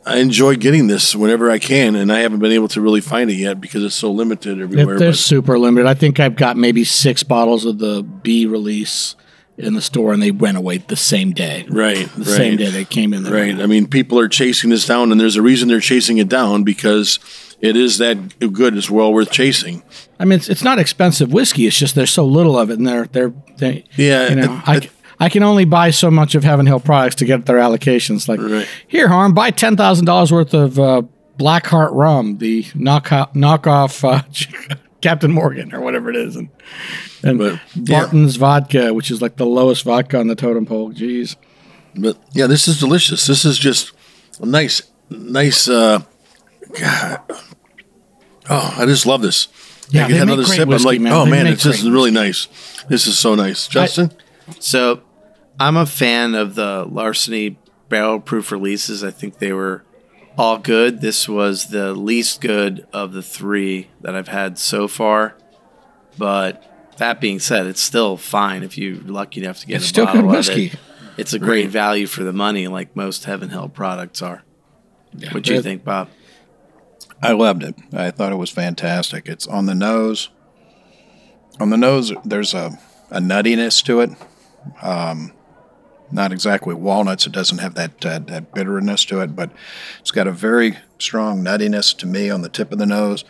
I 0.07 0.19
enjoy 0.19 0.57
getting 0.57 0.87
this 0.87 1.17
whenever 1.17 1.51
I 1.51 1.59
can, 1.59 1.95
and 1.95 2.13
I 2.13 2.21
haven't 2.21 2.41
been 2.41 2.53
able 2.53 2.69
to 2.69 2.81
really 2.81 3.01
find 3.01 3.31
it 3.31 3.35
yet 3.37 3.61
because 3.61 3.83
it's 3.83 3.95
so 3.95 4.11
limited 4.13 4.61
everywhere. 4.61 4.99
they're 4.99 5.11
but- 5.11 5.17
super 5.19 5.59
limited. 5.59 5.87
I 5.87 5.95
think 5.95 6.21
I've 6.21 6.37
got 6.37 6.57
maybe 6.57 6.85
six 6.85 7.23
bottles 7.23 7.65
of 7.65 7.79
the 7.79 8.03
B 8.03 8.45
release 8.47 9.17
in 9.57 9.75
the 9.75 9.81
store, 9.81 10.13
and 10.13 10.21
they 10.23 10.31
went 10.33 10.57
away 10.57 10.79
the 10.79 10.97
same 10.97 11.31
day. 11.33 11.65
right, 11.71 12.09
The 12.17 12.25
right, 12.25 12.27
same 12.27 12.57
day 12.57 12.71
they 12.71 12.85
came 12.85 13.15
in. 13.15 13.23
There. 13.23 13.33
Right. 13.33 13.61
I 13.61 13.67
mean, 13.67 13.87
people 13.87 14.19
are 14.19 14.29
chasing 14.29 14.71
this 14.71 14.85
down, 14.87 15.13
and 15.13 15.21
there's 15.21 15.37
a 15.37 15.43
reason 15.43 15.69
they're 15.69 15.81
chasing 15.81 16.19
it 16.19 16.29
down 16.29 16.65
because 16.65 17.19
it 17.61 17.77
is 17.77 17.99
that 17.99 18.39
good. 18.53 18.77
It's 18.77 18.91
well 18.91 19.13
worth 19.13 19.31
chasing. 19.31 19.83
I 20.19 20.25
mean, 20.25 20.39
it's, 20.39 20.49
it's 20.49 20.65
not 20.65 20.79
expensive 20.79 21.33
whiskey. 21.33 21.67
It's 21.67 21.79
just 21.79 21.95
there's 21.95 22.11
so 22.11 22.27
little 22.27 22.59
of 22.59 22.69
it, 22.71 22.79
and 22.79 22.87
they're 22.87 23.07
they're 23.07 23.33
they, 23.57 23.85
Yeah, 23.97 24.29
You 24.31 24.35
know, 24.37 24.61
I, 24.67 24.91
I 25.25 25.29
can 25.31 25.43
only 25.43 25.65
buy 25.65 25.91
so 25.91 26.11
much 26.11 26.35
of 26.35 26.45
Heaven 26.45 26.67
Hill 26.67 26.81
products 26.81 27.15
to 27.17 27.25
get 27.25 27.47
their 27.47 27.57
allocations. 27.57 28.29
Like 28.29 28.41
Right. 28.41 28.69
here, 28.87 29.09
Harm, 29.09 29.33
buy 29.33 29.51
ten 29.51 29.77
thousand 29.77 30.05
dollars 30.05 30.31
worth 30.31 30.53
of 30.55 30.79
uh, 30.79 31.03
Blackheart 31.39 31.91
rum, 31.93 32.39
the 32.39 32.67
knock 32.75 33.07
knockoff 33.09 34.05
uh, 34.09 34.23
Captain 35.01 35.33
Morgan 35.33 35.75
or 35.75 35.81
whatever 35.81 36.11
it 36.11 36.17
is, 36.17 36.37
and 36.37 36.49
and 37.23 37.39
But, 37.39 37.61
yeah. 37.75 38.01
Barton's 38.01 38.37
vodka, 38.37 38.93
which 38.93 39.11
is 39.11 39.23
like 39.23 39.37
the 39.37 39.47
lowest 39.47 39.85
vodka 39.85 40.19
on 40.19 40.27
the 40.27 40.35
totem 40.35 40.67
pole. 40.67 40.93
Jeez. 40.93 41.37
But 41.97 42.19
yeah, 42.33 42.47
this 42.47 42.69
is 42.69 42.79
delicious. 42.79 43.27
This 43.27 43.45
is 43.47 43.59
just 43.59 43.93
a 44.41 44.47
nice, 44.47 44.83
nice. 45.11 45.69
Uh, 45.69 46.03
God. 46.79 47.21
Oh, 48.51 48.75
I 48.79 48.85
just 48.85 49.07
love 49.07 49.23
this. 49.23 49.49
Yeah, 49.91 50.05
I 50.05 50.09
they 50.09 50.15
get 50.15 50.21
make 50.21 50.23
another 50.25 50.45
great 50.45 50.57
sip. 50.57 50.69
whiskey, 50.69 50.89
I'm 50.89 50.95
like, 50.95 51.01
man. 51.01 51.13
oh 51.13 51.25
They 51.25 51.31
man, 51.31 51.45
make 51.45 51.55
it's 51.55 51.63
just 51.63 51.83
really 51.85 52.11
nice. 52.11 52.49
This 52.89 53.07
is 53.07 53.19
so 53.19 53.35
nice, 53.35 53.69
Justin. 53.69 54.13
So 54.61 55.01
I'm 55.59 55.77
a 55.77 55.87
fan 55.87 56.35
of 56.35 56.55
the 56.55 56.85
Larceny 56.85 57.59
barrel 57.89 58.21
proof 58.21 58.51
releases. 58.51 59.05
I 59.05 59.11
think 59.11 59.39
they 59.39 59.53
were 59.53 59.85
all 60.37 60.59
good. 60.59 61.01
This 61.01 61.29
was 61.29 61.69
the 61.69 61.95
least 61.95 62.41
good 62.41 62.87
of 62.93 63.13
the 63.13 63.23
three 63.23 63.89
that 64.01 64.15
I've 64.17 64.29
had 64.29 64.59
so 64.59 64.89
far. 64.89 65.37
But 66.19 66.95
that 66.99 67.21
being 67.21 67.39
said, 67.39 67.67
it's 67.67 67.81
still 67.81 68.17
fine 68.17 68.63
if 68.63 68.77
you're 68.79 69.01
lucky 69.03 69.43
enough 69.43 69.61
to 69.61 69.67
get 69.67 69.77
It's 69.77 69.85
a 69.87 69.89
still 69.89 70.07
bottle 70.07 70.23
good 70.23 70.29
of 70.31 70.37
whiskey. 70.37 70.67
it. 70.67 70.77
It's 71.17 71.33
a 71.33 71.39
great 71.39 71.69
value 71.71 72.07
for 72.09 72.25
the 72.25 72.33
money, 72.33 72.67
like 72.67 72.97
most 72.97 73.25
Heaven 73.25 73.51
Hill 73.51 73.69
products 73.69 74.21
are. 74.23 74.43
what 75.31 75.45
do 75.45 75.55
you 75.55 75.63
think, 75.63 75.85
Bob? 75.85 76.09
I 77.23 77.31
loved 77.33 77.63
it. 77.63 77.77
I 77.93 78.11
thought 78.11 78.33
it 78.33 78.37
was 78.37 78.51
fantastic. 78.51 79.29
It's 79.29 79.47
on 79.47 79.67
the 79.67 79.75
nose. 79.77 80.31
On 81.61 81.71
the 81.71 81.77
nose, 81.77 82.13
there's 82.25 82.53
a, 82.53 82.77
a 83.11 83.21
nuttiness 83.21 83.83
to 83.85 84.01
it. 84.01 84.11
Um, 84.83 85.33
not 86.15 86.33
exactly 86.33 86.75
walnuts. 86.75 87.27
It 87.27 87.33
doesn't 87.33 87.59
have 87.59 87.75
that, 87.75 88.07
uh, 88.07 88.21
that 88.21 88.55
bitterness 88.55 89.05
to 89.07 89.21
it, 89.21 89.35
but 89.37 89.51
it's 90.01 90.11
got 90.13 90.27
a 90.27 90.33
very 90.33 90.79
strong 90.99 91.43
nuttiness 91.43 91.95
to 91.99 92.07
me 92.07 92.31
on 92.31 92.41
the 92.43 92.49
tip 92.49 92.73
of 92.73 92.79
the 92.79 92.87
nose. 92.87 93.25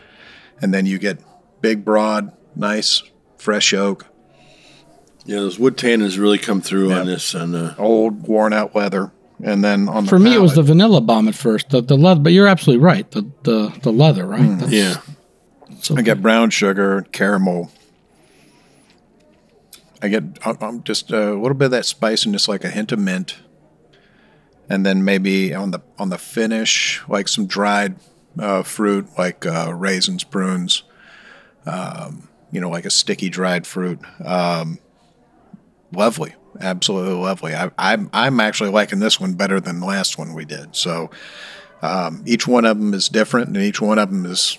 And 0.63 0.73
then 0.73 0.87
you 0.87 0.99
get 0.99 1.19
big, 1.61 1.85
broad, 1.85 2.31
nice, 2.55 3.03
fresh 3.39 3.73
oak, 3.75 4.07
Yeah, 5.27 5.37
those 5.37 5.59
wood 5.59 5.77
tannins 5.79 6.19
really 6.19 6.37
come 6.39 6.61
through 6.61 6.91
Yeah. 6.91 7.01
on 7.01 7.07
this. 7.07 7.35
And 7.35 7.57
uh, 7.57 7.75
old, 7.79 8.29
worn 8.29 8.53
out 8.53 8.77
leather. 8.77 9.11
And 9.43 9.65
then 9.65 9.89
on 9.89 10.05
the 10.05 10.11
For 10.11 10.19
me, 10.19 10.35
it 10.35 10.41
was 10.41 10.55
the 10.55 10.63
vanilla 10.63 11.01
bomb 11.01 11.27
at 11.29 11.35
first. 11.35 11.71
The 11.71 11.81
the 11.83 11.97
leather, 11.97 12.21
but 12.21 12.33
you're 12.33 12.47
absolutely 12.47 12.85
right. 12.85 13.11
The 13.11 13.27
the 13.43 13.73
the 13.83 13.91
leather, 13.91 14.27
right? 14.27 14.41
Mm. 14.41 14.71
Yeah, 14.71 14.97
so 15.81 15.97
I 15.97 16.03
get 16.03 16.23
brown 16.23 16.51
sugar, 16.51 17.05
caramel. 17.11 17.71
I 20.03 20.09
get 20.09 20.23
I'm- 20.45 20.83
just 20.85 21.13
uh, 21.13 21.33
a 21.33 21.41
little 21.41 21.55
bit 21.55 21.67
of 21.67 21.71
that 21.73 21.87
spiciness, 21.87 22.49
like 22.49 22.65
a 22.65 22.71
hint 22.71 22.93
of 22.93 22.99
mint, 22.99 23.37
and 24.69 24.85
then 24.85 25.05
maybe 25.05 25.55
on 25.55 25.71
the 25.71 25.81
on 25.99 26.11
the 26.11 26.19
finish, 26.19 27.03
like 27.09 27.29
some 27.29 27.47
dried 27.47 27.97
uh, 28.39 28.63
fruit, 28.63 29.09
like 29.17 29.47
uh, 29.47 29.73
raisins, 29.75 30.25
prunes. 30.25 30.83
Um, 31.67 32.29
you 32.53 32.61
know, 32.61 32.71
like 32.71 32.85
a 32.85 32.91
sticky 32.91 33.31
dried 33.31 33.67
fruit. 33.67 33.99
Um, 34.25 34.79
lovely, 35.93 36.35
absolutely 36.61 37.15
lovely. 37.15 37.55
I, 37.55 37.71
I'm 37.79 38.11
I'm 38.13 38.39
actually 38.39 38.71
liking 38.71 39.01
this 39.01 39.19
one 39.19 39.35
better 39.35 39.61
than 39.61 39.81
the 39.81 39.87
last 39.87 40.19
one 40.19 40.35
we 40.35 40.45
did. 40.45 40.77
So 40.77 41.11
um, 41.83 42.23
each 42.27 42.47
one 42.47 42.65
of 42.65 42.79
them 42.79 42.95
is 42.95 43.09
different, 43.09 43.49
and 43.49 43.57
each 43.57 43.81
one 43.81 43.99
of 43.99 44.11
them 44.11 44.27
is 44.27 44.59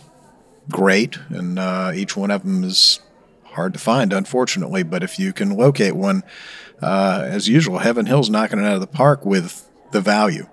great, 0.70 1.18
and 1.30 1.60
uh, 1.60 1.92
each 1.96 2.18
one 2.18 2.32
of 2.32 2.44
them 2.44 2.64
is 2.64 3.00
hard 3.56 3.74
to 3.74 3.80
find, 3.80 4.14
unfortunately. 4.14 4.84
But 4.84 5.04
if 5.04 5.20
you 5.20 5.34
can 5.34 5.58
locate 5.58 5.96
one, 5.96 6.24
uh, 6.82 7.24
as 7.26 7.48
usual, 7.48 7.80
Heaven 7.80 8.06
Hill's 8.06 8.30
knocking 8.30 8.60
it 8.60 8.66
out 8.66 8.76
of 8.76 8.82
the 8.82 8.88
park 8.88 9.26
with 9.26 9.70
the 9.92 10.02
value. 10.02 10.48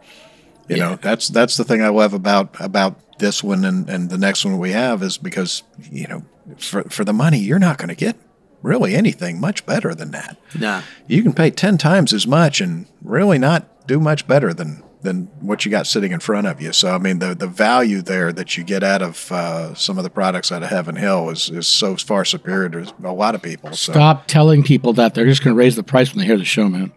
You 0.69 0.79
know, 0.79 0.97
that's 0.97 1.29
that's 1.29 1.57
the 1.57 1.65
thing 1.65 1.83
I 1.83 1.89
love 1.89 2.15
about 2.15 2.57
about 2.59 3.19
this 3.19 3.43
one 3.43 3.65
and, 3.65 3.89
and 3.91 4.09
the 4.09 4.17
next 4.17 4.45
one 4.45 4.59
we 4.59 4.73
have 4.73 5.03
is 5.03 5.19
because 5.19 5.63
you 5.91 6.07
know 6.09 6.25
for 6.57 6.85
for 6.85 7.05
the 7.05 7.13
money 7.13 7.39
you're 7.39 7.59
not 7.59 7.79
going 7.79 7.89
to 7.89 7.95
get 7.95 8.17
really 8.63 8.95
anything 8.95 9.41
much 9.41 9.67
better 9.67 9.95
than 9.95 10.13
that. 10.13 10.37
Nah. 10.59 10.83
You 11.09 11.23
can 11.23 11.33
pay 11.33 11.51
ten 11.51 11.77
times 11.77 12.13
as 12.13 12.27
much 12.27 12.61
and 12.61 12.87
really 13.03 13.39
not 13.39 13.87
do 13.87 14.01
much 14.01 14.27
better 14.27 14.55
than 14.55 14.83
than 15.03 15.25
what 15.41 15.65
you 15.65 15.71
got 15.71 15.87
sitting 15.87 16.13
in 16.13 16.21
front 16.21 16.47
of 16.47 16.61
you. 16.61 16.73
So 16.73 16.95
I 16.95 16.99
mean, 16.99 17.19
the 17.19 17.35
the 17.35 17.47
value 17.47 18.03
there 18.03 18.33
that 18.33 18.57
you 18.57 18.65
get 18.65 18.83
out 18.83 19.03
of 19.03 19.31
uh, 19.31 19.75
some 19.75 19.99
of 19.99 20.05
the 20.05 20.11
products 20.11 20.51
out 20.53 20.63
of 20.63 20.71
Heaven 20.71 20.97
Hill 20.97 21.31
is 21.31 21.51
is 21.51 21.69
so 21.69 21.97
far 21.97 22.25
superior 22.25 22.69
to 22.71 22.95
a 23.05 23.13
lot 23.13 23.35
of 23.35 23.43
people. 23.43 23.73
So 23.73 23.93
Stop 23.93 24.27
telling 24.27 24.63
people 24.63 24.93
that 24.95 25.15
they're 25.15 25.27
just 25.27 25.45
going 25.45 25.55
to 25.55 25.59
raise 25.59 25.77
the 25.77 25.83
price 25.83 26.13
when 26.13 26.21
they 26.21 26.27
hear 26.27 26.39
the 26.39 26.45
show, 26.45 26.69
man. 26.69 26.93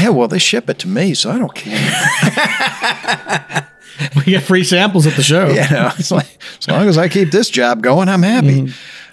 yeah, 0.00 0.08
well, 0.08 0.28
they 0.28 0.38
ship 0.38 0.68
it 0.70 0.78
to 0.80 0.88
me, 0.88 1.14
so 1.14 1.30
I 1.30 1.38
don't 1.38 1.54
care. 1.54 3.68
We 4.16 4.24
get 4.24 4.42
free 4.42 4.64
samples 4.64 5.06
at 5.06 5.14
the 5.14 5.22
show. 5.22 5.48
you 5.50 5.70
know, 5.70 5.90
like 6.10 6.38
as 6.58 6.68
long 6.68 6.88
as 6.88 6.98
I 6.98 7.08
keep 7.08 7.30
this 7.30 7.48
job 7.48 7.80
going, 7.82 8.08
I'm 8.08 8.22
happy. 8.22 8.72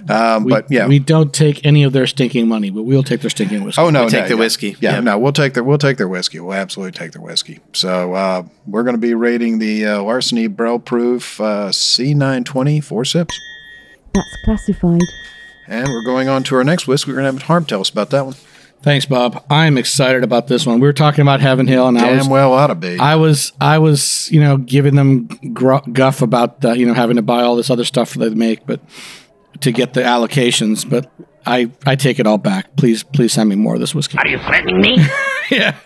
Um, 0.09 0.43
We, 0.45 0.51
but 0.51 0.65
yeah, 0.69 0.87
we 0.87 0.99
don't 0.99 1.33
take 1.33 1.65
any 1.65 1.83
of 1.83 1.93
their 1.93 2.07
stinking 2.07 2.47
money, 2.47 2.69
but 2.69 2.83
we'll 2.83 3.03
take 3.03 3.21
their 3.21 3.29
stinking 3.29 3.63
whiskey. 3.63 3.81
Oh 3.81 3.89
no, 3.89 4.09
take 4.09 4.23
no, 4.23 4.27
the 4.29 4.33
yeah. 4.35 4.39
whiskey. 4.39 4.77
Yeah, 4.79 4.93
Yep. 4.95 5.03
no, 5.03 5.19
we'll 5.19 5.31
take 5.33 5.53
their 5.53 5.63
we'll 5.63 5.77
take 5.77 5.97
their 5.97 6.07
whiskey. 6.07 6.39
We'll 6.39 6.53
absolutely 6.53 6.91
take 6.97 7.11
their 7.11 7.21
whiskey. 7.21 7.59
So 7.73 8.13
uh, 8.13 8.43
we're 8.65 8.83
going 8.83 8.95
to 8.95 9.01
be 9.01 9.13
rating 9.13 9.59
the 9.59 9.85
uh, 9.85 10.01
Larceny 10.03 10.47
Barrel 10.47 10.79
Proof 10.79 11.39
uh, 11.41 11.69
C920 11.69 12.83
four 12.83 13.05
sips, 13.05 13.39
That's 14.13 14.37
classified. 14.45 15.01
and 15.67 15.87
we're 15.87 16.03
going 16.05 16.27
on 16.29 16.43
to 16.43 16.55
our 16.55 16.63
next 16.63 16.87
whiskey. 16.87 17.11
We're 17.11 17.17
going 17.21 17.27
to 17.35 17.39
have 17.39 17.43
Harm 17.47 17.65
tell 17.65 17.81
us 17.81 17.89
about 17.89 18.09
that 18.11 18.25
one. 18.25 18.35
Thanks, 18.83 19.05
Bob. 19.05 19.45
I'm 19.47 19.77
excited 19.77 20.23
about 20.23 20.47
this 20.47 20.65
one. 20.65 20.79
We 20.79 20.87
were 20.87 20.93
talking 20.93 21.21
about 21.21 21.39
Heaven 21.39 21.67
Hill, 21.67 21.87
and 21.87 21.99
I 21.99 22.01
Damn 22.01 22.17
was, 22.17 22.27
well 22.29 22.51
ought 22.53 22.67
to 22.67 22.75
be. 22.75 22.97
I 22.97 23.13
was, 23.15 23.51
I 23.61 23.77
was, 23.77 24.27
you 24.31 24.39
know, 24.39 24.57
giving 24.57 24.95
them 24.95 25.27
gr- 25.53 25.87
guff 25.93 26.23
about, 26.23 26.65
uh, 26.65 26.71
you 26.71 26.87
know, 26.87 26.95
having 26.95 27.17
to 27.17 27.21
buy 27.21 27.43
all 27.43 27.55
this 27.55 27.69
other 27.69 27.83
stuff 27.83 28.15
that 28.15 28.29
they 28.29 28.33
make, 28.35 28.65
but 28.65 28.79
to 29.61 29.71
get 29.71 29.93
the 29.93 30.01
allocations. 30.01 30.87
But 30.87 31.11
I, 31.45 31.71
I 31.85 31.95
take 31.95 32.19
it 32.19 32.27
all 32.27 32.37
back. 32.37 32.75
Please, 32.75 33.03
please 33.03 33.33
send 33.33 33.49
me 33.49 33.55
more 33.55 33.75
of 33.75 33.79
this 33.79 33.95
whiskey. 33.95 34.17
Are 34.17 34.27
you 34.27 34.39
threatening 34.39 34.79
me? 34.81 34.97
yeah, 35.51 35.77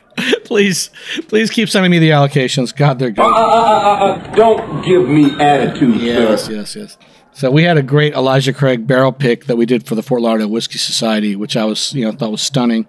please, 0.43 0.89
please 1.28 1.49
keep 1.49 1.69
sending 1.69 1.91
me 1.91 1.99
the 1.99 2.09
allocations. 2.09 2.76
God, 2.76 2.99
they're 2.99 3.11
good. 3.11 3.21
Uh, 3.21 4.17
don't 4.36 4.84
give 4.84 5.07
me 5.07 5.32
attitude, 5.39 6.01
Yes, 6.01 6.47
yes, 6.49 6.76
yes. 6.76 6.97
So 7.34 7.51
we 7.51 7.63
had 7.63 7.78
a 7.78 7.84
great 7.84 8.13
Elijah 8.13 8.53
Craig 8.53 8.88
barrel 8.88 9.11
pick 9.11 9.45
that 9.47 9.57
we 9.57 9.65
did 9.65 9.86
for 9.86 9.95
the 9.95 10.01
Fort 10.01 10.21
Lauderdale 10.21 10.49
Whiskey 10.49 10.78
Society, 10.78 11.36
which 11.36 11.57
I 11.57 11.65
was, 11.65 11.93
you 11.93 12.05
know, 12.05 12.13
thought 12.13 12.32
was 12.32 12.41
stunning. 12.41 12.88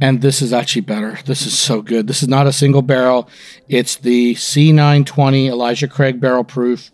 And 0.00 0.22
this 0.22 0.40
is 0.40 0.52
actually 0.52 0.82
better. 0.82 1.18
This 1.26 1.46
is 1.46 1.58
so 1.58 1.82
good. 1.82 2.06
This 2.06 2.22
is 2.22 2.28
not 2.28 2.46
a 2.46 2.52
single 2.52 2.82
barrel. 2.82 3.28
It's 3.68 3.96
the 3.96 4.34
C920 4.34 5.46
Elijah 5.48 5.88
Craig 5.88 6.20
barrel 6.20 6.44
proof, 6.44 6.92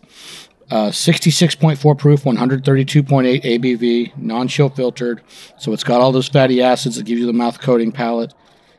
uh, 0.71 0.89
66.4 0.89 1.97
proof, 1.97 2.23
132.8 2.23 3.43
ABV, 3.43 4.17
non-chill 4.17 4.69
filtered. 4.69 5.21
So 5.57 5.73
it's 5.73 5.83
got 5.83 6.01
all 6.01 6.11
those 6.11 6.27
fatty 6.27 6.61
acids 6.61 6.95
that 6.95 7.05
give 7.05 7.17
you 7.17 7.25
the 7.25 7.33
mouth 7.33 7.59
coating 7.59 7.91
palate. 7.91 8.33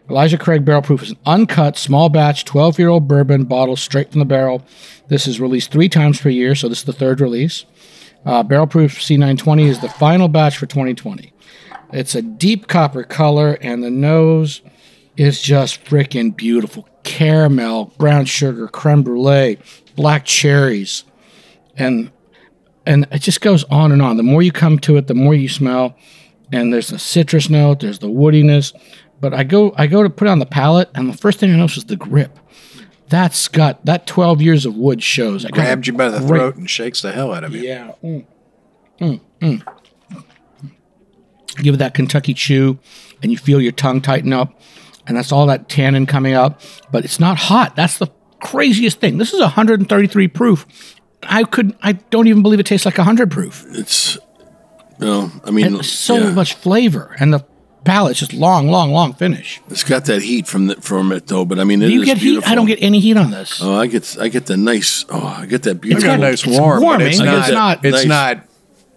Elijah 0.08 0.38
Craig 0.38 0.64
Barrel 0.64 0.82
Proof 0.82 1.02
is 1.02 1.10
an 1.10 1.18
uncut, 1.24 1.76
small 1.76 2.08
batch, 2.08 2.44
12 2.44 2.78
year 2.78 2.88
old 2.88 3.06
bourbon 3.06 3.44
bottle 3.44 3.76
straight 3.76 4.10
from 4.10 4.18
the 4.18 4.24
barrel. 4.24 4.62
This 5.08 5.28
is 5.28 5.40
released 5.40 5.70
three 5.70 5.88
times 5.88 6.20
per 6.20 6.28
year, 6.28 6.54
so 6.54 6.68
this 6.68 6.78
is 6.78 6.84
the 6.84 6.92
third 6.92 7.20
release. 7.20 7.64
Uh, 8.24 8.42
barrel 8.42 8.66
Proof 8.66 8.98
C920 8.98 9.66
is 9.66 9.80
the 9.80 9.88
final 9.88 10.28
batch 10.28 10.58
for 10.58 10.66
2020. 10.66 11.32
It's 11.92 12.14
a 12.14 12.22
deep 12.22 12.66
copper 12.66 13.02
color, 13.02 13.56
and 13.60 13.82
the 13.82 13.90
nose 13.90 14.62
is 15.16 15.40
just 15.40 15.84
freaking 15.84 16.36
beautiful. 16.36 16.88
Caramel, 17.02 17.92
brown 17.98 18.24
sugar, 18.24 18.68
creme 18.68 19.02
brulee, 19.02 19.58
black 19.96 20.24
cherries, 20.24 21.04
and 21.80 22.10
and 22.86 23.06
it 23.10 23.20
just 23.20 23.40
goes 23.40 23.64
on 23.64 23.92
and 23.92 24.00
on. 24.02 24.16
The 24.16 24.22
more 24.22 24.42
you 24.42 24.52
come 24.52 24.78
to 24.80 24.96
it, 24.96 25.06
the 25.06 25.14
more 25.14 25.34
you 25.34 25.48
smell, 25.48 25.96
and 26.52 26.72
there's 26.72 26.88
the 26.88 26.98
citrus 26.98 27.50
note, 27.50 27.80
there's 27.80 27.98
the 27.98 28.08
woodiness. 28.08 28.72
But 29.20 29.34
I 29.34 29.44
go 29.44 29.74
I 29.76 29.86
go 29.86 30.02
to 30.02 30.10
put 30.10 30.28
it 30.28 30.30
on 30.30 30.38
the 30.38 30.46
palate, 30.46 30.90
and 30.94 31.08
the 31.12 31.16
first 31.16 31.38
thing 31.38 31.52
I 31.52 31.56
notice 31.56 31.78
is 31.78 31.84
the 31.86 31.96
grip. 31.96 32.38
That's 33.08 33.48
got 33.48 33.84
that 33.86 34.06
12 34.06 34.40
years 34.40 34.64
of 34.66 34.76
wood 34.76 35.02
shows. 35.02 35.44
I 35.44 35.48
got 35.48 35.56
Grabbed 35.56 35.86
you 35.88 35.92
by 35.94 36.10
the 36.10 36.18
great- 36.18 36.28
throat 36.28 36.56
and 36.56 36.70
shakes 36.70 37.02
the 37.02 37.10
hell 37.12 37.32
out 37.34 37.42
of 37.42 37.52
you. 37.52 37.62
Yeah. 37.62 37.92
Mm. 38.04 38.24
Mm, 39.00 39.20
mm. 39.40 39.62
Give 41.56 41.74
it 41.74 41.78
that 41.78 41.94
Kentucky 41.94 42.34
chew, 42.34 42.78
and 43.22 43.32
you 43.32 43.36
feel 43.38 43.60
your 43.60 43.72
tongue 43.72 44.00
tighten 44.00 44.32
up, 44.32 44.60
and 45.06 45.16
that's 45.16 45.32
all 45.32 45.46
that 45.46 45.68
tannin 45.68 46.06
coming 46.06 46.34
up. 46.34 46.60
But 46.92 47.04
it's 47.04 47.18
not 47.18 47.36
hot. 47.36 47.74
That's 47.76 47.98
the 47.98 48.06
craziest 48.40 49.00
thing. 49.00 49.18
This 49.18 49.34
is 49.34 49.40
133 49.40 50.28
proof. 50.28 50.66
I 51.22 51.44
could. 51.44 51.74
I 51.82 51.92
don't 52.10 52.26
even 52.28 52.42
believe 52.42 52.60
it 52.60 52.66
tastes 52.66 52.86
like 52.86 52.98
100 52.98 53.30
proof. 53.30 53.64
it's 53.70 54.16
you 54.98 55.06
know, 55.06 55.30
I 55.44 55.50
mean, 55.50 55.66
And 55.66 55.84
so 55.84 56.16
yeah. 56.16 56.30
much 56.32 56.54
flavor, 56.54 57.16
and 57.20 57.32
the 57.32 57.44
palate's 57.84 58.18
just 58.20 58.32
long, 58.34 58.68
long, 58.68 58.90
long 58.90 59.14
finish. 59.14 59.60
It's 59.70 59.82
got 59.84 60.04
that 60.06 60.20
heat 60.22 60.46
from 60.46 60.66
the, 60.66 60.74
from 60.76 61.12
it 61.12 61.26
though, 61.26 61.44
but 61.46 61.58
I 61.58 61.64
mean, 61.64 61.80
it 61.82 61.86
Do 61.86 61.92
you 61.92 62.02
is 62.02 62.06
get 62.06 62.18
heat? 62.18 62.46
I 62.46 62.54
don't 62.54 62.66
get 62.66 62.82
any 62.82 63.00
heat 63.00 63.16
on 63.16 63.30
this. 63.30 63.60
Oh, 63.62 63.74
I 63.74 63.86
get 63.86 64.16
I 64.20 64.28
get 64.28 64.46
the 64.46 64.56
nice. 64.58 65.04
Oh, 65.08 65.24
I 65.26 65.46
get 65.46 65.62
that 65.62 65.76
beautiful. 65.80 66.04
It's 66.04 66.04
got 66.06 66.20
a 66.20 66.26
eh? 66.26 66.30
nice 66.30 66.46
It's 66.46 66.58
warm, 66.58 66.80
but 66.80 66.84
warming, 66.84 67.06
it's 67.08 67.18
not. 67.18 67.38
it's 67.38 67.50
not- 67.50 67.84
It's 67.84 67.96
Nice. 67.96 68.06
not. 68.06 68.44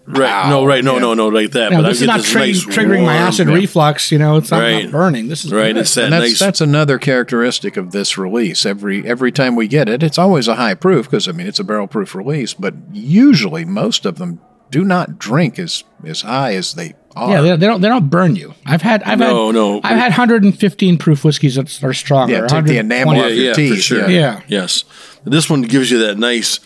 Right? 0.05 0.49
No, 0.49 0.65
right? 0.65 0.83
No, 0.83 0.93
yeah. 0.95 0.99
no, 0.99 1.13
no, 1.13 1.27
like 1.29 1.51
that. 1.51 1.71
No, 1.71 1.81
but 1.81 1.89
this 1.89 1.89
I 1.89 1.91
is 1.91 1.99
get 2.01 2.05
not 2.07 2.17
this 2.17 2.31
tri- 2.31 2.45
nice 2.47 2.65
triggering 2.65 3.05
my 3.05 3.15
acid 3.15 3.47
yeah. 3.47 3.53
reflux. 3.55 4.11
You 4.11 4.19
know, 4.19 4.37
it's 4.37 4.51
not, 4.51 4.59
Right. 4.61 4.83
not 4.83 4.91
burning. 4.91 5.27
This 5.27 5.45
is 5.45 5.51
Right, 5.51 5.73
good. 5.73 5.77
it's 5.81 5.93
that 5.95 6.05
And 6.05 6.13
that's 6.13 6.23
nice. 6.23 6.39
that's 6.39 6.61
another 6.61 6.97
characteristic 6.97 7.77
of 7.77 7.91
this 7.91 8.17
release. 8.17 8.65
Every 8.65 9.05
every 9.07 9.31
time 9.31 9.55
we 9.55 9.67
get 9.67 9.87
it, 9.89 10.03
it's 10.03 10.17
always 10.17 10.47
a 10.47 10.55
high 10.55 10.75
proof 10.75 11.09
because 11.09 11.27
I 11.27 11.31
mean 11.31 11.47
it's 11.47 11.59
a 11.59 11.63
barrel 11.63 11.87
proof 11.87 12.15
release. 12.15 12.53
But 12.53 12.73
usually, 12.91 13.65
most 13.65 14.05
of 14.05 14.17
them 14.17 14.39
do 14.71 14.83
not 14.83 15.19
drink 15.19 15.59
as 15.59 15.83
as 16.05 16.21
high 16.21 16.55
as 16.55 16.73
they 16.73 16.93
are. 17.15 17.29
Yeah, 17.29 17.41
they, 17.41 17.55
they 17.57 17.67
don't 17.67 17.81
they 17.81 17.87
don't 17.87 18.09
burn 18.09 18.35
you. 18.35 18.55
I've 18.65 18.81
had 18.81 19.03
I've 19.03 19.19
No, 19.19 19.47
had 19.47 19.55
no. 19.55 19.77
I've 19.83 19.97
had 19.97 20.09
115 20.11 20.97
proof 20.97 21.23
whiskeys 21.23 21.55
that 21.55 21.83
are 21.83 21.93
stronger. 21.93 22.33
Yeah, 22.33 22.39
take 22.47 22.65
the 22.65 22.77
120 22.77 22.77
enamel 22.77 23.13
yeah, 23.15 23.21
off 23.23 23.29
your 23.31 23.45
yeah, 23.45 23.53
teeth. 23.53 23.75
for 23.75 23.81
sure. 23.81 24.09
yeah. 24.09 24.09
Yeah. 24.09 24.41
Yes, 24.47 24.83
this 25.23 25.49
one 25.49 25.61
gives 25.61 25.91
you 25.91 25.99
that 25.99 26.17
nice. 26.17 26.59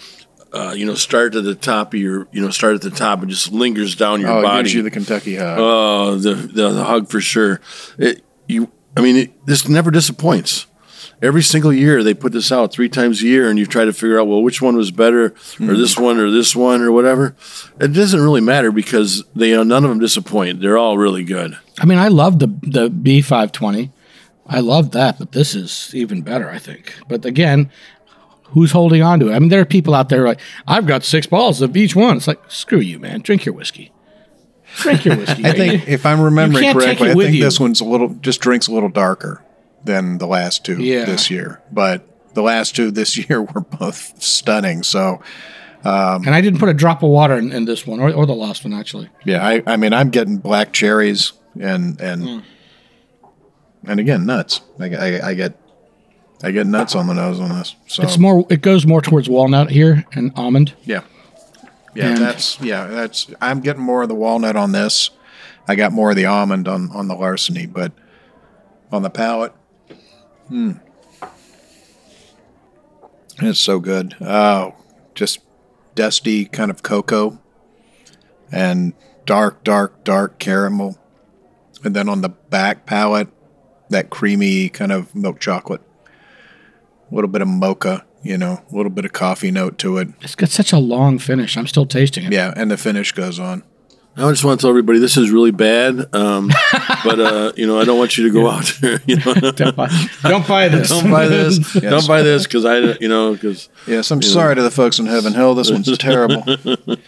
Uh, 0.58 0.74
you 0.74 0.86
know, 0.86 0.96
start 0.96 1.36
at 1.36 1.44
the 1.44 1.54
top 1.56 1.94
of 1.94 2.00
your, 2.00 2.28
you 2.32 2.42
know, 2.42 2.50
start 2.50 2.74
at 2.76 2.82
the 2.82 2.90
top 2.90 3.22
and 3.22 3.30
just 3.30 3.52
lingers 3.52 3.96
down 3.96 4.22
your 4.22 4.32
Oh, 4.32 4.42
body. 4.42 4.64
gives 4.64 4.74
you 4.74 4.82
the 4.84 4.92
Kentucky 4.92 5.36
hug. 5.36 5.58
Oh, 5.60 6.16
the, 6.16 6.34
the 6.34 6.70
the 6.72 6.84
hug 6.84 7.10
for 7.10 7.22
sure. 7.22 7.62
It 7.98 8.24
you, 8.48 8.72
I 8.96 9.02
mean, 9.02 9.16
it, 9.18 9.46
this 9.46 9.68
never 9.68 9.92
disappoints. 9.92 10.66
every 11.22 11.42
single 11.42 11.74
year 11.74 12.04
they 12.04 12.14
put 12.14 12.32
this 12.32 12.52
out 12.52 12.72
three 12.72 12.90
times 12.90 13.22
a 13.22 13.26
year, 13.26 13.50
and 13.50 13.58
you 13.60 13.66
try 13.66 13.86
to 13.86 13.94
figure 13.94 14.20
out 14.20 14.28
well 14.28 14.42
which 14.42 14.62
one 14.62 14.76
was 14.76 14.92
better, 14.92 15.34
or 15.60 15.76
this 15.76 15.98
one, 15.98 16.18
or 16.20 16.30
this 16.32 16.56
one, 16.56 16.82
or 16.82 16.92
whatever. 16.92 17.36
It 17.80 17.90
doesn't 17.94 18.20
really 18.20 18.42
matter 18.42 18.72
because 18.72 19.24
they 19.36 19.54
uh, 19.54 19.64
none 19.64 19.84
of 19.84 19.90
them 19.90 20.00
disappoint. 20.00 20.62
They're 20.62 20.78
all 20.78 20.98
really 20.98 21.24
good. 21.24 21.58
I 21.80 21.86
mean, 21.86 21.98
I 22.00 22.08
love 22.08 22.40
the 22.40 22.48
the 22.64 22.90
B 22.90 23.22
five 23.22 23.52
twenty. 23.52 23.92
I 24.50 24.62
love 24.62 24.92
that, 24.92 25.20
but 25.20 25.34
this 25.34 25.56
is 25.56 25.92
even 25.94 26.22
better, 26.22 26.50
I 26.50 26.58
think. 26.58 26.96
But 27.10 27.26
again, 27.26 27.70
who's 28.50 28.72
holding 28.72 29.02
on 29.02 29.20
to 29.20 29.30
it? 29.30 29.34
I 29.36 29.40
mean, 29.40 29.50
there 29.50 29.62
are 29.62 29.66
people 29.66 29.94
out 29.96 30.10
there 30.10 30.26
like, 30.26 30.40
I've 30.68 30.86
got 30.88 31.04
six 31.04 31.28
bottles 31.28 31.62
of 31.62 31.76
each 31.78 31.96
one. 31.96 32.18
It's 32.18 32.28
like, 32.28 32.40
screw 32.50 32.80
you, 32.80 33.00
man. 33.00 33.22
Drink 33.22 33.46
your 33.46 33.54
whiskey. 33.56 33.92
Drink 34.78 35.06
your 35.06 35.16
whiskey. 35.18 35.46
I 35.46 35.52
think 35.54 35.88
if 35.88 36.06
I'm 36.06 36.20
remembering 36.22 36.74
correctly, 36.74 37.12
I 37.12 37.14
think 37.14 37.36
you. 37.36 37.44
this 37.44 37.60
one's 37.60 37.82
a 37.82 37.86
little 37.86 38.10
just 38.16 38.42
drinks 38.42 38.68
a 38.68 38.72
little 38.74 38.90
darker 38.90 39.44
than 39.84 40.18
the 40.18 40.28
last 40.28 40.66
two 40.66 40.82
Yeah. 40.82 41.06
this 41.06 41.30
year. 41.32 41.62
But 41.72 42.08
the 42.34 42.42
last 42.42 42.76
two 42.76 42.92
this 42.92 43.18
year 43.30 43.42
were 43.42 43.62
both 43.62 44.22
stunning. 44.22 44.84
So 44.84 45.22
and 45.84 46.30
I 46.30 46.42
didn't 46.42 46.60
put 46.60 46.68
a 46.70 46.74
drop 46.74 47.02
of 47.04 47.10
water 47.10 47.36
in, 47.38 47.52
in 47.54 47.64
this 47.66 47.88
one 47.88 48.00
or, 48.02 48.12
or 48.12 48.26
the 48.26 48.36
last 48.36 48.66
one 48.66 48.74
actually. 48.74 49.10
yeah, 49.24 49.46
I, 49.46 49.64
I 49.66 49.78
mean 49.78 49.94
I'm 49.94 50.10
getting 50.10 50.38
black 50.38 50.74
cherries 50.74 51.32
and 51.60 52.00
and 52.02 52.24
Hmm. 52.24 52.40
and 53.86 54.00
again 54.00 54.26
nuts. 54.26 54.62
I, 54.80 54.86
I, 54.96 55.28
I 55.30 55.34
get 55.34 55.58
I 56.44 56.52
get 56.52 56.68
nuts 56.68 56.94
on 56.96 57.08
the 57.08 57.14
nose 57.14 57.40
on 57.40 57.50
this. 57.50 57.76
So 57.88 58.04
It's 58.04 58.18
more. 58.18 58.46
It 58.50 58.62
goes 58.62 58.86
more 58.86 59.02
towards 59.02 59.28
walnut 59.28 59.72
here 59.72 60.06
and 60.14 60.32
almond. 60.36 60.74
yeah. 60.84 61.02
Yeah, 61.96 62.10
And- 62.10 62.18
that's 62.20 62.60
yeah, 62.62 62.86
that's 62.86 63.28
I'm 63.42 63.60
getting 63.62 63.82
more 63.82 64.04
of 64.04 64.10
the 64.10 64.16
walnut 64.16 64.56
on 64.56 64.72
this. 64.72 65.10
I 65.68 65.76
got 65.76 65.92
more 65.92 66.12
of 66.12 66.16
the 66.16 66.26
almond 66.26 66.68
on 66.68 66.92
on 66.92 67.08
the 67.08 67.16
larceny, 67.16 67.66
but 67.66 67.92
on 68.92 69.02
the 69.02 69.10
palate, 69.10 69.52
hmm, 70.48 70.74
it's 73.42 73.60
so 73.60 73.80
good. 73.80 74.16
Oh, 74.22 74.76
just 75.16 75.40
dusty 75.96 76.46
kind 76.46 76.70
of 76.72 76.84
cocoa 76.84 77.40
and 78.52 78.94
dark, 79.26 79.64
dark, 79.64 80.04
dark 80.04 80.40
caramel, 80.40 80.98
and 81.84 81.96
then 81.96 82.08
on 82.08 82.22
the 82.22 82.30
back 82.30 82.86
palate, 82.86 83.28
that 83.90 84.10
creamy 84.10 84.70
kind 84.70 84.92
of 84.92 85.14
milk 85.16 85.40
chocolate. 85.40 85.82
A 87.10 87.16
little 87.16 87.30
bit 87.30 87.42
of 87.42 87.48
mocha, 87.48 88.06
you 88.24 88.38
know, 88.38 88.64
a 88.72 88.76
little 88.76 88.90
bit 88.90 89.06
of 89.06 89.14
coffee 89.14 89.52
note 89.52 89.78
to 89.80 89.98
it. 89.98 90.10
It's 90.22 90.36
got 90.36 90.50
such 90.50 90.74
a 90.74 90.78
long 90.78 91.20
finish. 91.20 91.58
I'm 91.58 91.68
still 91.68 91.86
tasting 91.86 92.26
it. 92.26 92.34
Yeah, 92.34 92.54
and 92.56 92.70
the 92.70 92.78
finish 92.78 93.12
goes 93.12 93.40
on. 93.40 93.64
I 94.20 94.30
just 94.32 94.44
want 94.44 94.60
to 94.60 94.64
tell 94.64 94.70
everybody 94.72 94.98
this 95.00 95.16
is 95.16 95.30
really 95.30 95.52
bad, 95.52 96.14
um, 96.16 96.50
but 97.04 97.20
uh, 97.20 97.52
you 97.56 97.68
know 97.68 97.80
I 97.80 97.86
don't 97.86 98.00
want 98.00 98.18
you 98.18 98.24
to 98.28 98.34
go 98.34 98.50
out 98.50 98.66
there. 98.82 99.00
You 99.06 99.18
know, 99.18 99.34
Don't 99.52 99.76
buy, 99.76 99.90
don't 100.24 100.48
buy 100.48 100.68
this. 100.70 100.90
don't 100.90 101.12
buy 101.12 101.28
this. 101.28 101.58
Yes. 101.76 101.84
Don't 101.84 102.08
buy 102.08 102.22
this 102.24 102.44
because 102.44 102.66
I, 102.66 102.80
you 103.00 103.08
know, 103.08 103.34
because 103.34 103.70
Yes, 103.86 104.10
I'm 104.12 104.22
sorry 104.22 104.56
to 104.56 104.62
the 104.64 104.72
folks 104.72 105.00
in 105.00 105.06
Heaven 105.06 105.34
Hell, 105.34 105.54
This 105.56 105.70
one's 105.72 105.96
terrible. 105.98 106.44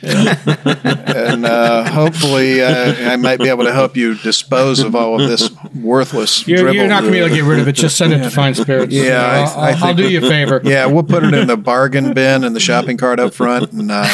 and 0.03 1.45
uh, 1.45 1.89
hopefully, 1.89 2.61
uh, 2.61 3.11
I 3.11 3.15
might 3.15 3.39
be 3.39 3.49
able 3.49 3.63
to 3.65 3.73
help 3.73 3.97
you 3.97 4.15
dispose 4.15 4.79
of 4.79 4.95
all 4.95 5.19
of 5.21 5.27
this 5.29 5.49
worthless 5.75 6.47
You're, 6.47 6.59
dribble. 6.59 6.75
you're 6.75 6.87
not 6.87 7.01
going 7.01 7.13
to 7.13 7.17
be 7.17 7.19
able 7.19 7.29
to 7.29 7.35
get 7.35 7.43
rid 7.43 7.59
of 7.59 7.67
it. 7.67 7.73
Just 7.73 7.97
send 7.97 8.13
it 8.13 8.19
to 8.23 8.29
Fine 8.29 8.55
Spirits. 8.55 8.93
Yeah, 8.93 9.21
I- 9.25 9.39
I'll, 9.39 9.59
I 9.59 9.71
I'll, 9.71 9.83
I'll 9.85 9.93
do 9.95 10.09
you 10.09 10.19
a 10.19 10.29
favor. 10.29 10.61
Yeah, 10.63 10.85
we'll 10.85 11.03
put 11.03 11.23
it 11.23 11.33
in 11.33 11.47
the 11.47 11.57
bargain 11.57 12.13
bin 12.13 12.43
in 12.43 12.53
the 12.53 12.59
shopping 12.59 12.97
cart 12.97 13.19
up 13.19 13.33
front, 13.33 13.71
and 13.73 13.89
uh, 13.91 14.05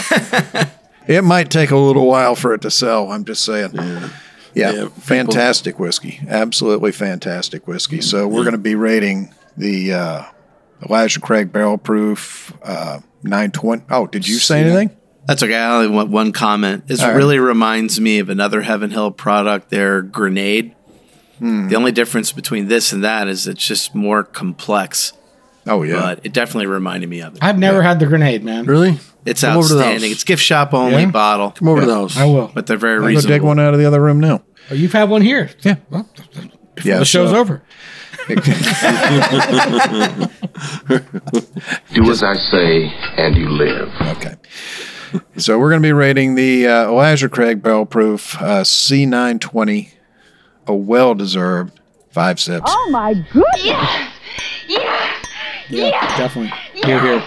it 1.07 1.23
might 1.23 1.49
take 1.49 1.71
a 1.71 1.77
little 1.77 2.05
while 2.07 2.35
for 2.35 2.53
it 2.53 2.61
to 2.61 2.71
sell. 2.71 3.11
I'm 3.11 3.25
just 3.25 3.43
saying. 3.43 3.71
Yeah, 3.73 4.09
Yeah, 4.71 4.87
fantastic 4.89 5.79
whiskey, 5.79 6.21
absolutely 6.29 6.91
fantastic 6.93 7.67
whiskey. 7.67 8.01
So 8.01 8.27
we're 8.27 8.43
going 8.43 8.53
to 8.53 8.57
be 8.57 8.75
rating 8.75 9.33
the 9.57 9.93
uh, 9.93 10.23
Elijah 10.87 11.19
Craig 11.19 11.51
Barrel 11.51 11.77
Proof 11.77 12.53
uh, 12.63 12.99
920. 13.23 13.83
Oh, 13.89 14.07
did 14.07 14.27
you 14.27 14.35
say 14.35 14.61
anything? 14.61 14.95
That's 15.27 15.41
okay. 15.43 15.55
I 15.55 15.75
only 15.75 15.87
want 15.93 16.09
one 16.11 16.31
comment. 16.31 16.87
This 16.87 17.01
All 17.01 17.09
right. 17.09 17.15
really 17.17 17.39
reminds 17.39 17.99
me 17.99 18.19
of 18.19 18.29
another 18.29 18.61
Heaven 18.61 18.91
Hill 18.91 19.11
product, 19.11 19.71
their 19.71 20.01
Grenade. 20.03 20.75
Hmm. 21.39 21.67
The 21.67 21.75
only 21.75 21.91
difference 21.91 22.31
between 22.31 22.67
this 22.67 22.93
and 22.93 23.03
that 23.03 23.27
is 23.27 23.47
it's 23.47 23.65
just 23.65 23.93
more 23.95 24.23
complex, 24.23 25.11
Oh 25.67 25.83
yeah. 25.83 25.95
but 25.99 26.19
it 26.25 26.31
definitely 26.31 26.67
reminded 26.67 27.09
me 27.09 27.21
of 27.21 27.33
it. 27.35 27.43
I've 27.43 27.57
never 27.59 27.81
had 27.81 27.99
the 27.99 28.05
grenade, 28.05 28.43
man. 28.43 28.65
really, 28.65 28.99
It's 29.25 29.41
Come 29.41 29.57
over 29.57 29.67
to 29.67 29.73
the 29.73 29.79
outstanding. 29.81 30.11
It's 30.11 30.23
gift 30.23 30.43
shop 30.43 30.73
only 30.73 31.01
Yeah? 31.03 31.11
bottle, 31.11 31.51
come 31.51 31.67
over 31.67 31.81
to 31.81 31.87
the 31.87 31.93
house. 31.95 32.15
I 32.17 32.25
will. 32.25 32.51
but 32.53 32.67
they're 32.67 32.77
very 32.77 32.99
Go 32.99 33.07
reasonable. 33.07 33.35
dig 33.35 33.41
one 33.41 33.59
out 33.59 33.73
of 33.73 33.79
the 33.79 33.85
other 33.85 33.99
room 34.01 34.19
now. 34.19 34.43
Oh, 34.69 34.75
you've 34.75 34.93
had 34.93 35.09
one 35.09 35.21
here. 35.21 35.49
Yeah. 35.61 35.75
Well, 35.89 36.07
Yeah, 36.83 36.99
the 36.99 37.05
show's 37.05 37.31
so- 37.31 37.37
over. 37.37 37.63
Do 41.93 42.09
as 42.11 42.23
I 42.23 42.35
say, 42.35 42.85
and 43.17 43.35
you 43.35 43.49
live. 43.49 43.91
Okay. 44.17 44.35
So 45.37 45.57
we're 45.59 45.69
going 45.69 45.81
to 45.81 45.85
be 45.87 45.93
rating 45.93 46.35
the 46.35 46.67
uh, 46.67 46.85
Elijah 46.89 47.29
Craig 47.29 47.61
Barrel 47.61 47.85
Proof 47.85 48.35
uh, 48.41 48.61
C920, 48.63 49.91
a 50.67 50.75
well-deserved 50.75 51.79
five 52.11 52.39
sips. 52.39 52.65
Oh 52.67 52.89
my 52.91 53.13
goodness! 53.13 54.09
Yeah. 54.67 55.11
Yeah, 55.69 56.17
definitely. 56.17 56.53
Here, 56.83 56.99
here. 56.99 57.23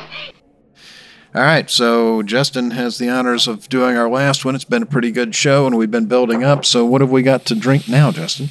All 1.39 1.45
right, 1.45 1.71
so 1.71 2.25
Justin 2.25 2.73
has 2.73 2.99
the 2.99 3.09
honors 3.11 3.47
of 3.47 3.69
doing 3.69 3.97
our 3.97 4.09
last 4.11 4.45
one. 4.45 4.57
It's 4.57 4.65
been 4.65 4.83
a 4.83 4.87
pretty 4.87 5.13
good 5.13 5.37
show, 5.37 5.69
and 5.69 5.79
we've 5.79 5.89
been 5.89 6.07
building 6.07 6.43
up. 6.43 6.65
So 6.65 6.85
what 6.85 7.01
have 7.01 7.13
we 7.13 7.23
got 7.23 7.45
to 7.45 7.55
drink 7.55 7.89
now, 7.89 8.11
Justin? 8.11 8.49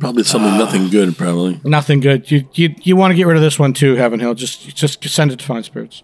Probably 0.00 0.24
something 0.24 0.58
nothing 0.58 0.88
good. 0.88 1.16
Probably. 1.16 1.60
Nothing 1.62 2.00
good. 2.00 2.28
You 2.32 2.48
you, 2.54 2.74
you 2.82 2.96
want 2.96 3.12
to 3.12 3.14
get 3.14 3.28
rid 3.28 3.36
of 3.36 3.42
this 3.44 3.56
one 3.56 3.72
too, 3.72 3.94
Heaven 3.94 4.18
Hill. 4.18 4.34
Just 4.34 4.74
just 4.74 5.08
send 5.08 5.30
it 5.30 5.38
to 5.38 5.44
Fine 5.44 5.62
Spirits. 5.62 6.02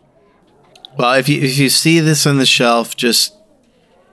Well, 0.97 1.14
if 1.14 1.28
you 1.28 1.43
if 1.43 1.59
you 1.59 1.68
see 1.68 1.99
this 1.99 2.24
on 2.28 2.39
the 2.39 2.47
shelf, 2.47 2.95
just 2.97 3.35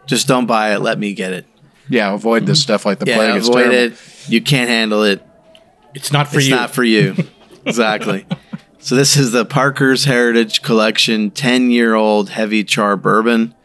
just 0.07 0.27
don't 0.27 0.47
buy 0.47 0.73
it. 0.73 0.79
Let 0.79 0.97
me 0.97 1.13
get 1.13 1.33
it. 1.33 1.45
Yeah, 1.87 2.11
avoid 2.15 2.47
this 2.47 2.59
stuff 2.59 2.83
like 2.83 2.97
the 2.97 3.05
Yeah, 3.05 3.17
plague. 3.17 3.35
It's 3.35 3.47
avoid 3.47 3.69
terrible. 3.69 3.93
it. 3.95 4.25
You 4.27 4.41
can't 4.41 4.69
handle 4.71 5.03
it. 5.03 5.21
It's 5.93 6.11
not 6.11 6.29
for 6.29 6.37
it's 6.39 6.47
you. 6.47 6.55
It's 6.55 6.61
not 6.61 6.71
for 6.71 6.83
you. 6.83 7.15
exactly. 7.67 8.25
So 8.79 8.95
this 8.95 9.17
is 9.17 9.31
the 9.31 9.43
Parker's 9.43 10.05
Heritage 10.05 10.61
Collection 10.61 11.31
10-year-old 11.31 12.29
heavy 12.29 12.63
char 12.63 12.95
bourbon. 12.95 13.55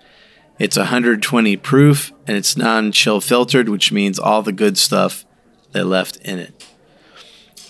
It's 0.59 0.79
120 0.79 1.57
proof 1.59 2.13
and 2.27 2.37
it's 2.37 2.57
non-chill 2.57 3.21
filtered, 3.21 3.69
which 3.69 3.93
means 3.93 4.19
all 4.19 4.43
the 4.43 4.53
good 4.53 4.79
stuff 4.79 5.27
they 5.73 5.83
left 5.83 6.17
in 6.17 6.39
it. 6.39 6.67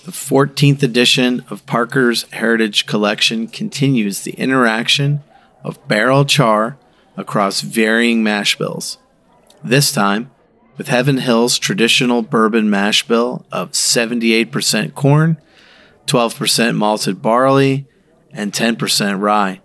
The 0.05 0.13
14th 0.13 0.85
edition 0.85 1.45
of 1.51 1.67
Parker's 1.67 2.31
Heritage 2.31 2.87
Collection 2.87 3.49
continues 3.49 4.23
the 4.23 4.33
interaction 4.33 5.23
of 5.65 5.87
barrel 5.89 6.25
char 6.25 6.79
across 7.17 7.61
varying 7.61 8.23
mash 8.23 8.57
bills. 8.57 8.99
This 9.65 9.91
time, 9.91 10.31
with 10.79 10.89
Heaven 10.89 11.19
Hill's 11.19 11.59
traditional 11.59 12.23
bourbon 12.23 12.71
mash 12.71 13.07
bill 13.07 13.45
of 13.51 13.73
78% 13.73 14.95
corn, 14.95 15.39
12% 16.07 16.77
malted 16.77 17.23
barley, 17.23 17.87
and 18.33 18.53
10% 18.53 19.21
rye. 19.21 19.61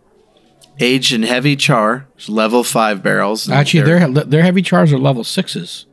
Aged 0.79 1.13
in 1.13 1.23
heavy 1.23 1.55
char, 1.55 2.07
level 2.27 2.63
5 2.63 3.01
barrels. 3.01 3.49
Actually, 3.49 3.83
They're- 3.83 4.11
their 4.11 4.23
their 4.25 4.43
heavy 4.43 4.61
chars 4.61 4.93
are 4.93 4.99
level 4.99 5.23
sixes. 5.23 5.85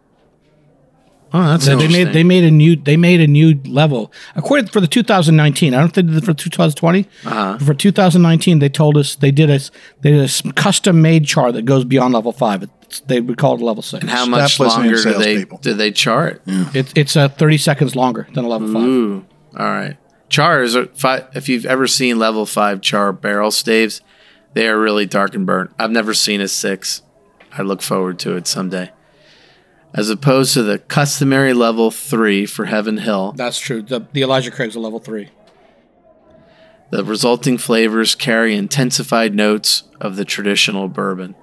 oh, 1.32 1.42
that's 1.48 1.64
They 1.66 1.72
interesting. 1.72 2.04
made 2.04 2.12
they 2.14 2.22
made 2.22 2.44
a 2.44 2.50
new 2.50 2.76
they 2.76 2.96
made 2.98 3.20
a 3.20 3.26
new 3.26 3.58
level 3.64 4.12
according 4.36 4.66
for 4.66 4.80
the 4.80 4.86
2019. 4.86 5.72
I 5.74 5.80
don't 5.80 5.88
think 5.92 6.08
they 6.08 6.14
did 6.14 6.22
it 6.22 6.26
for 6.26 6.34
2020. 6.34 7.06
Uh-huh. 7.24 7.58
For 7.58 7.72
2019, 7.74 8.58
they 8.58 8.68
told 8.68 8.96
us 8.98 9.14
they 9.16 9.30
did 9.30 9.48
a 9.50 9.58
they 10.02 10.10
did 10.12 10.20
a 10.20 10.24
s- 10.24 10.42
custom 10.54 11.00
made 11.00 11.24
char 11.26 11.50
that 11.52 11.62
goes 11.64 11.84
beyond 11.84 12.12
level 12.12 12.32
five. 12.32 12.62
It's, 12.82 13.00
they 13.00 13.20
would 13.20 13.38
call 13.38 13.54
it 13.54 13.62
level 13.62 13.82
six. 13.82 14.02
and 14.02 14.10
how 14.10 14.26
much 14.26 14.60
listening 14.60 14.92
longer 14.92 15.02
do 15.02 15.12
they, 15.14 15.24
salespeople. 15.34 15.58
do 15.62 15.72
they 15.74 15.90
char 15.92 16.28
it? 16.28 16.42
It, 16.46 16.92
it's 16.96 17.16
uh, 17.16 17.28
30 17.28 17.56
seconds 17.58 17.96
longer 17.96 18.28
than 18.34 18.44
a 18.44 18.48
level 18.48 18.68
five. 18.70 19.24
All 19.58 19.66
right. 19.66 19.96
Chars 20.28 20.74
are 20.74 20.86
fi 20.86 21.24
If 21.34 21.48
you've 21.48 21.66
ever 21.66 21.86
seen 21.86 22.18
level 22.18 22.46
five 22.46 22.80
char 22.80 23.12
barrel 23.12 23.50
staves, 23.50 24.00
they 24.54 24.68
are 24.68 24.78
really 24.78 25.06
dark 25.06 25.34
and 25.34 25.46
burnt. 25.46 25.70
I've 25.78 25.90
never 25.90 26.14
seen 26.14 26.40
a 26.40 26.48
six. 26.48 27.02
I 27.52 27.62
look 27.62 27.82
forward 27.82 28.18
to 28.20 28.36
it 28.36 28.46
someday. 28.46 28.90
As 29.92 30.10
opposed 30.10 30.54
to 30.54 30.62
the 30.64 30.78
customary 30.80 31.52
level 31.54 31.90
three 31.92 32.46
for 32.46 32.64
Heaven 32.64 32.98
Hill, 32.98 33.32
That's 33.36 33.58
true. 33.60 33.80
The, 33.80 34.06
the 34.12 34.22
Elijah 34.22 34.50
Craig's 34.50 34.74
a 34.74 34.80
level 34.80 34.98
three. 34.98 35.28
the 36.90 37.04
resulting 37.04 37.58
flavors 37.58 38.14
carry 38.14 38.56
intensified 38.56 39.34
notes 39.34 39.84
of 40.00 40.16
the 40.16 40.24
traditional 40.24 40.88
bourbon. 40.88 41.34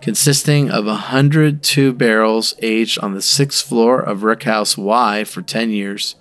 Consisting 0.00 0.70
of 0.70 0.86
102 0.86 1.92
barrels 1.92 2.54
aged 2.62 2.98
on 3.00 3.14
the 3.14 3.22
sixth 3.22 3.66
floor 3.66 4.00
of 4.00 4.20
Rickhouse 4.20 4.76
Y 4.78 5.24
for 5.24 5.42
10 5.42 5.70
years, 5.70 6.14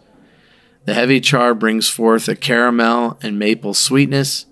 the 0.88 0.94
heavy 0.94 1.20
char 1.20 1.54
brings 1.54 1.90
forth 1.90 2.30
a 2.30 2.36
caramel 2.36 3.18
and 3.22 3.38
maple 3.38 3.74
sweetness, 3.74 4.46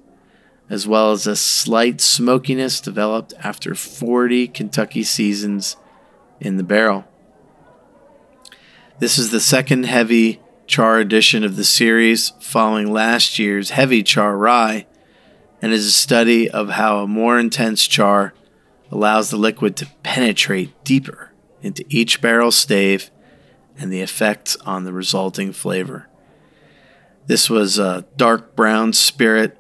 as 0.70 0.86
well 0.86 1.14
as 1.14 1.26
a 1.26 1.34
slight 1.34 2.02
smokiness 2.02 2.82
developed 2.82 3.34
after 3.40 3.74
40 3.74 4.50
Kentucky 4.50 5.02
seasons 5.04 5.78
in 6.42 6.58
the 6.58 6.64
barrel. 6.64 7.06
This 9.00 9.18
is 9.18 9.32
the 9.32 9.40
second 9.40 9.86
heavy 9.86 10.42
char 10.68 11.00
edition 11.00 11.46
of 11.46 11.56
the 11.56 11.64
series 11.64 12.32
following 12.42 12.92
last 12.92 13.40
year's 13.40 13.70
heavy 13.70 14.04
char 14.04 14.36
rye 14.38 14.88
and 15.62 15.72
is 15.72 15.86
a 15.86 15.92
study 15.92 16.50
of 16.52 16.72
how 16.72 16.98
a 16.98 17.08
more 17.08 17.40
intense 17.40 17.88
char 17.88 18.34
allows 18.92 19.30
the 19.30 19.38
liquid 19.38 19.78
to 19.78 19.88
penetrate 20.04 20.84
deeper 20.84 21.32
into 21.62 21.86
each 21.88 22.20
barrel 22.20 22.52
stave 22.52 23.10
and 23.78 23.90
the 23.90 24.02
effects 24.02 24.58
on 24.66 24.84
the 24.84 24.92
resulting 24.92 25.54
flavor. 25.54 26.10
This 27.28 27.50
was 27.50 27.80
a 27.80 28.06
dark 28.18 28.56
brown 28.56 28.94
spirit. 28.94 29.58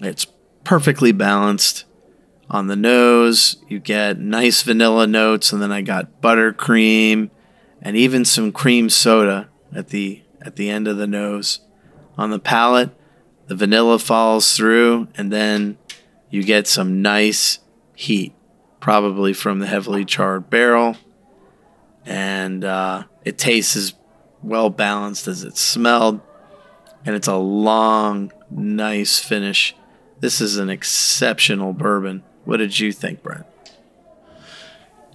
It's 0.00 0.26
perfectly 0.62 1.12
balanced. 1.12 1.84
On 2.50 2.66
the 2.66 2.76
nose, 2.76 3.56
you 3.68 3.80
get 3.80 4.18
nice 4.18 4.62
vanilla 4.62 5.06
notes, 5.06 5.52
and 5.52 5.62
then 5.62 5.72
I 5.72 5.80
got 5.80 6.20
buttercream 6.20 7.30
and 7.80 7.96
even 7.96 8.24
some 8.24 8.52
cream 8.52 8.88
soda 8.88 9.48
at 9.74 9.88
the 9.88 10.22
at 10.40 10.56
the 10.56 10.70
end 10.70 10.86
of 10.88 10.96
the 10.96 11.06
nose. 11.06 11.60
On 12.16 12.30
the 12.30 12.38
palate, 12.38 12.90
the 13.46 13.54
vanilla 13.54 13.98
falls 13.98 14.56
through, 14.56 15.08
and 15.16 15.32
then 15.32 15.78
you 16.30 16.42
get 16.42 16.66
some 16.66 17.02
nice 17.02 17.58
heat, 17.94 18.34
probably 18.80 19.32
from 19.32 19.58
the 19.58 19.66
heavily 19.66 20.04
charred 20.04 20.50
barrel. 20.50 20.96
And 22.06 22.64
uh, 22.64 23.04
it 23.24 23.38
tastes 23.38 23.76
as 23.76 23.94
well 24.42 24.70
balanced 24.70 25.26
as 25.26 25.42
it 25.44 25.56
smelled, 25.56 26.20
and 27.04 27.14
it's 27.14 27.28
a 27.28 27.36
long, 27.36 28.32
nice 28.50 29.18
finish. 29.18 29.74
This 30.20 30.40
is 30.40 30.56
an 30.56 30.70
exceptional 30.70 31.72
bourbon. 31.72 32.22
What 32.44 32.58
did 32.58 32.78
you 32.78 32.92
think, 32.92 33.22
Brent? 33.22 33.46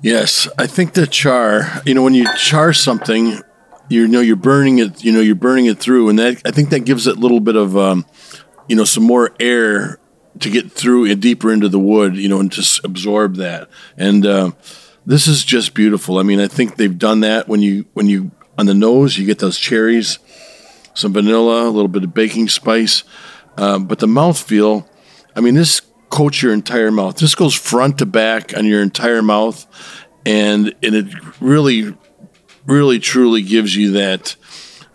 Yes, 0.01 0.47
I 0.57 0.67
think 0.67 0.93
the 0.93 1.07
char. 1.07 1.81
You 1.85 1.93
know, 1.93 2.03
when 2.03 2.13
you 2.13 2.25
char 2.37 2.73
something, 2.73 3.41
you 3.89 4.07
know 4.07 4.21
you're 4.21 4.35
burning 4.35 4.79
it. 4.79 5.03
You 5.03 5.11
know 5.11 5.19
you're 5.19 5.35
burning 5.35 5.65
it 5.65 5.79
through, 5.79 6.09
and 6.09 6.19
that 6.19 6.41
I 6.45 6.51
think 6.51 6.69
that 6.69 6.81
gives 6.81 7.07
it 7.07 7.17
a 7.17 7.19
little 7.19 7.39
bit 7.41 7.55
of, 7.55 7.75
um, 7.75 8.05
you 8.67 8.75
know, 8.75 8.85
some 8.85 9.03
more 9.03 9.31
air 9.39 9.99
to 10.39 10.49
get 10.49 10.71
through 10.71 11.11
and 11.11 11.21
deeper 11.21 11.51
into 11.51 11.67
the 11.67 11.79
wood. 11.79 12.15
You 12.15 12.29
know, 12.29 12.39
and 12.39 12.51
just 12.51 12.83
absorb 12.85 13.35
that. 13.37 13.67
And 13.97 14.25
uh, 14.25 14.51
this 15.05 15.27
is 15.27 15.43
just 15.43 15.73
beautiful. 15.73 16.17
I 16.17 16.23
mean, 16.23 16.39
I 16.39 16.47
think 16.47 16.77
they've 16.77 16.97
done 16.97 17.19
that 17.21 17.49
when 17.49 17.61
you 17.61 17.85
when 17.93 18.07
you 18.07 18.31
on 18.57 18.67
the 18.67 18.73
nose 18.73 19.17
you 19.17 19.25
get 19.25 19.39
those 19.39 19.57
cherries, 19.57 20.19
some 20.93 21.13
vanilla, 21.13 21.67
a 21.67 21.71
little 21.71 21.87
bit 21.87 22.03
of 22.03 22.13
baking 22.13 22.49
spice, 22.49 23.03
um, 23.57 23.85
but 23.85 23.99
the 23.99 24.07
mouthfeel. 24.07 24.87
I 25.35 25.41
mean, 25.41 25.55
this 25.55 25.81
coats 26.09 26.41
your 26.41 26.53
entire 26.53 26.91
mouth. 26.91 27.17
This 27.17 27.35
goes 27.35 27.53
front 27.53 27.99
to 27.99 28.05
back 28.05 28.55
on 28.57 28.65
your 28.65 28.81
entire 28.81 29.21
mouth, 29.21 29.65
and 30.25 30.73
and 30.83 30.95
it 30.95 31.05
really, 31.39 31.95
really, 32.65 32.99
truly 32.99 33.41
gives 33.41 33.75
you 33.75 33.91
that 33.91 34.35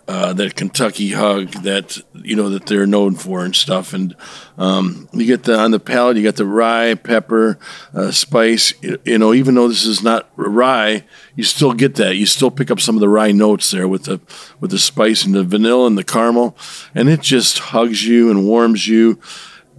uh, 0.07 0.33
that 0.33 0.55
Kentucky 0.55 1.11
hug 1.11 1.49
that 1.63 1.97
you 2.13 2.35
know 2.35 2.49
that 2.49 2.67
they're 2.67 2.85
known 2.85 3.15
for 3.15 3.43
and 3.43 3.55
stuff. 3.55 3.91
And 3.93 4.15
um, 4.57 5.09
you 5.13 5.25
get 5.25 5.43
the 5.43 5.57
on 5.57 5.71
the 5.71 5.79
palate, 5.79 6.17
you 6.17 6.23
got 6.23 6.35
the 6.35 6.45
rye, 6.45 6.93
pepper, 6.93 7.57
uh, 7.93 8.11
spice. 8.11 8.73
You, 8.81 8.99
you 9.03 9.17
know, 9.17 9.33
even 9.33 9.55
though 9.55 9.67
this 9.67 9.85
is 9.85 10.03
not 10.03 10.29
rye, 10.35 11.05
you 11.35 11.43
still 11.43 11.73
get 11.73 11.95
that. 11.95 12.17
You 12.17 12.25
still 12.27 12.51
pick 12.51 12.69
up 12.69 12.79
some 12.79 12.95
of 12.95 13.01
the 13.01 13.09
rye 13.09 13.31
notes 13.31 13.71
there 13.71 13.87
with 13.87 14.03
the 14.03 14.21
with 14.59 14.69
the 14.71 14.77
spice 14.79 15.25
and 15.25 15.33
the 15.33 15.43
vanilla 15.43 15.87
and 15.87 15.97
the 15.97 16.03
caramel, 16.03 16.55
and 16.93 17.09
it 17.09 17.21
just 17.21 17.57
hugs 17.57 18.05
you 18.05 18.29
and 18.29 18.45
warms 18.45 18.87
you. 18.87 19.19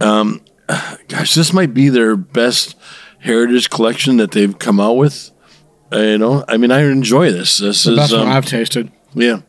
Um, 0.01 0.41
gosh, 1.07 1.35
this 1.35 1.53
might 1.53 1.73
be 1.73 1.87
their 1.89 2.17
best 2.17 2.75
heritage 3.19 3.69
collection 3.69 4.17
that 4.17 4.31
they've 4.31 4.59
come 4.59 4.79
out 4.79 4.93
with. 4.97 5.31
Uh, 5.91 5.99
you 5.99 6.17
know, 6.17 6.43
I 6.49 6.57
mean, 6.57 6.69
I 6.71 6.81
enjoy 6.81 7.31
this. 7.31 7.59
This 7.59 7.85
The 7.85 7.91
is 7.93 7.97
best 7.97 8.11
one 8.11 8.21
um, 8.23 8.27
I've 8.27 8.45
tasted. 8.45 8.91
yeah. 9.13 9.39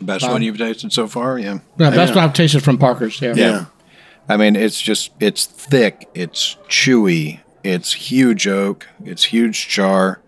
Best 0.00 0.22
Bob? 0.22 0.32
one 0.32 0.42
you've 0.42 0.58
tasted 0.58 0.92
so 0.92 1.06
far? 1.06 1.38
Yeah. 1.38 1.58
Yeah, 1.78 1.90
best 1.90 2.10
Yeah. 2.10 2.16
one 2.16 2.24
I've 2.24 2.34
tasted 2.34 2.62
from 2.62 2.78
Parker's. 2.78 3.20
Yeah. 3.20 3.34
Yeah. 3.34 3.64
I 4.28 4.36
mean, 4.36 4.56
it's 4.56 4.80
just 4.80 5.10
it's 5.20 5.44
thick, 5.46 6.08
it's 6.14 6.56
chewy, 6.68 7.40
it's 7.62 7.92
huge 7.92 8.46
oak, 8.48 8.86
it's 9.04 9.24
huge 9.24 9.68
char. 9.68 10.20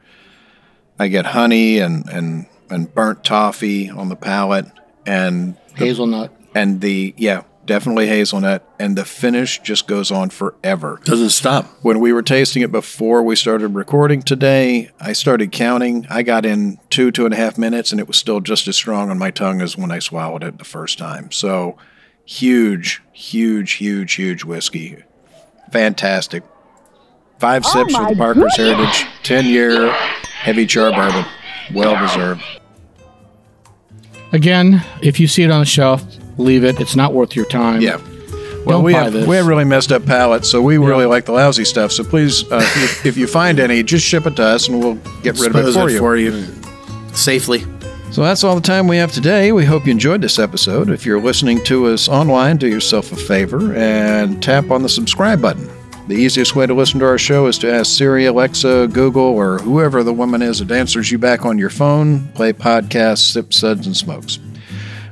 I 0.99 1.09
get 1.09 1.27
honey 1.27 1.79
and 1.79 2.09
and 2.09 2.47
and 2.71 2.93
burnt 2.95 3.25
toffee 3.25 3.91
on 3.91 4.09
the 4.09 4.17
palate, 4.17 4.67
and 5.07 5.57
Hazelnut. 5.75 6.33
and 6.55 6.81
the 6.81 7.15
yeah, 7.17 7.43
definitely 7.69 8.09
hazelnut, 8.09 8.69
and 8.81 8.97
the 8.97 9.05
finish 9.05 9.61
just 9.61 9.87
goes 9.87 10.11
on 10.11 10.31
forever. 10.31 11.01
Doesn't 11.05 11.31
stop. 11.31 11.67
When 11.83 12.01
we 12.01 12.13
were 12.13 12.23
tasting 12.23 12.63
it 12.63 12.73
before 12.73 13.23
we 13.23 13.37
started 13.37 13.69
recording 13.69 14.23
today, 14.23 14.91
I 14.99 15.13
started 15.13 15.53
counting. 15.53 16.05
I 16.11 16.25
got 16.25 16.45
in 16.45 16.81
two, 16.91 17.13
two 17.13 17.27
and 17.27 17.35
a 17.35 17.37
half 17.37 17.57
minutes, 17.57 17.93
and 17.93 18.01
it 18.01 18.09
was 18.09 18.17
still 18.17 18.41
just 18.41 18.67
as 18.67 18.75
strong 18.75 19.11
on 19.11 19.19
my 19.19 19.31
tongue 19.31 19.61
as 19.61 19.77
when 19.77 19.93
I 19.93 20.01
swallowed 20.01 20.43
it 20.43 20.59
the 20.59 20.65
first 20.65 20.99
time. 20.99 21.31
So 21.31 21.77
huge, 22.25 23.01
huge, 23.13 23.73
huge, 23.75 24.15
huge 24.15 24.43
whiskey. 24.43 25.05
Fantastic. 25.71 26.43
Five 27.39 27.63
oh 27.67 27.73
sips 27.73 27.93
my 27.93 28.09
with 28.09 28.19
Parker's 28.19 28.57
goodness. 28.57 29.03
Heritage, 29.03 29.07
10 29.23 29.47
year 29.47 29.91
heavy 29.93 30.67
char 30.67 30.91
bourbon. 30.91 31.25
Well 31.73 31.97
deserved. 32.05 32.43
Again, 34.33 34.83
if 35.03 35.21
you 35.21 35.29
see 35.29 35.43
it 35.43 35.51
on 35.51 35.61
the 35.61 35.67
shelf, 35.67 36.03
leave 36.39 36.65
it. 36.65 36.81
It's 36.81 36.97
not 36.97 37.13
worth 37.13 37.37
your 37.37 37.47
time. 37.47 37.81
Yeah. 37.81 38.01
Well, 38.65 38.79
Don't 38.79 38.85
we 38.85 38.93
have, 38.93 39.13
this. 39.13 39.27
we 39.27 39.37
have 39.37 39.47
really 39.47 39.65
messed 39.65 39.93
up 39.93 40.05
palates, 40.05 40.51
so 40.51 40.61
we 40.61 40.77
really 40.79 41.07
like 41.07 41.25
the 41.25 41.33
lousy 41.33 41.65
stuff. 41.65 41.91
So 41.93 42.05
please, 42.05 42.45
uh, 42.53 42.61
if, 42.61 43.07
if 43.07 43.17
you 43.17 43.27
find 43.27 43.59
any, 43.61 43.83
just 43.83 44.05
ship 44.05 44.27
it 44.27 44.37
to 44.37 44.45
us 44.45 44.69
and 44.69 44.79
we'll 44.79 44.97
get 45.23 45.39
rid 45.39 45.55
of 45.55 45.69
it 45.69 45.73
for 45.73 45.89
it 45.89 45.93
you. 45.93 45.99
for 45.99 46.17
you 46.17 46.47
safely. 47.15 47.65
So 48.11 48.23
that's 48.23 48.43
all 48.43 48.55
the 48.55 48.61
time 48.61 48.89
we 48.89 48.97
have 48.97 49.13
today. 49.13 49.53
We 49.53 49.65
hope 49.65 49.87
you 49.87 49.93
enjoyed 49.93 50.23
this 50.23 50.39
episode. 50.39 50.91
If 50.91 51.07
you're 51.07 51.21
listening 51.21 51.63
to 51.65 51.87
us 51.89 52.09
online, 52.09 52.57
do 52.57 52.67
yourself 52.67 53.13
a 53.13 53.17
favor 53.17 53.75
and 53.75 54.43
tap 54.43 54.71
on 54.71 54.83
the 54.83 54.89
subscribe 54.89 55.41
button. 55.41 55.69
The 56.09 56.15
easiest 56.15 56.57
way 56.57 56.67
to 56.67 56.73
listen 56.73 57.01
to 57.01 57.07
our 57.07 57.19
show 57.19 57.47
is 57.47 57.59
to 57.59 57.71
ask 57.71 57.97
Siri, 57.97 58.25
Alexa, 58.25 58.89
Google, 58.93 59.23
or 59.23 59.59
whoever 59.59 60.03
the 60.03 60.13
woman 60.15 60.41
is 60.41 60.59
that 60.61 60.71
answers 60.71 61.11
you 61.13 61.19
back 61.19 61.45
on 61.45 61.59
your 61.59 61.69
phone. 61.71 62.29
Play 62.29 62.55
podcasts, 62.55 63.31
sip 63.31 63.53
suds, 63.53 63.87
and 63.87 63.95
smokes. 63.95 64.39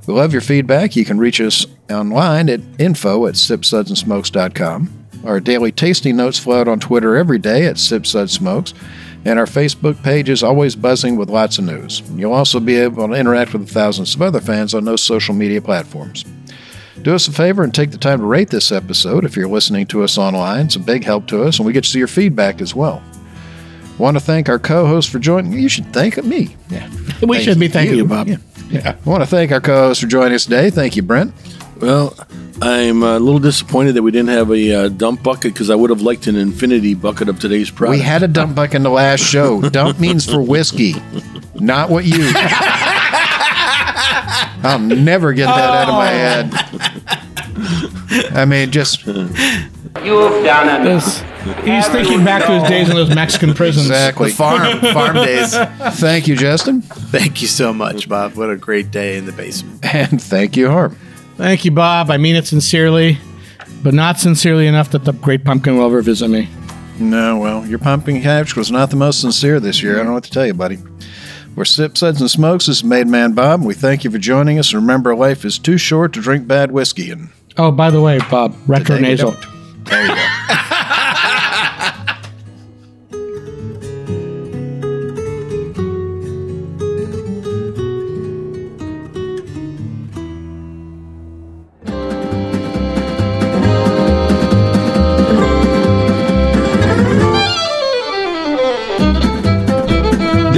We 0.07 0.15
love 0.15 0.33
your 0.33 0.43
feedback. 0.43 0.95
You 0.95 1.05
can 1.05 1.19
reach 1.19 1.41
us 1.41 1.67
online 1.91 2.49
at 2.49 2.61
info 2.79 3.27
at 3.27 3.35
sipssudsandsmokes.com. 3.35 5.07
Our 5.25 5.41
daily 5.41 5.73
tasting 5.73 6.17
notes 6.17 6.39
flow 6.39 6.61
out 6.61 6.69
on 6.69 6.79
Twitter 6.79 7.17
every 7.17 7.39
day 7.39 7.67
at 7.67 7.77
sipssudssmokes, 7.77 8.75
and 9.25 9.39
our 9.41 9.47
Facebook 9.47 10.01
page 10.05 10.29
is 10.29 10.45
always 10.45 10.77
buzzing 10.77 11.17
with 11.17 11.29
lots 11.29 11.59
of 11.59 11.65
news. 11.65 12.03
You'll 12.15 12.33
also 12.33 12.61
be 12.61 12.77
able 12.77 13.09
to 13.09 13.15
interact 13.15 13.53
with 13.53 13.69
thousands 13.69 14.15
of 14.15 14.23
other 14.23 14.41
fans 14.41 14.75
on 14.75 14.85
those 14.85 15.03
social 15.03 15.35
media 15.35 15.61
platforms. 15.61 16.25
Do 17.03 17.15
us 17.15 17.27
a 17.27 17.33
favor 17.33 17.65
and 17.65 17.75
take 17.75 17.91
the 17.91 17.99
time 17.99 18.21
to 18.21 18.25
rate 18.27 18.51
this 18.51 18.71
episode 18.71 19.25
if 19.25 19.37
you're 19.37 19.49
listening 19.49 19.87
to 19.89 20.05
us 20.05 20.17
online. 20.17 20.67
It's 20.67 20.77
a 20.77 20.81
big 20.81 21.03
help 21.03 21.27
to 21.29 21.43
us, 21.43 21.59
and 21.59 21.67
we 21.67 21.73
get 21.73 21.85
to 21.85 21.91
see 21.91 21.99
your 21.99 22.09
feedback 22.09 22.61
as 22.61 22.75
well. 22.75 23.03
Want 23.99 24.17
to 24.17 24.21
thank 24.21 24.49
our 24.49 24.59
co-host 24.59 25.11
for 25.11 25.19
joining. 25.19 25.53
You 25.53 25.69
should 25.69 25.93
thank 25.93 26.23
me. 26.25 26.55
Yeah, 26.69 26.89
We 27.23 27.43
should 27.43 27.59
be 27.59 27.69
thanking 27.69 27.97
you, 27.97 28.05
Bob. 28.05 28.29
Yeah. 28.29 28.37
Yeah. 28.69 28.97
I 29.05 29.09
want 29.09 29.23
to 29.23 29.27
thank 29.27 29.53
our 29.53 29.61
co-host 29.61 30.01
for 30.01 30.07
joining 30.07 30.35
us 30.35 30.45
today. 30.45 30.71
Thank 30.71 30.97
you, 30.97 31.03
Brent. 31.03 31.33
Well, 31.81 32.17
I'm 32.63 33.03
a 33.03 33.19
little 33.19 33.39
disappointed 33.39 33.93
that 33.93 34.03
we 34.03 34.11
didn't 34.11 34.31
have 34.31 34.51
a 34.51 34.73
uh, 34.73 34.89
dump 34.89 35.23
bucket 35.23 35.53
because 35.53 35.69
I 35.71 35.75
would 35.75 35.91
have 35.91 36.01
liked 36.01 36.27
an 36.27 36.37
infinity 36.37 36.95
bucket 36.95 37.29
of 37.29 37.39
today's 37.39 37.71
product. 37.71 37.99
We 37.99 38.05
had 38.05 38.23
a 38.23 38.29
dump 38.29 38.57
bucket 38.57 38.77
in 38.77 38.83
the 38.83 38.91
last 38.91 39.21
show. 39.21 39.61
dump 39.71 40.01
means 40.01 40.25
for 40.29 40.41
whiskey, 40.41 40.95
not 41.55 41.91
what 41.91 42.05
you. 42.07 42.31
I'll 44.63 44.79
never 44.79 45.33
get 45.33 45.47
that 45.47 45.71
out 45.71 45.89
of 45.89 45.95
my 45.95 46.07
head. 46.09 46.51
I 48.35 48.45
mean, 48.47 48.71
just 48.71 49.05
You've 50.05 50.45
done 50.45 50.81
enough. 50.83 51.05
This, 51.05 51.21
he's 51.65 51.89
thinking 51.89 52.25
back 52.25 52.45
to 52.47 52.61
his 52.61 52.69
days 52.69 52.89
in 52.89 52.97
those 52.97 53.15
Mexican 53.15 53.55
prisons. 53.55 53.87
exactly. 53.87 54.31
Farm, 54.31 54.81
farm 54.93 55.15
days. 55.17 55.55
Thank 55.99 56.29
you, 56.29 56.37
Justin, 56.37 56.83
Thank 56.83 57.43
you 57.43 57.49
so 57.49 57.73
much, 57.73 58.09
Bob. 58.09 58.35
What 58.35 58.51
a 58.51 58.57
great 58.57 58.91
day 58.91 59.17
in 59.17 59.27
the 59.27 59.33
basement. 59.33 59.85
and 59.95 60.21
thank 60.21 60.57
you, 60.57 60.69
Harm. 60.69 60.97
Thank 61.37 61.65
you, 61.65 61.71
Bob. 61.71 62.11
I 62.11 62.17
mean 62.17 62.35
it 62.37 62.47
sincerely, 62.47 63.19
but 63.83 63.95
not 63.95 64.19
sincerely 64.19 64.67
enough 64.67 64.91
that 64.93 65.05
the 65.05 65.13
Great 65.13 65.45
Pumpkin 65.45 65.77
will 65.77 65.87
ever 65.87 66.01
visit 66.03 66.29
me. 66.29 66.49
No, 66.99 67.37
well, 67.39 67.67
your 67.67 67.79
pumpkin 67.79 68.23
catch 68.23 68.57
was 68.57 68.71
not 68.71 68.89
the 68.89 68.97
most 68.97 69.21
sincere 69.21 69.61
this 69.61 69.83
year. 69.83 69.95
I 69.95 69.97
don't 69.99 70.07
know 70.07 70.13
what 70.15 70.25
to 70.25 70.31
tell 70.31 70.47
you, 70.47 70.55
buddy. 70.55 70.79
We're 71.55 71.67
Sip 71.67 71.97
Suds 71.99 72.23
and 72.23 72.31
Smokes. 72.31 72.67
This 72.67 72.79
is 72.79 72.85
Made 72.85 73.07
Man 73.07 73.33
Bob. 73.33 73.63
We 73.63 73.75
thank 73.75 74.03
you 74.03 74.11
for 74.11 74.17
joining 74.19 74.59
us. 74.59 74.73
Remember, 74.73 75.15
life 75.15 75.45
is 75.45 75.59
too 75.59 75.77
short 75.77 76.15
to 76.15 76.23
drink 76.23 76.47
bad 76.49 76.71
whiskey. 76.73 77.11
And 77.11 77.29
Oh, 77.59 77.71
by 77.71 77.91
the 77.91 78.01
way, 78.01 78.19
Bob, 78.31 78.57
retro 78.67 78.97
There 79.87 80.03
you 80.03 80.15
go. 80.15 81.05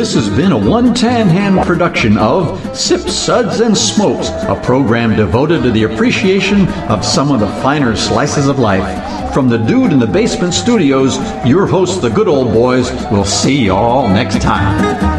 This 0.09 0.26
has 0.26 0.34
been 0.34 0.52
a 0.52 0.59
one 0.59 0.94
tan 0.94 1.28
hand 1.28 1.66
production 1.66 2.16
of 2.16 2.74
Sip 2.74 3.02
Suds, 3.02 3.61
and 3.61 3.76
Smokes, 3.76 4.28
a 4.28 4.59
program 4.64 5.14
devoted 5.14 5.62
to 5.64 5.70
the 5.70 5.82
appreciation 5.82 6.66
of 6.88 7.04
some 7.04 7.30
of 7.30 7.40
the 7.40 7.48
finer 7.61 7.94
slices 7.94 8.48
of 8.48 8.59
life. 8.59 9.34
From 9.34 9.50
the 9.50 9.59
Dude 9.59 9.92
in 9.92 9.98
the 9.98 10.06
Basement 10.06 10.54
Studios, 10.54 11.18
your 11.46 11.66
hosts, 11.66 12.00
the 12.00 12.09
good 12.09 12.26
old 12.26 12.54
boys, 12.54 12.90
will 13.12 13.26
see 13.26 13.64
you 13.64 13.74
all 13.74 14.09
next 14.09 14.40
time. 14.40 15.17